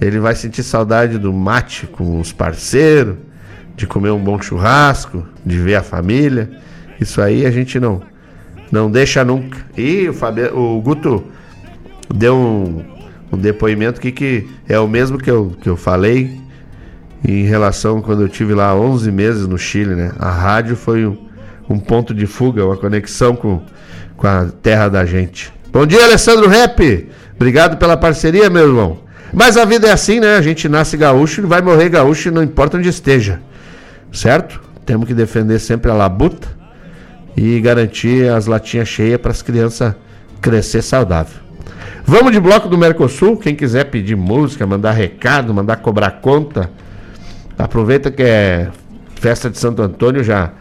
Ele 0.00 0.18
vai 0.18 0.34
sentir 0.34 0.62
saudade 0.62 1.18
do 1.18 1.32
mate 1.32 1.86
com 1.86 2.20
os 2.20 2.32
parceiros, 2.32 3.16
de 3.76 3.86
comer 3.86 4.10
um 4.10 4.22
bom 4.22 4.40
churrasco, 4.40 5.26
de 5.44 5.58
ver 5.58 5.76
a 5.76 5.82
família. 5.82 6.50
Isso 7.00 7.20
aí 7.20 7.46
a 7.46 7.50
gente 7.50 7.78
não 7.80 8.02
não 8.70 8.90
deixa 8.90 9.24
nunca. 9.24 9.58
E 9.76 10.08
o, 10.08 10.78
o 10.78 10.82
Guto 10.82 11.24
deu 12.12 12.34
um, 12.34 12.84
um 13.32 13.38
depoimento 13.38 14.00
que, 14.00 14.10
que 14.10 14.48
é 14.68 14.78
o 14.78 14.88
mesmo 14.88 15.16
que 15.16 15.30
eu, 15.30 15.54
que 15.60 15.68
eu 15.68 15.76
falei 15.76 16.43
em 17.26 17.44
relação 17.44 18.02
quando 18.02 18.22
eu 18.22 18.28
tive 18.28 18.54
lá 18.54 18.74
11 18.74 19.10
meses 19.10 19.46
no 19.46 19.56
Chile, 19.56 19.94
né? 19.94 20.12
A 20.18 20.30
rádio 20.30 20.76
foi 20.76 21.06
um, 21.06 21.16
um 21.68 21.78
ponto 21.78 22.14
de 22.14 22.26
fuga, 22.26 22.64
uma 22.64 22.76
conexão 22.76 23.34
com, 23.34 23.62
com 24.16 24.26
a 24.26 24.46
terra 24.62 24.88
da 24.88 25.06
gente. 25.06 25.52
Bom 25.72 25.86
dia, 25.86 26.04
Alessandro 26.04 26.48
Rap! 26.48 27.08
Obrigado 27.34 27.78
pela 27.78 27.96
parceria, 27.96 28.50
meu 28.50 28.66
irmão. 28.66 28.98
Mas 29.32 29.56
a 29.56 29.64
vida 29.64 29.88
é 29.88 29.92
assim, 29.92 30.20
né? 30.20 30.36
A 30.36 30.42
gente 30.42 30.68
nasce 30.68 30.96
gaúcho 30.96 31.40
e 31.40 31.46
vai 31.46 31.60
morrer 31.60 31.88
gaúcho, 31.88 32.30
não 32.30 32.42
importa 32.42 32.76
onde 32.76 32.88
esteja. 32.88 33.40
Certo? 34.12 34.60
Temos 34.86 35.08
que 35.08 35.14
defender 35.14 35.58
sempre 35.58 35.90
a 35.90 35.94
labuta 35.94 36.46
e 37.36 37.58
garantir 37.60 38.28
as 38.30 38.46
latinhas 38.46 38.86
cheias 38.86 39.20
para 39.20 39.32
as 39.32 39.42
crianças 39.42 39.94
crescer 40.40 40.82
saudável. 40.82 41.42
Vamos 42.04 42.32
de 42.32 42.38
bloco 42.38 42.68
do 42.68 42.76
Mercosul. 42.76 43.36
Quem 43.36 43.56
quiser 43.56 43.84
pedir 43.84 44.14
música, 44.14 44.66
mandar 44.66 44.92
recado, 44.92 45.52
mandar 45.54 45.76
cobrar 45.76 46.20
conta, 46.20 46.70
aproveita 47.58 48.10
que 48.10 48.22
é 48.22 48.70
festa 49.16 49.48
de 49.48 49.58
Santo 49.58 49.82
Antônio, 49.82 50.22
já 50.22 50.52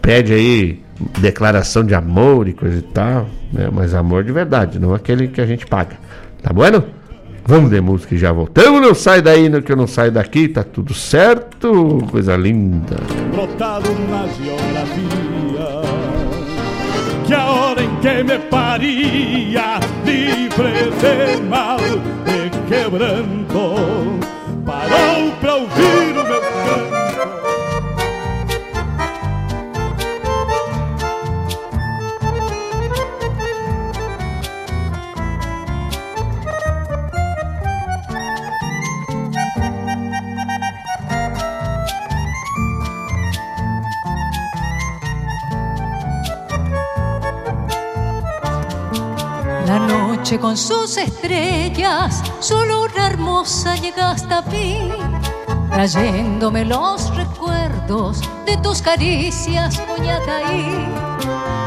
pede 0.00 0.32
aí 0.32 0.82
declaração 1.18 1.84
de 1.84 1.94
amor 1.94 2.48
e 2.48 2.52
coisa 2.52 2.78
e 2.78 2.82
tal, 2.82 3.28
né? 3.52 3.68
Mas 3.72 3.94
amor 3.94 4.24
de 4.24 4.32
verdade, 4.32 4.78
não 4.78 4.94
aquele 4.94 5.28
que 5.28 5.40
a 5.40 5.46
gente 5.46 5.66
paga. 5.66 5.96
Tá 6.42 6.52
bueno? 6.52 6.84
Vamos 7.46 7.70
de 7.70 7.80
música 7.80 8.14
e 8.14 8.18
já 8.18 8.30
voltamos. 8.30 8.80
Não 8.80 8.94
sai 8.94 9.22
daí, 9.22 9.48
não, 9.48 9.62
que 9.62 9.72
eu 9.72 9.76
não 9.76 9.86
saio 9.86 10.12
daqui, 10.12 10.48
tá 10.48 10.62
tudo 10.62 10.92
certo. 10.92 12.06
Coisa 12.10 12.36
linda. 12.36 12.96
Na 14.10 14.26
geografia 14.26 15.28
que 17.28 17.34
a 17.34 17.46
hora 17.46 17.82
em 17.82 17.96
que 17.96 18.22
me 18.22 18.38
paria 18.38 19.80
livre 20.04 20.90
de 20.98 21.42
mal 21.42 21.78
e 22.26 22.50
quebranto 22.68 24.18
parou 24.68 25.32
pra 25.40 25.54
ouvir 25.54 26.10
o 26.10 26.24
meu 26.24 26.40
canto 26.42 27.57
con 50.36 50.58
sus 50.58 50.98
estrellas, 50.98 52.22
solo 52.40 52.82
una 52.82 53.06
hermosa 53.06 53.76
llega 53.76 54.10
hasta 54.10 54.42
mí, 54.42 54.90
trayéndome 55.70 56.66
los 56.66 57.14
recuerdos 57.16 58.20
de 58.44 58.58
tus 58.58 58.82
caricias, 58.82 59.80
Coñataí. 59.80 60.86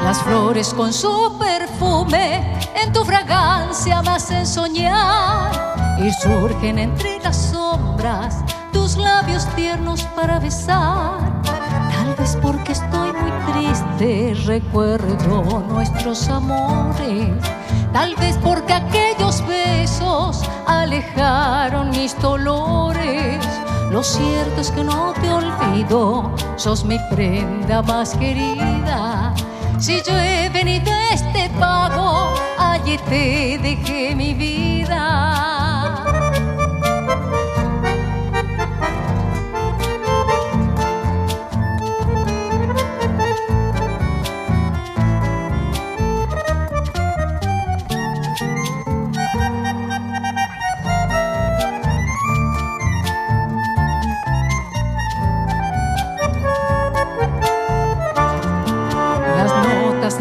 Las 0.04 0.22
flores 0.22 0.76
con 0.76 0.94
su 0.94 1.36
perfume, 1.40 2.60
en 2.76 2.94
tu 2.94 3.04
fragancia 3.04 4.04
me 4.04 4.12
hacen 4.12 4.46
soñar 4.46 5.98
y 6.00 6.12
surgen 6.12 6.78
entre 6.78 7.20
las 7.20 7.52
sombras 7.52 8.44
tus 8.72 8.96
labios 8.96 9.48
tiernos 9.56 10.04
para 10.16 10.38
besar. 10.38 11.42
Tal 11.44 12.16
vez 12.16 12.38
porque 12.40 12.74
estoy 12.74 13.12
muy 13.14 13.32
triste, 13.54 14.36
recuerdo 14.46 15.64
nuestros 15.68 16.30
amores. 16.30 17.61
Tal 17.94 18.16
vez 18.16 18.38
porque 18.42 18.74
aquellos 18.74 19.46
besos 19.46 20.42
alejaron 20.66 21.90
mis 21.90 22.20
dolores. 22.22 23.46
Lo 23.92 24.02
cierto 24.02 24.62
es 24.62 24.72
que 24.72 24.84
no 24.84 25.14
te 25.22 25.30
olvido, 25.30 26.32
sos 26.56 26.86
mi 26.86 26.98
prenda 27.10 27.82
más 27.82 28.16
querida. 28.16 29.34
Si 29.78 30.02
yo 30.04 30.18
he 30.18 30.50
venido 30.50 30.92
a 30.94 31.14
este 31.14 31.50
pago, 31.60 32.30
allí 32.58 32.98
te 33.10 33.60
dejé 33.62 34.16
mi 34.16 34.34
vida. 34.34 35.51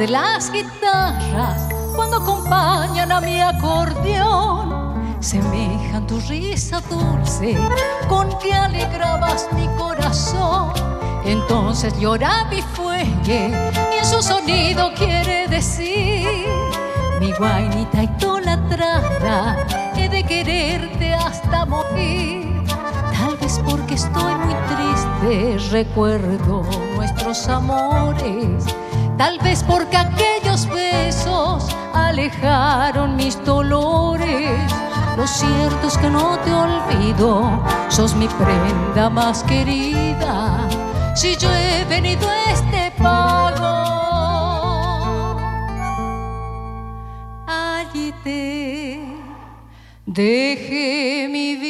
De 0.01 0.09
las 0.09 0.51
guitarras 0.51 1.68
cuando 1.94 2.16
acompañan 2.16 3.12
a 3.12 3.20
mi 3.20 3.39
acordeón 3.39 5.18
semejan 5.20 6.06
tu 6.06 6.18
risa 6.20 6.81
dulce 6.89 7.55
con 8.09 8.27
que 8.39 8.51
alegrabas 8.51 9.47
mi 9.52 9.66
corazón. 9.77 10.72
Entonces 11.27 11.93
llora 12.01 12.47
mi 12.47 12.62
fuelle 12.62 13.51
y 13.93 13.98
en 13.98 14.05
su 14.06 14.22
sonido 14.22 14.90
quiere 14.94 15.47
decir 15.48 16.47
mi 17.20 17.32
guainita 17.32 18.05
idolatrada 18.05 19.66
he 19.97 20.09
de 20.09 20.24
quererte 20.24 21.12
hasta 21.12 21.66
morir. 21.66 22.64
Tal 23.12 23.36
vez 23.36 23.60
porque 23.66 23.97
estoy 23.97 24.35
muy 24.35 24.55
triste, 24.70 25.68
recuerdo 25.70 26.62
nuestros 26.97 27.47
amores. 27.48 28.64
Tal 29.21 29.39
vez 29.41 29.63
porque 29.63 29.99
aquellos 29.99 30.67
besos 30.67 31.69
alejaron 31.93 33.17
mis 33.17 33.37
dolores. 33.45 34.73
Lo 35.15 35.27
cierto 35.27 35.89
es 35.89 35.99
que 35.99 36.09
no 36.09 36.39
te 36.39 36.51
olvido, 36.51 37.63
sos 37.91 38.15
mi 38.15 38.27
prenda 38.29 39.11
más 39.11 39.43
querida. 39.45 40.67
Si 41.15 41.37
yo 41.37 41.51
he 41.53 41.85
venido 41.85 42.27
a 42.31 42.51
este 42.51 42.93
pago, 42.97 43.77
allí 47.47 48.15
te 48.25 49.01
dejé 50.07 51.29
mi 51.31 51.57
vida. 51.57 51.70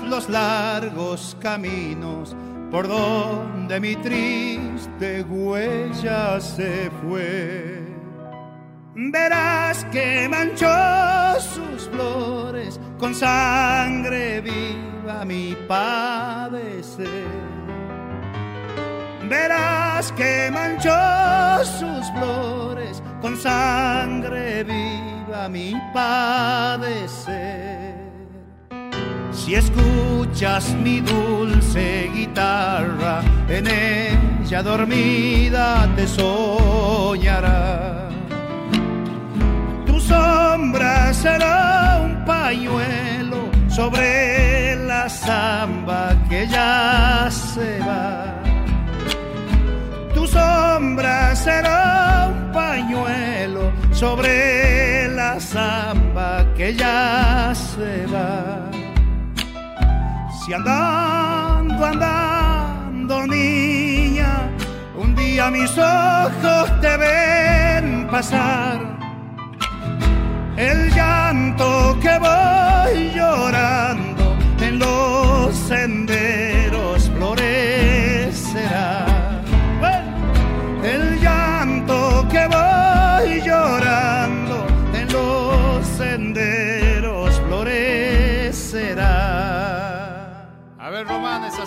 Los 0.00 0.28
largos 0.28 1.36
caminos 1.40 2.34
por 2.70 2.88
donde 2.88 3.80
mi 3.80 3.96
triste 3.96 5.22
huella 5.22 6.40
se 6.40 6.90
fue, 7.02 7.82
verás 8.94 9.84
que 9.92 10.28
manchó 10.30 11.40
sus 11.40 11.88
flores 11.90 12.80
con 12.98 13.14
sangre 13.14 14.40
viva 14.40 15.24
mi 15.24 15.56
padecer 15.68 17.52
verás 19.32 20.12
que 20.12 20.50
manchó 20.52 21.64
sus 21.64 22.10
flores 22.12 23.02
con 23.22 23.36
sangre 23.36 24.62
viva 24.64 25.48
mi 25.48 25.74
padecer. 25.94 27.81
Si 29.44 29.56
escuchas 29.56 30.72
mi 30.74 31.00
dulce 31.00 32.08
guitarra, 32.14 33.22
en 33.48 33.66
ella 33.66 34.62
dormida 34.62 35.88
te 35.96 36.06
soñará. 36.06 38.08
Tu 39.84 39.98
sombra 39.98 41.12
será 41.12 42.02
un 42.04 42.24
pañuelo 42.24 43.50
sobre 43.68 44.76
la 44.86 45.08
samba 45.08 46.14
que 46.28 46.46
ya 46.46 47.28
se 47.30 47.80
va 47.80 48.42
sombra 50.32 51.36
será 51.36 52.30
un 52.32 52.52
pañuelo 52.52 53.70
sobre 53.92 55.08
la 55.08 55.38
samba 55.38 56.46
que 56.56 56.74
ya 56.74 57.52
se 57.54 58.06
va. 58.06 58.71
Si 60.44 60.52
andando, 60.52 61.84
andando, 61.84 63.26
niña, 63.28 64.50
un 64.96 65.14
día 65.14 65.52
mis 65.52 65.70
ojos 65.78 66.80
te 66.80 66.96
ven 66.96 68.08
pasar, 68.10 68.80
el 70.56 70.92
llanto 70.92 71.96
que 72.02 72.18
voy 72.18 73.12
llorando 73.14 74.36
en 74.60 74.80
los 74.80 75.54
senderos 75.54 77.08
florecerá 77.10 79.11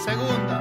segunda. 0.05 0.57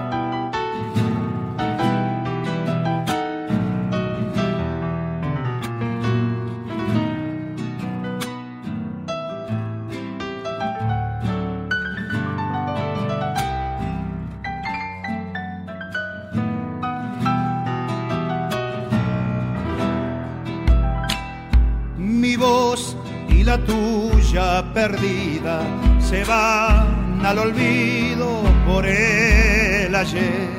Mi 21.99 22.37
voz 22.37 22.97
y 23.29 23.45
la 23.45 23.59
tuya 23.59 24.65
perdida 24.73 25.61
se 26.01 26.25
va 26.25 27.04
al 27.25 27.39
olvido 27.39 28.43
por 28.67 28.87
el 28.87 29.95
ayer. 29.95 30.51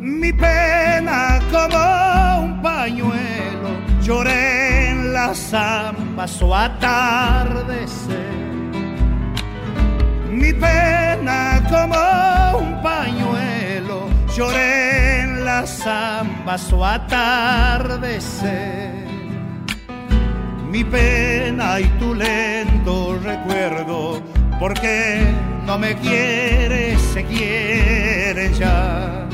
Mi 0.00 0.32
pena 0.32 1.40
como 1.50 2.44
un 2.44 2.62
pañuelo 2.62 3.70
lloré 4.02 4.90
en 4.90 5.12
la 5.12 5.34
zamba 5.34 6.28
su 6.28 6.54
atardecer. 6.54 8.34
Mi 10.30 10.52
pena 10.52 11.62
como 11.68 12.58
un 12.58 12.80
pañuelo 12.82 14.08
lloré 14.36 15.20
en 15.22 15.44
la 15.44 15.66
zamba 15.66 16.56
su 16.58 16.84
atardecer 16.84 18.34
mi 20.74 20.82
pena 20.82 21.78
y 21.78 21.84
tu 22.00 22.12
lento 22.16 23.16
recuerdo, 23.22 24.20
porque 24.58 25.20
no 25.66 25.78
me 25.78 25.94
quieres, 25.96 27.00
se 27.12 27.24
quiere 27.24 28.52
ya. 28.54 29.26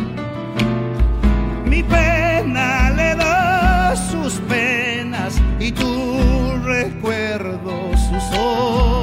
Mi 1.64 1.82
pena 1.82 2.90
le 2.90 3.14
da 3.16 3.94
sus 3.96 4.34
penas 4.48 5.40
y 5.58 5.72
tu 5.72 6.60
recuerdo 6.64 7.92
su 7.96 8.20
soledad. 8.34 8.99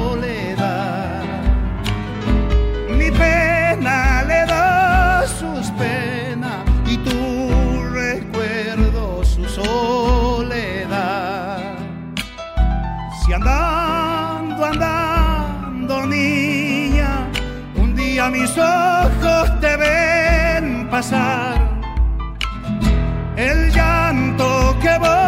El 23.36 23.70
llanto 23.70 24.76
que 24.82 24.98
voy 24.98 25.27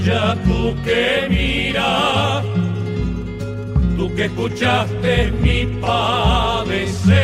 Estrella 0.00 0.34
tú 0.44 0.74
que 0.82 1.26
mi 1.28 1.36
mira, 1.36 2.42
tú 3.98 4.14
que 4.14 4.24
escuchaste 4.24 5.30
mi 5.42 5.66
padecer. 5.80 7.20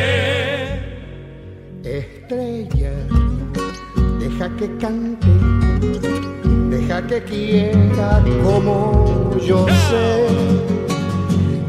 Estrella, 1.83 2.91
deja 4.19 4.49
que 4.57 4.77
cante, 4.77 5.27
deja 6.69 7.07
que 7.07 7.23
quiera 7.23 8.23
como 8.43 9.35
yo 9.43 9.65
sé. 9.89 10.27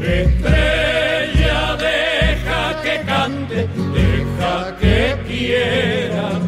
Estrella, 0.03 1.77
deja 1.77 2.83
que 2.83 3.01
cante, 3.07 3.69
deja 3.95 4.77
que 4.79 5.17
quiera 5.27 6.48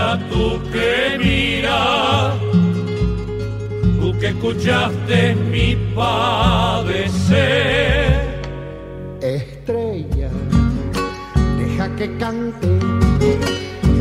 Estrella, 0.00 0.18
tú 0.30 0.58
que 0.72 1.18
miras, 1.18 2.34
tú 4.00 4.18
que 4.18 4.28
escuchaste 4.28 5.34
mi 5.34 5.76
padecer. 5.94 7.50
Estrella, 9.20 10.30
deja 11.58 11.96
que 11.96 12.16
cante, 12.16 12.68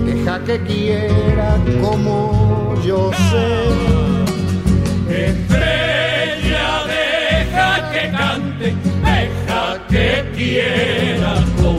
deja 0.06 0.44
que 0.46 0.60
quiera 0.62 1.58
como 1.82 2.76
yo 2.86 3.12
sé. 3.30 3.68
Estrella, 5.28 6.68
deja 6.88 7.92
que 7.92 8.04
cante, 8.12 8.74
deja 9.04 9.64
que 9.90 10.10
quiera 10.34 11.34
como 11.62 11.79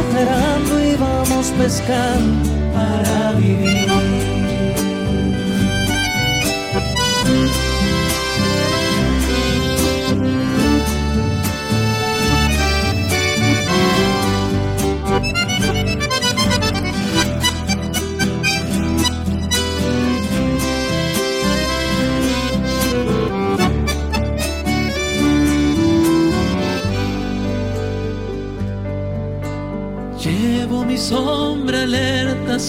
Esperando 0.00 0.80
y 0.80 0.94
vamos 0.96 1.52
pescando 1.58 2.50
para 2.72 3.32
vivir. 3.32 4.35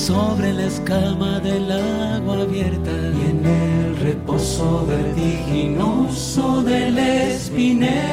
Sobre 0.08 0.54
la 0.54 0.68
escama 0.68 1.38
del 1.42 1.70
agua 1.70 2.42
abierta 2.44 2.92
y 2.92 3.30
en 3.30 3.46
el 3.46 3.98
reposo 3.98 4.86
vertiginoso 4.88 6.64
del 6.64 6.98
espiné. 6.98 8.04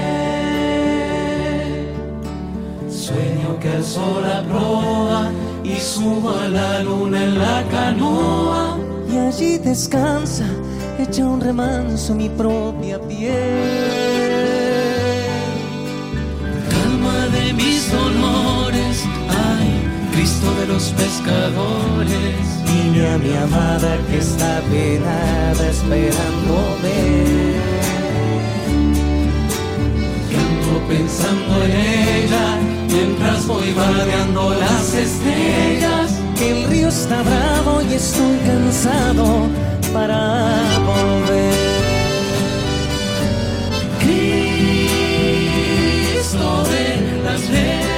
Sueño 2.91 3.61
que 3.61 3.77
el 3.77 3.85
sol 3.85 4.25
proa 4.51 5.31
y 5.63 5.77
subo 5.77 6.31
a 6.31 6.49
la 6.49 6.83
luna 6.83 7.23
en 7.23 7.39
la 7.39 7.63
canoa 7.71 8.77
y 9.09 9.17
allí 9.17 9.59
descansa, 9.59 10.47
echa 10.99 11.25
un 11.25 11.41
remanso 11.41 12.13
mi 12.13 12.29
propia 12.29 13.01
piel. 13.03 13.74
De 20.45 20.67
los 20.67 20.91
pescadores. 20.91 22.37
Niña 22.67 23.19
mi 23.19 23.35
amada 23.35 23.99
que 24.09 24.19
está 24.19 24.61
penada 24.71 25.71
esperándome. 25.71 26.99
Canto 30.31 30.75
pensando 30.89 31.65
en 31.65 31.71
ella 31.71 32.59
mientras 32.89 33.47
voy 33.47 33.73
vadeando 33.73 34.55
las 34.55 34.95
estrellas. 34.95 36.21
El 36.41 36.65
río 36.69 36.89
está 36.89 37.23
bravo 37.23 37.83
y 37.83 37.95
estoy 37.95 38.37
cansado 38.47 39.49
para 39.93 40.63
volver. 40.85 41.55
Cristo 45.25 46.65
de 46.65 46.87
las 47.25 47.41
redes, 47.49 47.94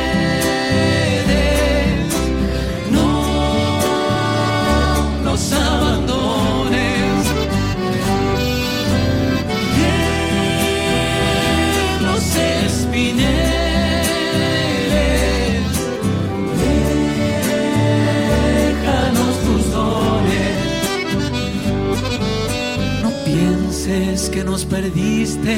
que 24.36 24.44
nos 24.44 24.66
perdiste, 24.66 25.54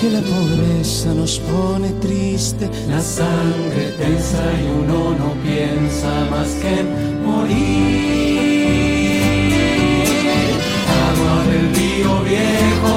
que 0.00 0.10
la 0.10 0.20
pobreza 0.20 1.14
nos 1.14 1.38
pone 1.38 1.90
triste, 2.00 2.68
la 2.88 3.00
sangre 3.00 3.94
tensa 3.96 4.42
y 4.60 4.64
uno 4.82 5.14
no 5.16 5.32
piensa 5.44 6.10
más 6.28 6.48
que 6.60 6.80
en 6.80 7.24
morir. 7.24 7.60
Agua 11.06 11.36
del 11.50 11.66
río 11.76 12.12
viejo, 12.24 12.94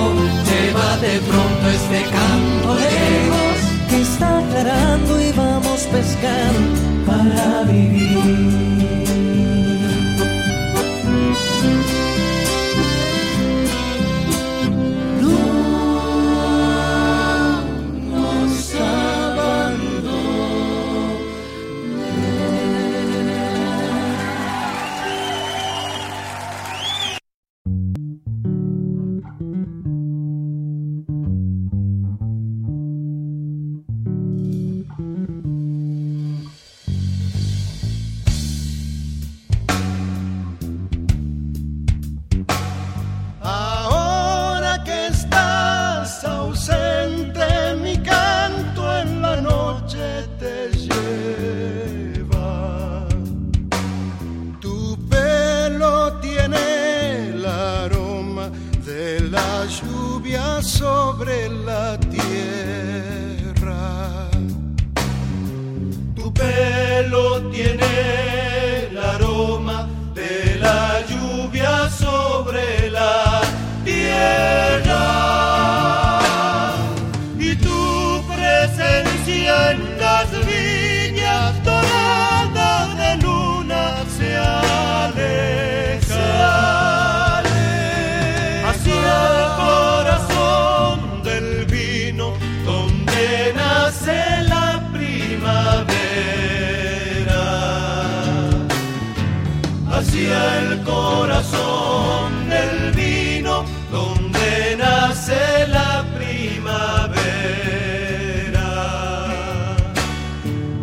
llévate 0.50 1.12
pronto 1.30 1.64
este 1.78 2.00
canto 2.16 2.70
lejos, 2.74 3.58
que 3.88 3.98
está 4.02 4.40
aclarando 4.40 5.22
y 5.22 5.32
vamos 5.34 5.80
pescando 5.92 7.06
para 7.06 7.64
vivir. 7.72 8.79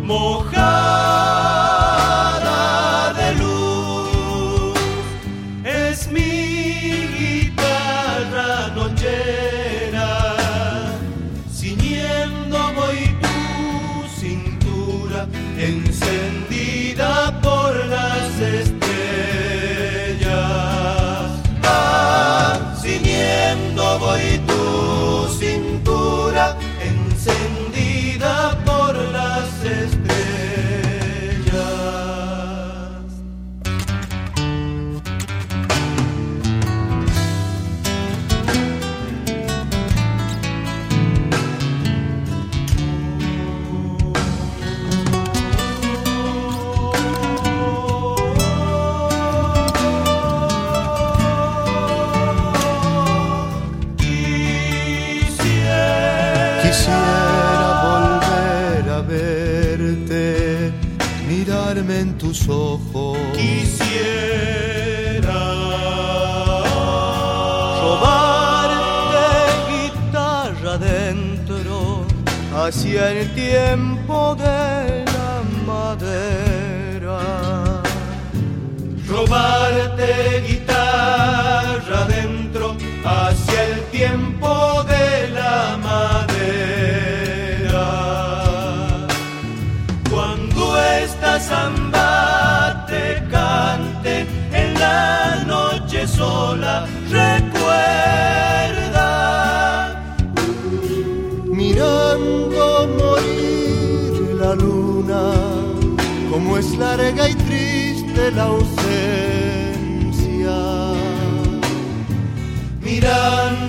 mojar. 0.07 0.76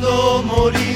Mirando 0.09 0.43
morir 0.45 0.88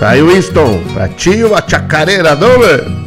Aí, 0.00 0.22
Winston, 0.22 0.82
pra 0.94 1.08
ti 1.08 1.42
uma 1.42 1.62
chacareira. 1.66 2.32
Adentro, 2.32 2.99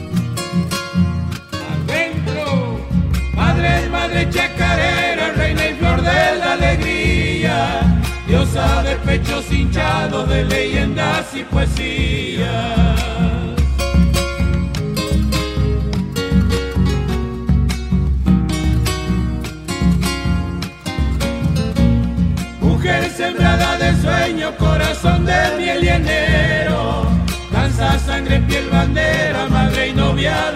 de 10.11 10.43
leyendas 10.43 11.33
y 11.33 11.43
poesía. 11.43 12.95
Mujer 22.59 23.09
sembrada 23.11 23.77
de 23.77 23.95
sueño, 24.01 24.51
corazón 24.57 25.25
de 25.25 25.57
miel 25.57 25.83
y 25.83 25.87
enero, 25.87 27.05
danza, 27.51 27.97
sangre, 27.97 28.39
piel, 28.41 28.69
bandera, 28.69 29.47
madre 29.47 29.87
y 29.87 29.93
novia 29.93 30.52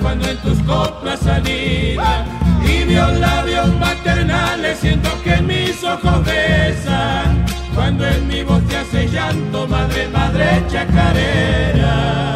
cuando 0.00 0.28
en 0.28 0.36
tus 0.38 0.58
coplas 0.62 1.24
anida, 1.26 2.24
tibios 2.64 3.12
labios 3.18 3.68
maternales 3.78 4.78
siento 4.78 5.10
que 5.22 5.34
en 5.34 5.46
mis 5.46 5.84
ojos 5.84 6.24
besan, 6.24 7.44
cuando 7.74 8.06
en 8.06 8.26
mi 8.26 8.42
voz 8.42 8.62
te 8.66 8.76
hace 8.76 9.06
llanto, 9.08 9.66
madre, 9.68 10.08
madre 10.08 10.64
chacarera. 10.68 12.29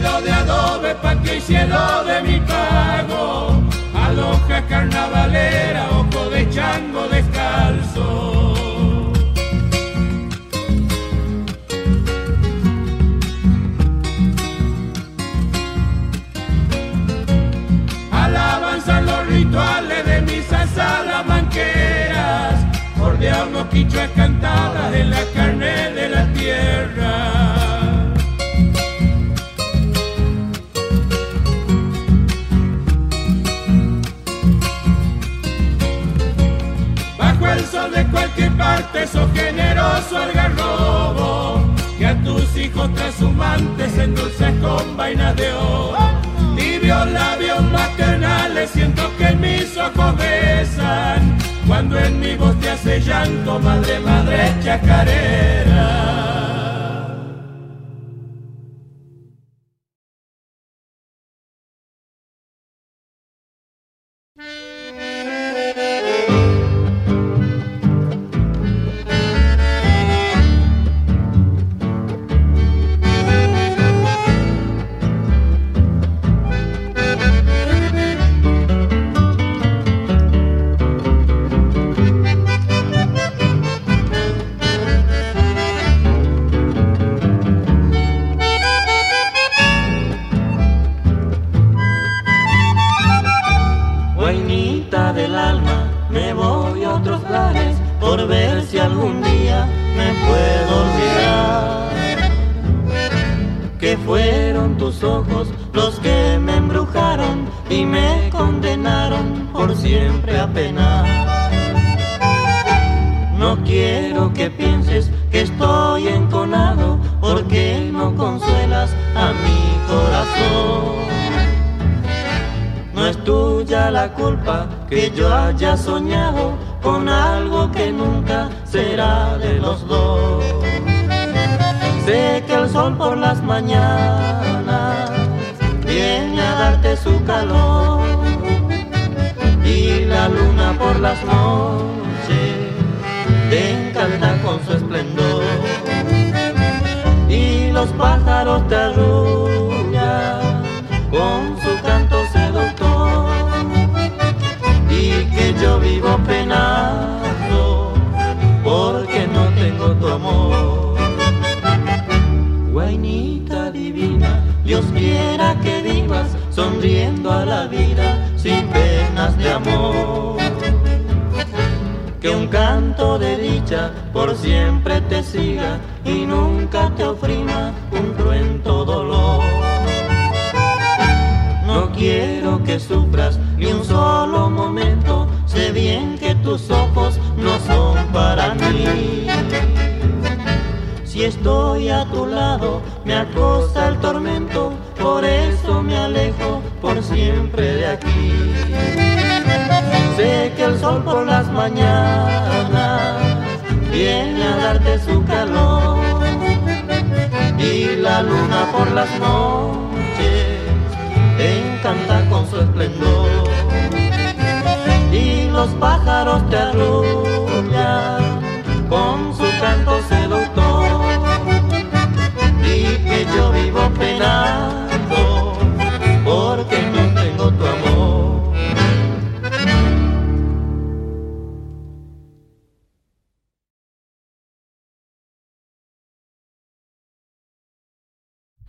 De 0.00 0.32
adobe, 0.32 0.94
patio 0.94 1.34
y 1.34 1.40
cielo 1.40 2.04
de 2.04 2.22
mi 2.22 2.40
pago, 2.40 3.60
aloja 3.94 4.66
carnavalera, 4.66 5.90
ojo 5.90 6.30
de 6.30 6.48
chango 6.48 7.06
descalzo. 7.08 9.12
Alabanzan 18.10 19.04
los 19.04 19.26
rituales 19.26 20.06
de 20.06 20.22
misas 20.22 20.70
salamanqueras, 20.70 22.64
bordeamos 22.96 23.66
quichuas 23.66 24.08
cantadas 24.16 24.94
en 24.94 25.10
la 25.10 25.22
carne 25.34 25.39
cualquier 38.70 38.84
parte, 38.94 39.06
sos 39.06 39.30
generoso 39.32 40.16
algarrobo, 40.16 41.74
que 41.98 42.06
a 42.06 42.22
tus 42.22 42.56
hijos 42.56 42.92
trashumantes 42.94 43.98
endulces 43.98 44.52
con 44.60 44.96
vainas 44.96 45.36
de 45.36 45.52
oro. 45.52 45.98
Tibios 46.56 47.10
labios 47.10 47.62
maternales, 47.70 48.70
siento 48.70 49.02
que 49.16 49.28
en 49.28 49.40
mis 49.40 49.76
ojos 49.76 50.16
besan, 50.16 51.38
cuando 51.66 51.98
en 51.98 52.20
mi 52.20 52.36
voz 52.36 52.58
te 52.60 52.70
hace 52.70 53.00
llanto, 53.00 53.58
madre, 53.58 54.00
madre 54.00 54.54
chacarera. 54.62 56.19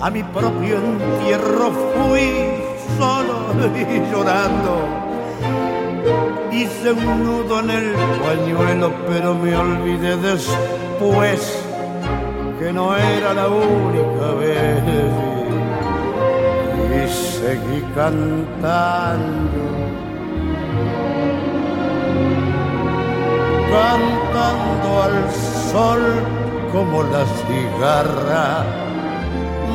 a 0.00 0.10
mi 0.10 0.22
propio 0.22 0.76
entierro 0.76 1.70
fui 1.94 2.30
solo 2.98 3.36
y 3.74 4.10
llorando. 4.12 5.06
Hice 6.52 6.92
un 6.92 7.24
nudo 7.24 7.60
en 7.60 7.70
el 7.70 7.94
pañuelo, 8.24 8.92
pero 9.08 9.34
me 9.34 9.56
olvidé 9.56 10.16
después 10.16 11.62
que 12.58 12.72
no 12.72 12.96
era 12.96 13.34
la 13.34 13.48
única 13.48 14.26
vez. 14.40 14.82
Y 16.96 17.08
seguí 17.08 17.82
cantando, 17.94 19.60
cantando 23.70 25.02
al 25.02 25.32
sol 25.70 26.00
como 26.72 27.02
la 27.02 27.24
cigarra 27.46 28.85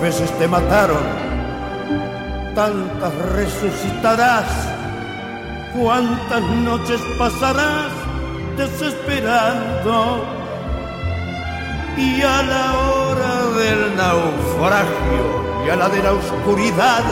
Veces 0.00 0.30
te 0.38 0.48
mataron, 0.48 1.02
tantas 2.54 3.14
resucitarás, 3.34 4.46
cuántas 5.74 6.42
noches 6.42 7.00
pasarás 7.18 7.90
desesperando. 8.56 10.24
Y 11.96 12.22
a 12.22 12.42
la 12.42 12.78
hora 12.78 13.46
del 13.58 13.96
naufragio 13.96 15.64
y 15.66 15.70
a 15.70 15.76
la 15.76 15.88
de 15.88 16.02
la 16.02 16.12
oscuridad, 16.12 17.02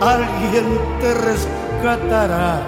alguien 0.00 0.80
te 1.00 1.14
rescatará 1.14 2.60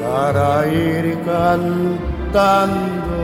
para 0.00 0.66
ir 0.66 1.18
cantando. 1.24 3.23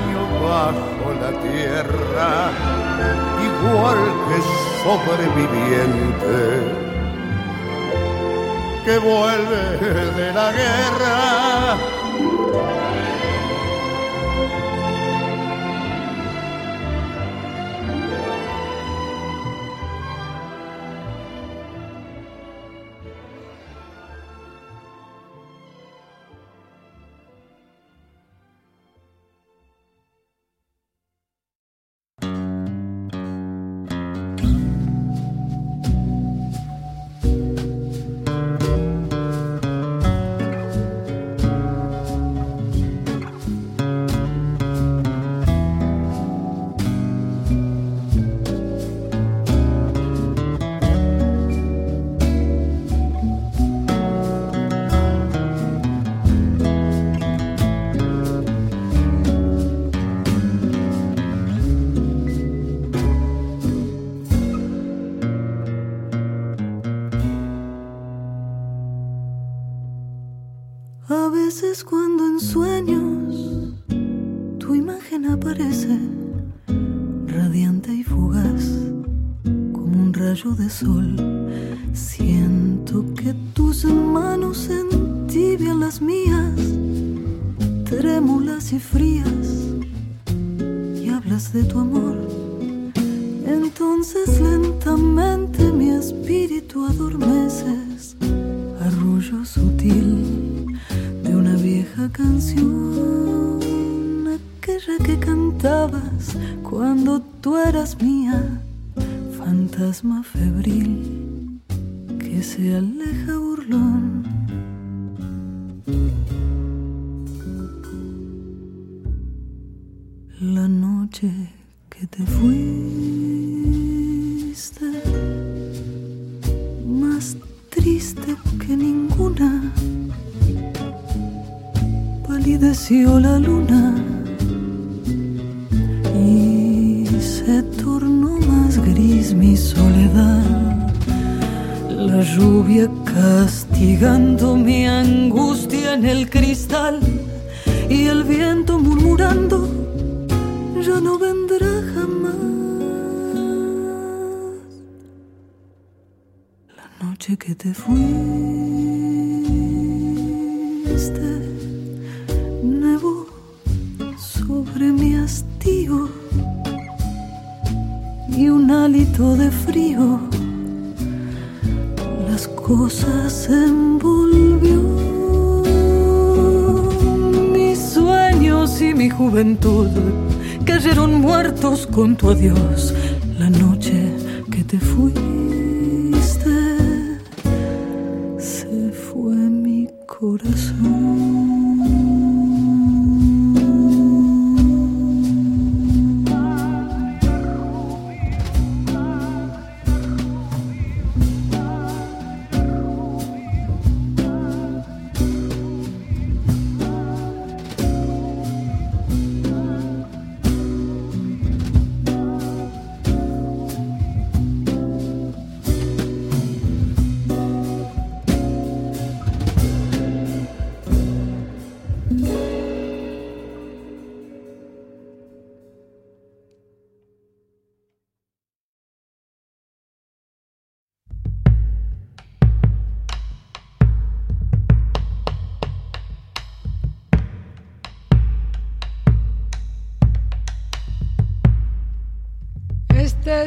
bajo 0.43 1.07
la 1.21 1.31
tierra, 1.41 2.51
igual 3.49 4.01
que 4.27 4.37
sobreviviente 4.83 6.37
que 8.85 8.97
vuelve 8.97 9.63
de 10.17 10.33
la 10.33 10.51
guerra. 10.51 11.17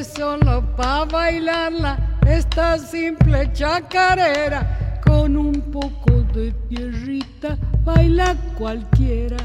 Solo 0.05 0.63
pa' 0.77 1.05
bailarla, 1.07 2.19
esta 2.27 2.79
simple 2.79 3.51
chacarera, 3.53 5.01
con 5.05 5.37
un 5.37 5.53
poco 5.73 6.23
de 6.35 6.53
tierrita, 6.69 7.57
baila 7.85 8.37
cualquiera. 8.57 9.37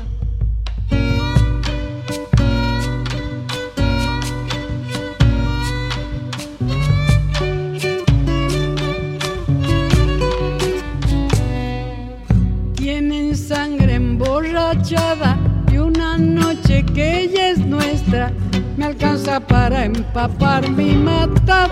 Tienen 12.76 13.36
sangre 13.36 13.96
emborrachada 13.96 15.38
y 15.72 15.78
una 15.78 16.18
noche 16.18 16.84
que 16.94 17.22
ella 17.22 17.50
es 17.50 17.60
nuestra 17.60 18.32
me 18.80 18.86
alcanza 18.86 19.42
para 19.42 19.84
empaparme 19.84 20.84
y 20.84 20.96
matar 20.96 21.70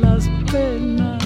las 0.00 0.26
penas. 0.50 1.22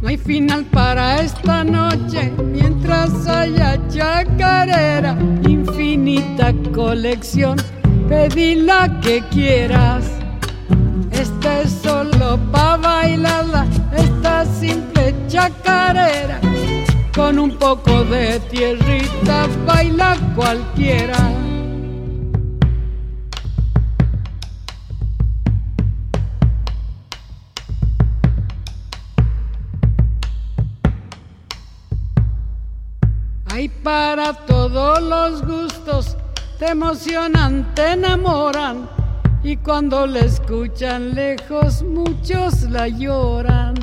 No 0.00 0.08
hay 0.08 0.16
final 0.16 0.64
para 0.64 1.20
esta 1.20 1.64
noche 1.64 2.32
mientras 2.38 3.26
haya 3.26 3.78
chacarera, 3.88 5.14
infinita 5.46 6.54
colección, 6.72 7.58
pedí 8.08 8.54
la 8.54 8.98
que 9.02 9.22
quieras. 9.30 10.17
Es 11.48 11.72
solo 11.82 12.38
pa' 12.52 12.76
bailarla, 12.76 13.66
esta 13.96 14.44
simple 14.44 15.14
chacarera. 15.28 16.40
Con 17.14 17.38
un 17.38 17.56
poco 17.56 18.04
de 18.04 18.38
tierrita 18.50 19.48
baila 19.66 20.16
cualquiera. 20.36 21.16
Hay 33.50 33.68
para 33.68 34.34
todos 34.46 35.02
los 35.02 35.44
gustos, 35.44 36.16
te 36.58 36.68
emocionan, 36.68 37.74
te 37.74 37.92
enamoran. 37.92 38.97
Y 39.48 39.56
cuando 39.56 40.06
la 40.06 40.18
escuchan 40.18 41.14
lejos, 41.14 41.82
muchos 41.82 42.64
la 42.64 42.86
lloran. 42.86 43.74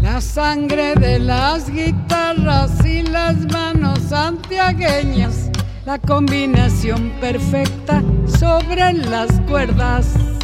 La 0.00 0.20
sangre 0.20 0.94
de 0.94 1.18
las 1.18 1.68
guitarras 1.68 2.86
y 2.86 3.02
las 3.02 3.34
manos 3.52 3.98
santiagueñas, 3.98 5.50
la 5.84 5.98
combinación 5.98 7.10
perfecta 7.20 8.00
sobre 8.38 8.92
las 8.92 9.40
cuerdas. 9.48 10.35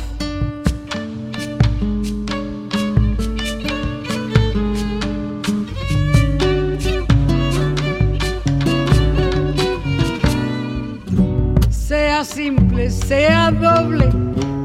Sea 12.90 13.50
doble, 13.50 14.08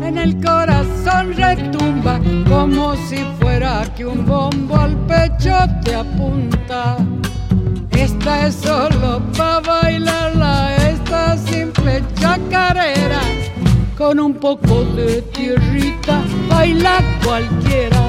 en 0.01 0.17
el 0.17 0.35
corazón 0.43 1.33
retumba 1.33 2.19
como 2.49 2.95
si 3.07 3.17
fuera 3.39 3.83
que 3.95 4.05
un 4.05 4.25
bombo 4.25 4.77
al 4.77 4.95
pecho 5.05 5.55
te 5.83 5.95
apunta. 5.95 6.97
Esta 7.91 8.47
es 8.47 8.55
solo 8.55 9.21
pa' 9.37 9.59
bailarla, 9.59 10.75
esta 10.77 11.37
simple 11.37 12.01
chacarera, 12.19 13.21
con 13.97 14.19
un 14.19 14.33
poco 14.33 14.83
de 14.95 15.21
tierrita 15.33 16.23
baila 16.49 16.99
cualquiera. 17.23 18.06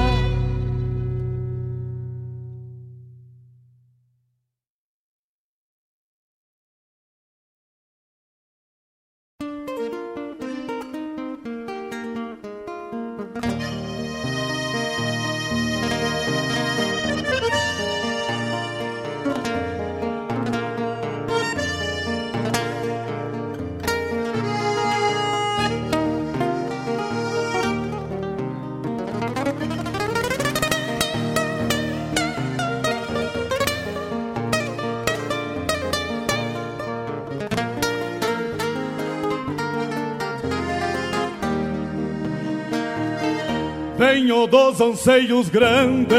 Dos 44.29 44.79
anseios 44.79 45.49
grandes 45.49 46.15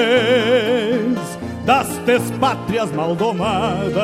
das 1.65 1.87
despátrias 1.99 2.91
maldomadas 2.91 3.95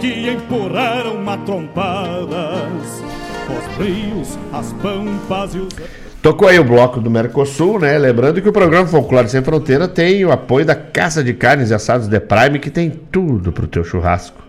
que 0.00 0.28
empurraram 0.28 1.22
matrompadas 1.22 3.00
os 3.48 3.76
rios, 3.78 4.36
as 4.52 4.72
pampas 4.74 5.54
e 5.54 5.58
os. 5.58 5.72
Tocou 6.20 6.48
aí 6.48 6.58
o 6.58 6.64
bloco 6.64 7.00
do 7.00 7.08
Mercosul, 7.08 7.78
né? 7.78 7.96
Lembrando 7.96 8.42
que 8.42 8.48
o 8.48 8.52
programa 8.52 8.88
Folclore 8.88 9.28
Sem 9.28 9.42
Fronteira 9.42 9.86
tem 9.86 10.24
o 10.24 10.32
apoio 10.32 10.66
da 10.66 10.74
Casa 10.74 11.22
de 11.22 11.34
Carnes 11.34 11.70
e 11.70 11.74
Assados 11.74 12.08
The 12.08 12.18
Prime, 12.18 12.58
que 12.58 12.70
tem 12.70 12.90
tudo 12.90 13.52
pro 13.52 13.68
teu 13.68 13.84
churrasco. 13.84 14.42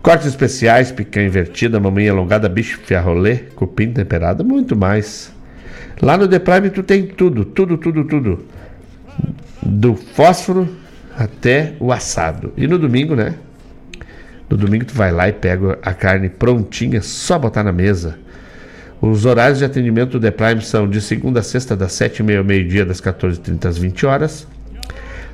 Cortes 0.00 0.28
especiais, 0.28 0.92
picanha 0.92 1.26
invertida, 1.26 1.80
maminha 1.80 2.12
alongada, 2.12 2.48
bicho 2.48 2.78
fiarrolê, 2.84 3.36
cupim 3.56 3.92
temperado, 3.92 4.44
muito 4.44 4.76
mais. 4.76 5.39
Lá 6.02 6.16
no 6.16 6.26
The 6.26 6.38
Prime 6.38 6.70
tu 6.70 6.82
tem 6.82 7.06
tudo, 7.06 7.44
tudo, 7.44 7.76
tudo, 7.76 8.04
tudo. 8.04 8.44
Do 9.62 9.94
fósforo 9.94 10.68
até 11.16 11.74
o 11.78 11.92
assado. 11.92 12.52
E 12.56 12.66
no 12.66 12.78
domingo, 12.78 13.14
né? 13.14 13.34
No 14.48 14.56
domingo 14.56 14.86
tu 14.86 14.94
vai 14.94 15.12
lá 15.12 15.28
e 15.28 15.32
pega 15.32 15.78
a 15.82 15.92
carne 15.92 16.30
prontinha, 16.30 17.02
só 17.02 17.38
botar 17.38 17.62
na 17.62 17.72
mesa. 17.72 18.18
Os 19.00 19.24
horários 19.24 19.58
de 19.58 19.64
atendimento 19.64 20.12
do 20.12 20.20
The 20.20 20.30
Prime 20.30 20.62
são 20.62 20.88
de 20.88 21.00
segunda 21.00 21.40
a 21.40 21.42
sexta, 21.42 21.76
das 21.76 21.92
7h30 21.92 22.38
ao 22.38 22.44
meio-dia, 22.44 22.84
das 22.84 23.00
14h30 23.00 23.66
às 23.66 23.78
20 23.78 24.06
horas. 24.06 24.46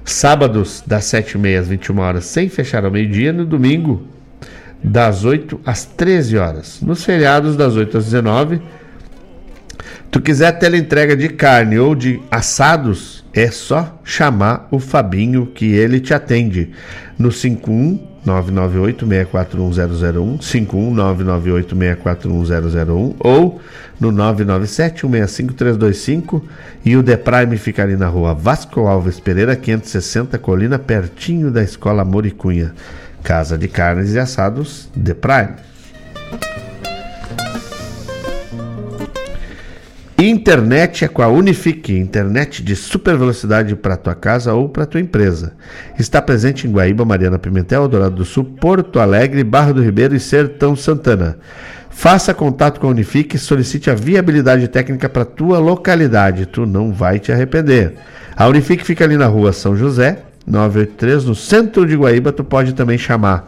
Sábados, 0.04 0.82
das 0.86 1.04
7h30 1.04 1.60
às 1.60 1.68
21 1.68 1.98
horas, 1.98 2.24
sem 2.26 2.48
fechar 2.48 2.84
ao 2.84 2.90
meio-dia. 2.90 3.32
No 3.32 3.44
domingo, 3.44 4.06
das 4.82 5.24
8 5.24 5.60
às 5.64 5.84
13 5.84 6.36
horas. 6.36 6.80
Nos 6.80 7.04
feriados, 7.04 7.56
das 7.56 7.74
8 7.76 7.98
às 7.98 8.04
19 8.04 8.60
Tu 10.16 10.22
quiser 10.22 10.52
teleentrega 10.52 11.14
de 11.14 11.28
carne 11.28 11.78
ou 11.78 11.94
de 11.94 12.18
assados, 12.30 13.22
é 13.34 13.50
só 13.50 14.00
chamar 14.02 14.66
o 14.70 14.80
Fabinho 14.80 15.44
que 15.44 15.74
ele 15.74 16.00
te 16.00 16.14
atende 16.14 16.70
no 17.18 17.30
51 17.30 18.00
998 18.24 19.06
641 19.06 20.40
51 20.40 20.94
998 20.94 21.76
641 21.76 23.14
ou 23.18 23.60
no 24.00 24.10
997 24.10 25.02
165 25.02 25.52
325 25.52 26.48
e 26.82 26.96
o 26.96 27.02
The 27.02 27.18
Prime 27.18 27.58
fica 27.58 27.82
ali 27.82 27.94
na 27.94 28.08
rua 28.08 28.32
Vasco 28.32 28.86
Alves 28.86 29.20
Pereira 29.20 29.54
560 29.54 30.38
Colina 30.38 30.78
pertinho 30.78 31.50
da 31.50 31.62
Escola 31.62 32.06
Moricunha. 32.06 32.72
Casa 33.22 33.58
de 33.58 33.68
Carnes 33.68 34.14
e 34.14 34.18
Assados 34.18 34.88
The 34.96 35.12
Prime. 35.12 35.56
Internet 40.18 41.04
é 41.04 41.08
com 41.08 41.20
a 41.20 41.28
Unifique, 41.28 41.92
internet 41.92 42.62
de 42.62 42.74
super 42.74 43.18
velocidade 43.18 43.76
para 43.76 43.98
tua 43.98 44.14
casa 44.14 44.54
ou 44.54 44.66
para 44.66 44.86
tua 44.86 44.98
empresa. 44.98 45.52
Está 45.98 46.22
presente 46.22 46.66
em 46.66 46.72
Guaíba, 46.72 47.04
Mariana 47.04 47.38
Pimentel, 47.38 47.86
Dourado 47.86 48.16
do 48.16 48.24
Sul, 48.24 48.42
Porto 48.42 48.98
Alegre, 48.98 49.44
Barra 49.44 49.74
do 49.74 49.82
Ribeiro 49.82 50.16
e 50.16 50.20
Sertão 50.20 50.74
Santana. 50.74 51.36
Faça 51.90 52.32
contato 52.32 52.80
com 52.80 52.86
a 52.86 52.90
Unifique 52.90 53.36
e 53.36 53.38
solicite 53.38 53.90
a 53.90 53.94
viabilidade 53.94 54.68
técnica 54.68 55.06
para 55.06 55.26
tua 55.26 55.58
localidade. 55.58 56.46
Tu 56.46 56.64
não 56.64 56.94
vai 56.94 57.18
te 57.18 57.30
arrepender. 57.30 57.96
A 58.34 58.48
Unifique 58.48 58.86
fica 58.86 59.04
ali 59.04 59.18
na 59.18 59.26
rua 59.26 59.52
São 59.52 59.76
José, 59.76 60.22
983 60.46 61.26
no 61.26 61.34
centro 61.34 61.86
de 61.86 61.94
Guaíba. 61.94 62.32
Tu 62.32 62.42
pode 62.42 62.72
também 62.72 62.96
chamar 62.96 63.46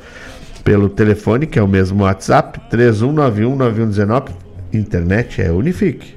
pelo 0.63 0.91
telefone, 0.91 1.47
que 1.47 1.59
é 1.59 1.63
o 1.63 1.69
mesmo 1.69 2.05
WhatsApp, 2.05 2.61
31919119. 2.71 4.48
Internet 4.73 5.41
é 5.41 5.51
Unifique. 5.51 6.17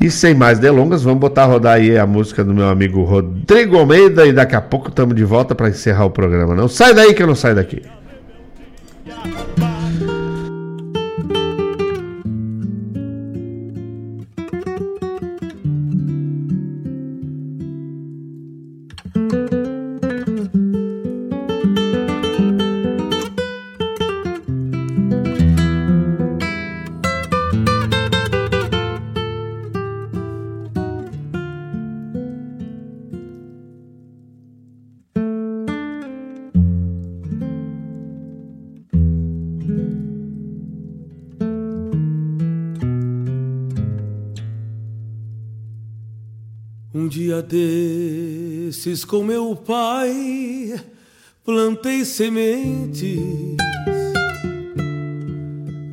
E 0.00 0.10
sem 0.10 0.34
mais 0.34 0.58
delongas, 0.58 1.02
vamos 1.02 1.20
botar 1.20 1.44
a 1.44 1.46
rodar 1.46 1.74
aí 1.74 1.96
a 1.96 2.06
música 2.06 2.42
do 2.42 2.52
meu 2.52 2.68
amigo 2.68 3.04
Rodrigo 3.04 3.76
Almeida 3.76 4.26
e 4.26 4.32
daqui 4.32 4.56
a 4.56 4.60
pouco 4.60 4.88
estamos 4.88 5.14
de 5.14 5.24
volta 5.24 5.54
para 5.54 5.68
encerrar 5.68 6.04
o 6.04 6.10
programa. 6.10 6.54
Não 6.54 6.66
sai 6.66 6.92
daí 6.92 7.14
que 7.14 7.22
eu 7.22 7.26
não 7.26 7.36
saio 7.36 7.54
daqui. 7.54 7.82
Desses 47.42 49.04
com 49.04 49.22
meu 49.22 49.54
pai 49.54 50.80
plantei 51.44 52.04
sementes 52.04 53.18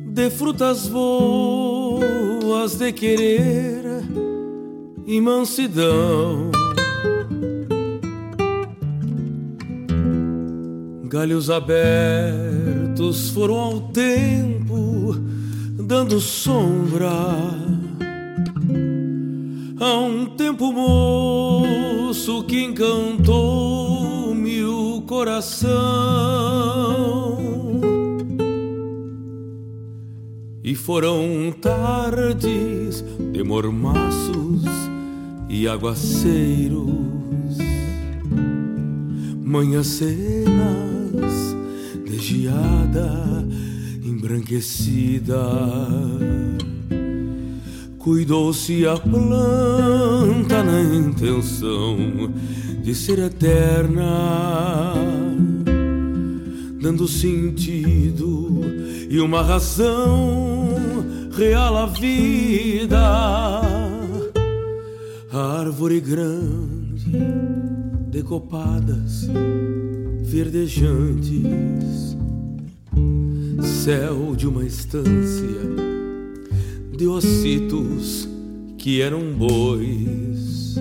de 0.06 0.30
frutas 0.30 0.86
boas 0.86 2.76
de 2.76 2.92
querer 2.92 3.84
e 5.06 5.20
mansidão. 5.20 6.50
Galhos 11.04 11.50
abertos 11.50 13.30
foram 13.30 13.58
ao 13.58 13.80
tempo 13.88 15.16
dando 15.78 16.20
sombra 16.20 17.10
Há 19.80 19.98
um 19.98 20.26
tempo 20.26 20.70
moço 20.70 22.44
que 22.44 22.62
encantou-me 22.62 24.62
o 24.62 25.00
coração. 25.06 25.70
E 30.62 30.74
foram 30.74 31.50
tardes 31.62 33.02
de 33.32 33.42
mormaços 33.42 34.64
e 35.48 35.66
aguaceiros 35.66 37.00
Manhãs 39.42 39.86
cenas 39.86 41.56
de 42.04 42.18
geada 42.18 43.48
embranquecida 44.04 45.40
Cuidou-se 48.00 48.86
a 48.86 48.96
planta 48.96 50.62
na 50.62 50.80
intenção 50.82 51.98
de 52.82 52.94
ser 52.94 53.18
eterna, 53.18 54.94
dando 56.80 57.06
sentido 57.06 58.62
e 59.10 59.20
uma 59.20 59.42
razão 59.42 60.70
real 61.30 61.76
à 61.76 61.84
vida. 61.84 63.60
Árvore 65.30 66.00
grande, 66.00 67.12
decopadas, 68.08 69.28
verdejantes, 70.22 72.16
céu 73.62 74.34
de 74.34 74.46
uma 74.46 74.64
estância 74.64 75.89
de 77.00 77.06
ossitos 77.06 78.28
que 78.76 79.00
eram 79.00 79.32
bois. 79.32 80.74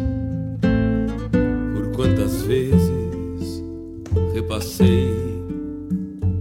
Por 1.73 1.95
quantas 1.95 2.41
vezes 2.41 3.63
repassei 4.33 5.15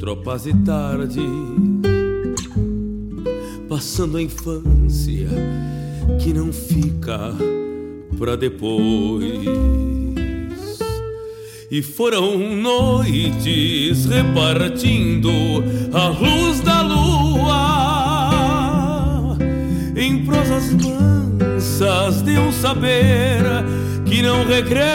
tropas 0.00 0.46
e 0.46 0.54
tardes, 0.64 1.22
passando 3.68 4.16
a 4.16 4.22
infância 4.22 5.28
que 6.20 6.32
não 6.32 6.52
fica 6.52 7.32
pra 8.18 8.34
depois. 8.34 9.44
E 11.70 11.82
foram 11.82 12.36
noites 12.36 14.06
repartindo 14.06 15.30
a 15.92 16.08
luz 16.08 16.60
da 16.62 16.82
lua 16.82 17.67
prosas 20.58 20.72
mansas 20.72 22.22
de 22.22 22.38
um 22.38 22.50
saber 22.50 23.42
que 24.04 24.20
não 24.22 24.44
regressa. 24.44 24.88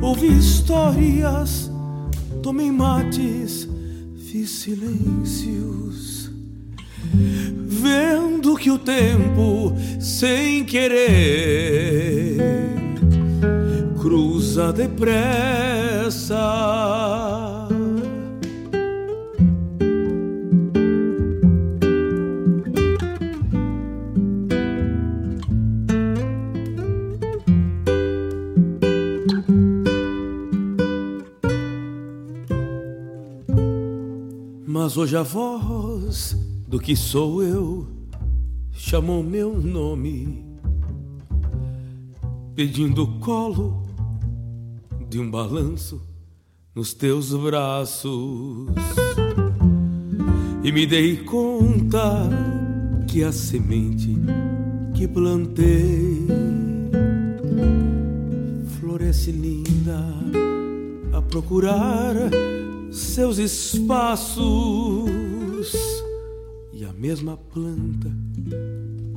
Ouvi 0.00 0.38
histórias, 0.38 1.70
tomei 2.42 2.70
mates, 2.70 3.68
fiz 4.30 4.50
silêncios, 4.50 6.30
vendo 7.12 8.56
que 8.56 8.70
o 8.70 8.78
tempo, 8.78 9.76
sem 9.98 10.64
querer, 10.64 12.36
cruza 14.00 14.72
depressa. 14.72 16.36
Mas 34.86 34.96
hoje 34.96 35.16
a 35.16 35.24
voz 35.24 36.36
do 36.68 36.78
que 36.78 36.94
sou 36.94 37.42
eu 37.42 37.88
chamou 38.70 39.20
meu 39.20 39.60
nome, 39.60 40.44
pedindo 42.54 43.02
o 43.02 43.18
colo 43.18 43.82
de 45.10 45.18
um 45.18 45.28
balanço 45.28 46.00
nos 46.72 46.94
teus 46.94 47.34
braços. 47.34 48.68
E 50.62 50.70
me 50.70 50.86
dei 50.86 51.16
conta 51.16 52.30
que 53.08 53.24
a 53.24 53.32
semente 53.32 54.16
que 54.94 55.08
plantei 55.08 56.28
floresce 58.78 59.32
linda 59.32 59.98
a 61.12 61.20
procurar 61.22 62.14
seus 62.96 63.38
espaços. 63.38 64.42
E 66.72 66.84
a 66.84 66.92
mesma 66.92 67.36
planta 67.36 68.10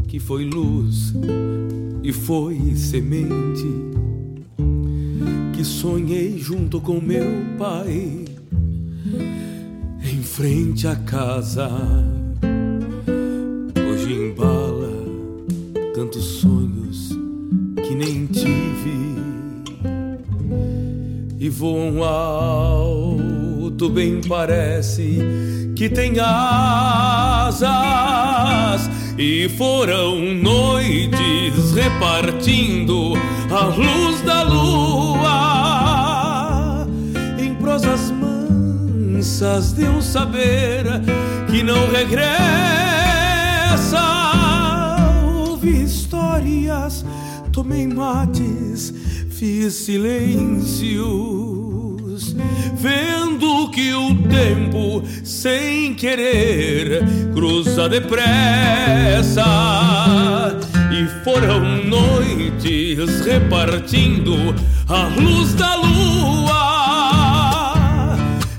que 0.07 0.19
foi 0.19 0.43
luz 0.43 1.14
e 2.03 2.11
foi 2.11 2.76
semente 2.76 3.68
que 5.53 5.64
sonhei 5.64 6.38
junto 6.38 6.81
com 6.81 6.99
meu 6.99 7.26
pai 7.57 8.26
em 10.03 10.22
frente 10.23 10.88
à 10.88 10.95
casa. 10.95 11.69
Hoje 13.89 14.14
embala 14.14 14.91
tantos 15.93 16.23
sonhos 16.23 17.10
que 17.88 17.95
nem 17.95 18.26
tive 18.26 18.99
e 21.39 21.49
voam 21.49 22.03
ao 22.03 23.28
tu 23.80 23.89
bem 23.89 24.19
parece 24.27 25.18
que 25.73 25.88
tem 25.89 26.19
asas 26.19 27.61
e 29.18 29.47
foram 29.57 30.19
noites 30.19 31.72
repartindo 31.73 33.14
a 33.49 33.68
luz 33.68 34.19
da 34.23 34.43
lua 34.43 35.26
em 37.39 37.56
prosas 37.56 38.11
mansas 38.11 39.72
de 39.72 39.85
um 39.85 40.01
saber 40.01 40.84
que 41.49 41.64
não 41.64 41.89
regressa. 41.89 42.27
Ouvi 45.47 45.84
histórias, 45.84 47.06
tomei 47.53 47.88
mates, 47.88 48.93
fiz 49.30 49.73
silêncios, 49.73 51.59
vendo 52.75 53.69
que 53.71 53.93
o 53.93 54.15
tempo, 54.27 55.03
sem 55.23 55.93
querer, 55.93 57.03
cruza 57.33 57.87
depressa. 57.89 59.45
E 60.91 61.05
foram 61.23 61.85
noites 61.85 63.21
repartindo 63.25 64.35
a 64.87 65.07
luz 65.19 65.53
da 65.53 65.75
lua. 65.75 66.59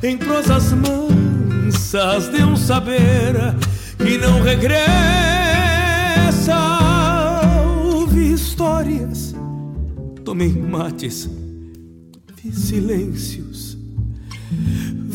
Em 0.03 0.17
prosas 0.17 0.73
mansas 0.73 2.29
de 2.31 2.43
um 2.43 2.57
saber 2.57 3.35
que 3.99 4.17
não 4.19 4.43
regressa. 4.43 4.91
Histórias, 8.33 9.35
tomei 10.25 10.53
mates, 10.53 11.29
vi 12.37 12.53
silêncios, 12.53 13.50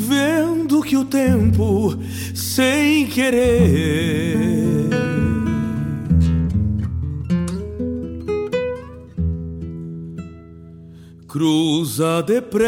vendo 0.06 0.82
que 0.84 0.96
o 0.96 1.04
tempo, 1.04 1.98
sem 2.34 3.08
querer, 3.08 4.38
cruza 11.28 12.22
depressa. 12.22 12.66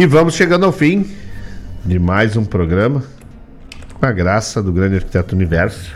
E 0.00 0.06
vamos 0.06 0.32
chegando 0.32 0.64
ao 0.64 0.72
fim 0.72 1.06
de 1.84 1.98
mais 1.98 2.34
um 2.34 2.42
programa, 2.42 3.04
com 3.92 4.06
a 4.06 4.10
graça 4.10 4.62
do 4.62 4.72
grande 4.72 4.94
arquiteto 4.94 5.36
universo, 5.36 5.94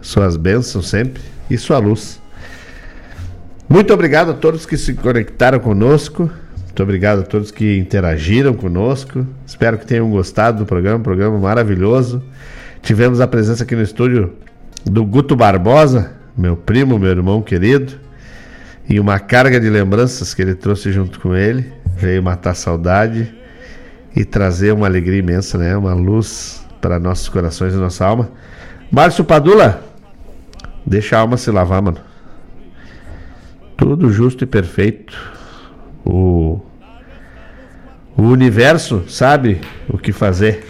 suas 0.00 0.38
bênçãos 0.38 0.88
sempre 0.88 1.22
e 1.50 1.58
sua 1.58 1.76
luz. 1.76 2.18
Muito 3.68 3.92
obrigado 3.92 4.30
a 4.30 4.32
todos 4.32 4.64
que 4.64 4.78
se 4.78 4.94
conectaram 4.94 5.58
conosco, 5.60 6.30
muito 6.64 6.82
obrigado 6.82 7.18
a 7.18 7.22
todos 7.24 7.50
que 7.50 7.76
interagiram 7.76 8.54
conosco. 8.54 9.26
Espero 9.46 9.76
que 9.76 9.84
tenham 9.84 10.08
gostado 10.08 10.60
do 10.60 10.64
programa, 10.64 10.96
um 10.96 11.02
programa 11.02 11.38
maravilhoso. 11.38 12.22
Tivemos 12.80 13.20
a 13.20 13.26
presença 13.26 13.64
aqui 13.64 13.76
no 13.76 13.82
estúdio 13.82 14.32
do 14.82 15.04
Guto 15.04 15.36
Barbosa, 15.36 16.12
meu 16.34 16.56
primo, 16.56 16.98
meu 16.98 17.10
irmão 17.10 17.42
querido, 17.42 18.00
e 18.88 18.98
uma 18.98 19.18
carga 19.18 19.60
de 19.60 19.68
lembranças 19.68 20.32
que 20.32 20.40
ele 20.40 20.54
trouxe 20.54 20.90
junto 20.90 21.20
com 21.20 21.36
ele 21.36 21.83
veio 21.96 22.22
matar 22.22 22.50
a 22.50 22.54
saudade 22.54 23.34
e 24.14 24.24
trazer 24.24 24.72
uma 24.72 24.86
alegria 24.86 25.18
imensa, 25.18 25.58
né? 25.58 25.76
Uma 25.76 25.94
luz 25.94 26.64
para 26.80 26.98
nossos 26.98 27.28
corações 27.28 27.74
e 27.74 27.76
nossa 27.76 28.04
alma. 28.04 28.30
Márcio 28.90 29.24
Padula, 29.24 29.82
deixa 30.84 31.16
a 31.16 31.20
alma 31.20 31.36
se 31.36 31.50
lavar, 31.50 31.82
mano. 31.82 31.98
Tudo 33.76 34.12
justo 34.12 34.44
e 34.44 34.46
perfeito. 34.46 35.18
O, 36.04 36.60
o 38.16 38.22
universo 38.22 39.04
sabe 39.08 39.60
o 39.88 39.98
que 39.98 40.12
fazer. 40.12 40.66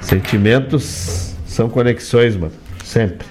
Sentimentos 0.00 1.36
são 1.46 1.68
conexões, 1.68 2.36
mano. 2.36 2.52
Sempre. 2.84 3.26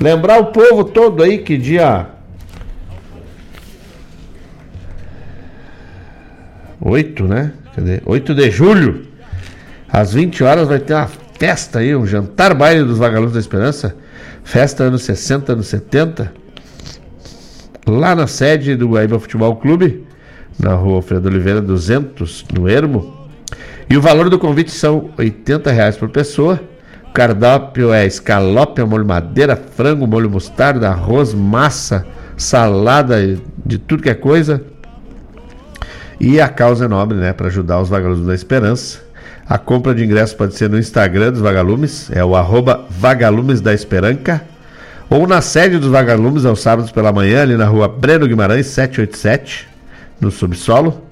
Lembrar 0.00 0.38
o 0.38 0.46
povo 0.46 0.84
todo 0.84 1.22
aí 1.22 1.38
que 1.38 1.56
dia 1.56 2.13
8, 6.84 7.24
né? 7.24 7.52
Cadê? 7.74 8.02
8 8.04 8.34
de 8.34 8.50
julho, 8.50 9.06
às 9.88 10.12
20 10.12 10.44
horas, 10.44 10.68
vai 10.68 10.78
ter 10.78 10.92
uma 10.92 11.08
festa 11.38 11.78
aí, 11.78 11.96
um 11.96 12.06
jantar 12.06 12.54
baile 12.54 12.84
dos 12.84 12.98
Vagalumes 12.98 13.32
da 13.32 13.40
Esperança. 13.40 13.96
Festa 14.44 14.84
anos 14.84 15.02
60, 15.02 15.54
anos 15.54 15.66
70. 15.68 16.30
Lá 17.86 18.14
na 18.14 18.26
sede 18.26 18.76
do 18.76 18.88
Guaíba 18.88 19.18
Futebol 19.18 19.56
Clube, 19.56 20.06
na 20.58 20.74
rua 20.74 20.96
Alfredo 20.96 21.28
Oliveira 21.28 21.60
200, 21.60 22.44
no 22.52 22.68
Ermo. 22.68 23.28
E 23.88 23.96
o 23.96 24.00
valor 24.00 24.28
do 24.28 24.38
convite 24.38 24.70
são 24.70 25.10
80 25.18 25.70
reais 25.70 25.96
por 25.96 26.10
pessoa. 26.10 26.60
O 27.08 27.12
cardápio 27.12 27.92
é 27.92 28.06
escalope, 28.06 28.82
molho 28.82 29.06
madeira, 29.06 29.56
frango, 29.56 30.06
molho 30.06 30.28
mostarda, 30.28 30.90
arroz, 30.90 31.32
massa, 31.32 32.06
salada, 32.36 33.38
de 33.64 33.78
tudo 33.78 34.02
que 34.02 34.10
é 34.10 34.14
coisa. 34.14 34.73
E 36.20 36.40
a 36.40 36.48
causa 36.48 36.84
é 36.84 36.88
nobre, 36.88 37.16
né? 37.16 37.32
Para 37.32 37.48
ajudar 37.48 37.80
os 37.80 37.88
vagalumes 37.88 38.26
da 38.26 38.34
esperança. 38.34 39.02
A 39.46 39.58
compra 39.58 39.94
de 39.94 40.04
ingressos 40.04 40.34
pode 40.34 40.54
ser 40.54 40.70
no 40.70 40.78
Instagram 40.78 41.32
dos 41.32 41.40
vagalumes, 41.40 42.10
é 42.10 42.24
o 42.24 42.34
arroba 42.34 42.86
vagalumes 42.88 43.60
da 43.60 43.74
esperança. 43.74 44.40
Ou 45.10 45.26
na 45.26 45.42
sede 45.42 45.78
dos 45.78 45.90
vagalumes, 45.90 46.46
aos 46.46 46.62
sábados 46.62 46.90
pela 46.90 47.12
manhã, 47.12 47.42
ali 47.42 47.56
na 47.56 47.66
rua 47.66 47.86
Breno 47.86 48.26
Guimarães, 48.26 48.66
787, 48.68 49.68
no 50.18 50.30
subsolo. 50.30 51.02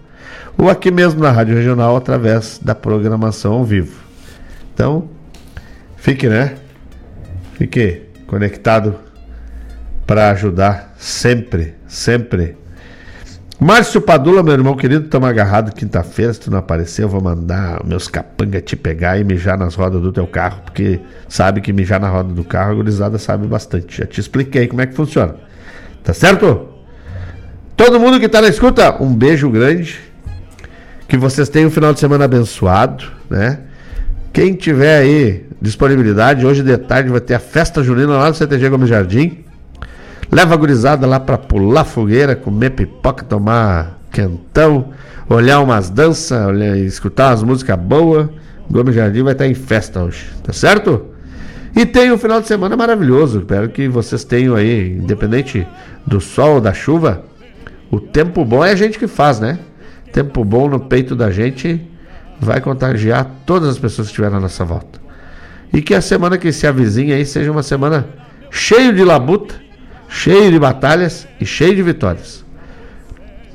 Ou 0.56 0.70
aqui 0.70 0.90
mesmo 0.90 1.20
na 1.20 1.30
Rádio 1.30 1.54
Regional, 1.54 1.94
através 1.94 2.58
da 2.62 2.74
programação 2.74 3.52
ao 3.52 3.64
vivo. 3.64 4.00
Então, 4.72 5.08
fique, 5.96 6.26
né? 6.26 6.54
Fique 7.54 8.02
conectado 8.26 8.96
para 10.06 10.30
ajudar 10.30 10.94
sempre, 10.98 11.74
sempre 11.86 12.56
Márcio 13.62 14.00
Padula, 14.00 14.42
meu 14.42 14.54
irmão 14.54 14.74
querido, 14.74 15.04
estamos 15.04 15.28
agarrados 15.28 15.72
quinta-feira. 15.72 16.34
Se 16.34 16.40
tu 16.40 16.50
não 16.50 16.58
aparecer, 16.58 17.04
eu 17.04 17.08
vou 17.08 17.22
mandar 17.22 17.80
meus 17.84 18.08
capanga 18.08 18.60
te 18.60 18.74
pegar 18.74 19.18
e 19.18 19.22
mijar 19.22 19.56
nas 19.56 19.76
rodas 19.76 20.02
do 20.02 20.10
teu 20.10 20.26
carro, 20.26 20.62
porque 20.64 20.98
sabe 21.28 21.60
que 21.60 21.72
mijar 21.72 22.00
na 22.00 22.08
roda 22.08 22.34
do 22.34 22.42
carro 22.42 22.72
a 22.72 22.74
gurizada 22.74 23.18
sabe 23.18 23.46
bastante. 23.46 23.98
Já 23.98 24.04
te 24.04 24.18
expliquei 24.18 24.66
como 24.66 24.80
é 24.80 24.86
que 24.86 24.94
funciona. 24.96 25.36
Tá 26.02 26.12
certo? 26.12 26.70
Todo 27.76 28.00
mundo 28.00 28.18
que 28.18 28.26
está 28.26 28.42
na 28.42 28.48
escuta, 28.48 29.00
um 29.00 29.14
beijo 29.14 29.48
grande. 29.48 30.00
Que 31.06 31.16
vocês 31.16 31.48
tenham 31.48 31.68
um 31.68 31.70
final 31.70 31.94
de 31.94 32.00
semana 32.00 32.24
abençoado, 32.24 33.04
né? 33.30 33.60
Quem 34.32 34.54
tiver 34.54 34.98
aí 34.98 35.46
disponibilidade, 35.60 36.44
hoje 36.44 36.64
de 36.64 36.76
tarde 36.78 37.10
vai 37.10 37.20
ter 37.20 37.34
a 37.34 37.38
festa 37.38 37.80
junina 37.80 38.18
lá 38.18 38.28
no 38.28 38.34
CTG 38.34 38.68
Gomes 38.68 38.88
Jardim. 38.88 39.44
Leva 40.32 40.54
a 40.54 40.56
gurizada 40.56 41.06
lá 41.06 41.20
pra 41.20 41.36
pular 41.36 41.84
fogueira, 41.84 42.34
comer 42.34 42.70
pipoca, 42.70 43.22
tomar 43.22 43.98
quentão, 44.10 44.88
olhar 45.28 45.60
umas 45.60 45.90
danças, 45.90 46.46
olhar, 46.46 46.74
escutar 46.78 47.28
umas 47.28 47.42
músicas 47.42 47.78
boas. 47.78 48.28
Gomes 48.70 48.94
Jardim 48.94 49.22
vai 49.22 49.32
estar 49.34 49.46
em 49.46 49.52
festa 49.52 50.02
hoje, 50.02 50.24
tá 50.42 50.50
certo? 50.50 51.04
E 51.76 51.84
tem 51.84 52.10
um 52.10 52.16
final 52.16 52.40
de 52.40 52.48
semana 52.48 52.74
maravilhoso. 52.74 53.40
Espero 53.40 53.68
que 53.68 53.86
vocês 53.88 54.24
tenham 54.24 54.54
aí, 54.54 54.92
independente 54.92 55.68
do 56.06 56.18
sol 56.18 56.54
ou 56.54 56.60
da 56.62 56.72
chuva, 56.72 57.26
o 57.90 58.00
tempo 58.00 58.42
bom 58.42 58.64
é 58.64 58.70
a 58.70 58.74
gente 58.74 58.98
que 58.98 59.06
faz, 59.06 59.38
né? 59.38 59.58
Tempo 60.14 60.42
bom 60.42 60.66
no 60.66 60.80
peito 60.80 61.14
da 61.14 61.30
gente 61.30 61.78
vai 62.40 62.58
contagiar 62.58 63.30
todas 63.44 63.68
as 63.68 63.78
pessoas 63.78 64.08
que 64.08 64.12
estiverem 64.12 64.34
na 64.36 64.40
nossa 64.40 64.64
volta. 64.64 64.98
E 65.70 65.82
que 65.82 65.94
a 65.94 66.00
semana 66.00 66.38
que 66.38 66.50
se 66.52 66.66
avizinha 66.66 67.16
aí 67.16 67.26
seja 67.26 67.52
uma 67.52 67.62
semana 67.62 68.06
cheia 68.50 68.94
de 68.94 69.04
labuta 69.04 69.60
cheio 70.12 70.52
de 70.52 70.58
batalhas 70.58 71.26
e 71.40 71.46
cheio 71.46 71.74
de 71.74 71.82
vitórias. 71.82 72.44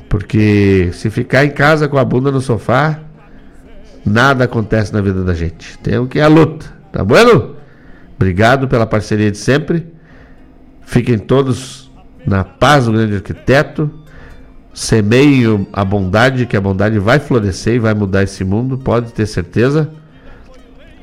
Porque 0.09 0.89
se 0.91 1.09
ficar 1.09 1.45
em 1.45 1.51
casa 1.51 1.87
com 1.87 1.97
a 1.97 2.03
bunda 2.03 2.31
no 2.31 2.41
sofá, 2.41 2.99
nada 4.03 4.45
acontece 4.45 4.91
na 4.91 4.99
vida 4.99 5.23
da 5.23 5.35
gente. 5.35 5.77
Tem 5.77 6.05
que 6.07 6.17
ir 6.17 6.21
à 6.21 6.27
luta, 6.27 6.65
tá 6.91 7.03
bueno? 7.03 7.55
Obrigado 8.15 8.67
pela 8.67 8.87
parceria 8.87 9.29
de 9.29 9.37
sempre. 9.37 9.87
Fiquem 10.81 11.19
todos 11.19 11.91
na 12.25 12.43
paz 12.43 12.85
do 12.85 12.93
grande 12.93 13.15
arquiteto. 13.15 13.91
Semeiem 14.73 15.67
a 15.71 15.85
bondade, 15.85 16.47
que 16.47 16.57
a 16.57 16.61
bondade 16.61 16.97
vai 16.97 17.19
florescer 17.19 17.75
e 17.75 17.79
vai 17.79 17.93
mudar 17.93 18.23
esse 18.23 18.43
mundo, 18.43 18.77
pode 18.77 19.13
ter 19.13 19.27
certeza. 19.27 19.89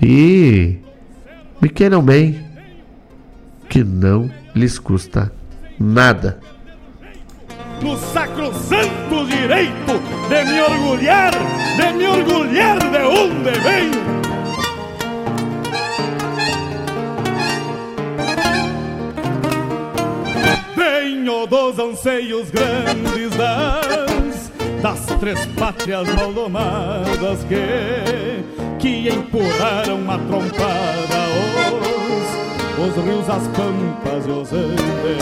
E 0.02 0.78
me 1.60 1.68
queiram 1.68 2.02
bem, 2.02 2.44
que 3.68 3.84
não 3.84 4.30
lhes 4.54 4.78
custa 4.78 5.32
nada. 5.78 6.38
No 7.82 7.96
sacrosanto 7.96 9.26
direito 9.26 10.00
de 10.28 10.44
me 10.44 10.60
orgulhar, 10.60 11.32
de 11.76 11.92
me 11.92 12.06
orgulhar 12.06 12.78
de 12.78 12.98
onde 12.98 13.50
venho. 13.60 14.04
Venho 20.76 21.46
dos 21.46 21.78
anseios 21.78 22.50
grandes 22.50 23.36
das 23.36 23.94
das 24.84 25.06
três 25.18 25.46
pátrias 25.58 26.06
maldomadas 26.14 27.42
que, 27.48 28.44
que 28.78 29.08
empurraram 29.08 30.10
a 30.10 30.18
trompada 30.18 31.24
os, 32.76 32.90
os 32.90 33.04
rios, 33.04 33.30
as 33.30 33.48
pampas 33.48 34.26
e 34.26 34.30
os 34.30 34.52
andes 34.52 35.04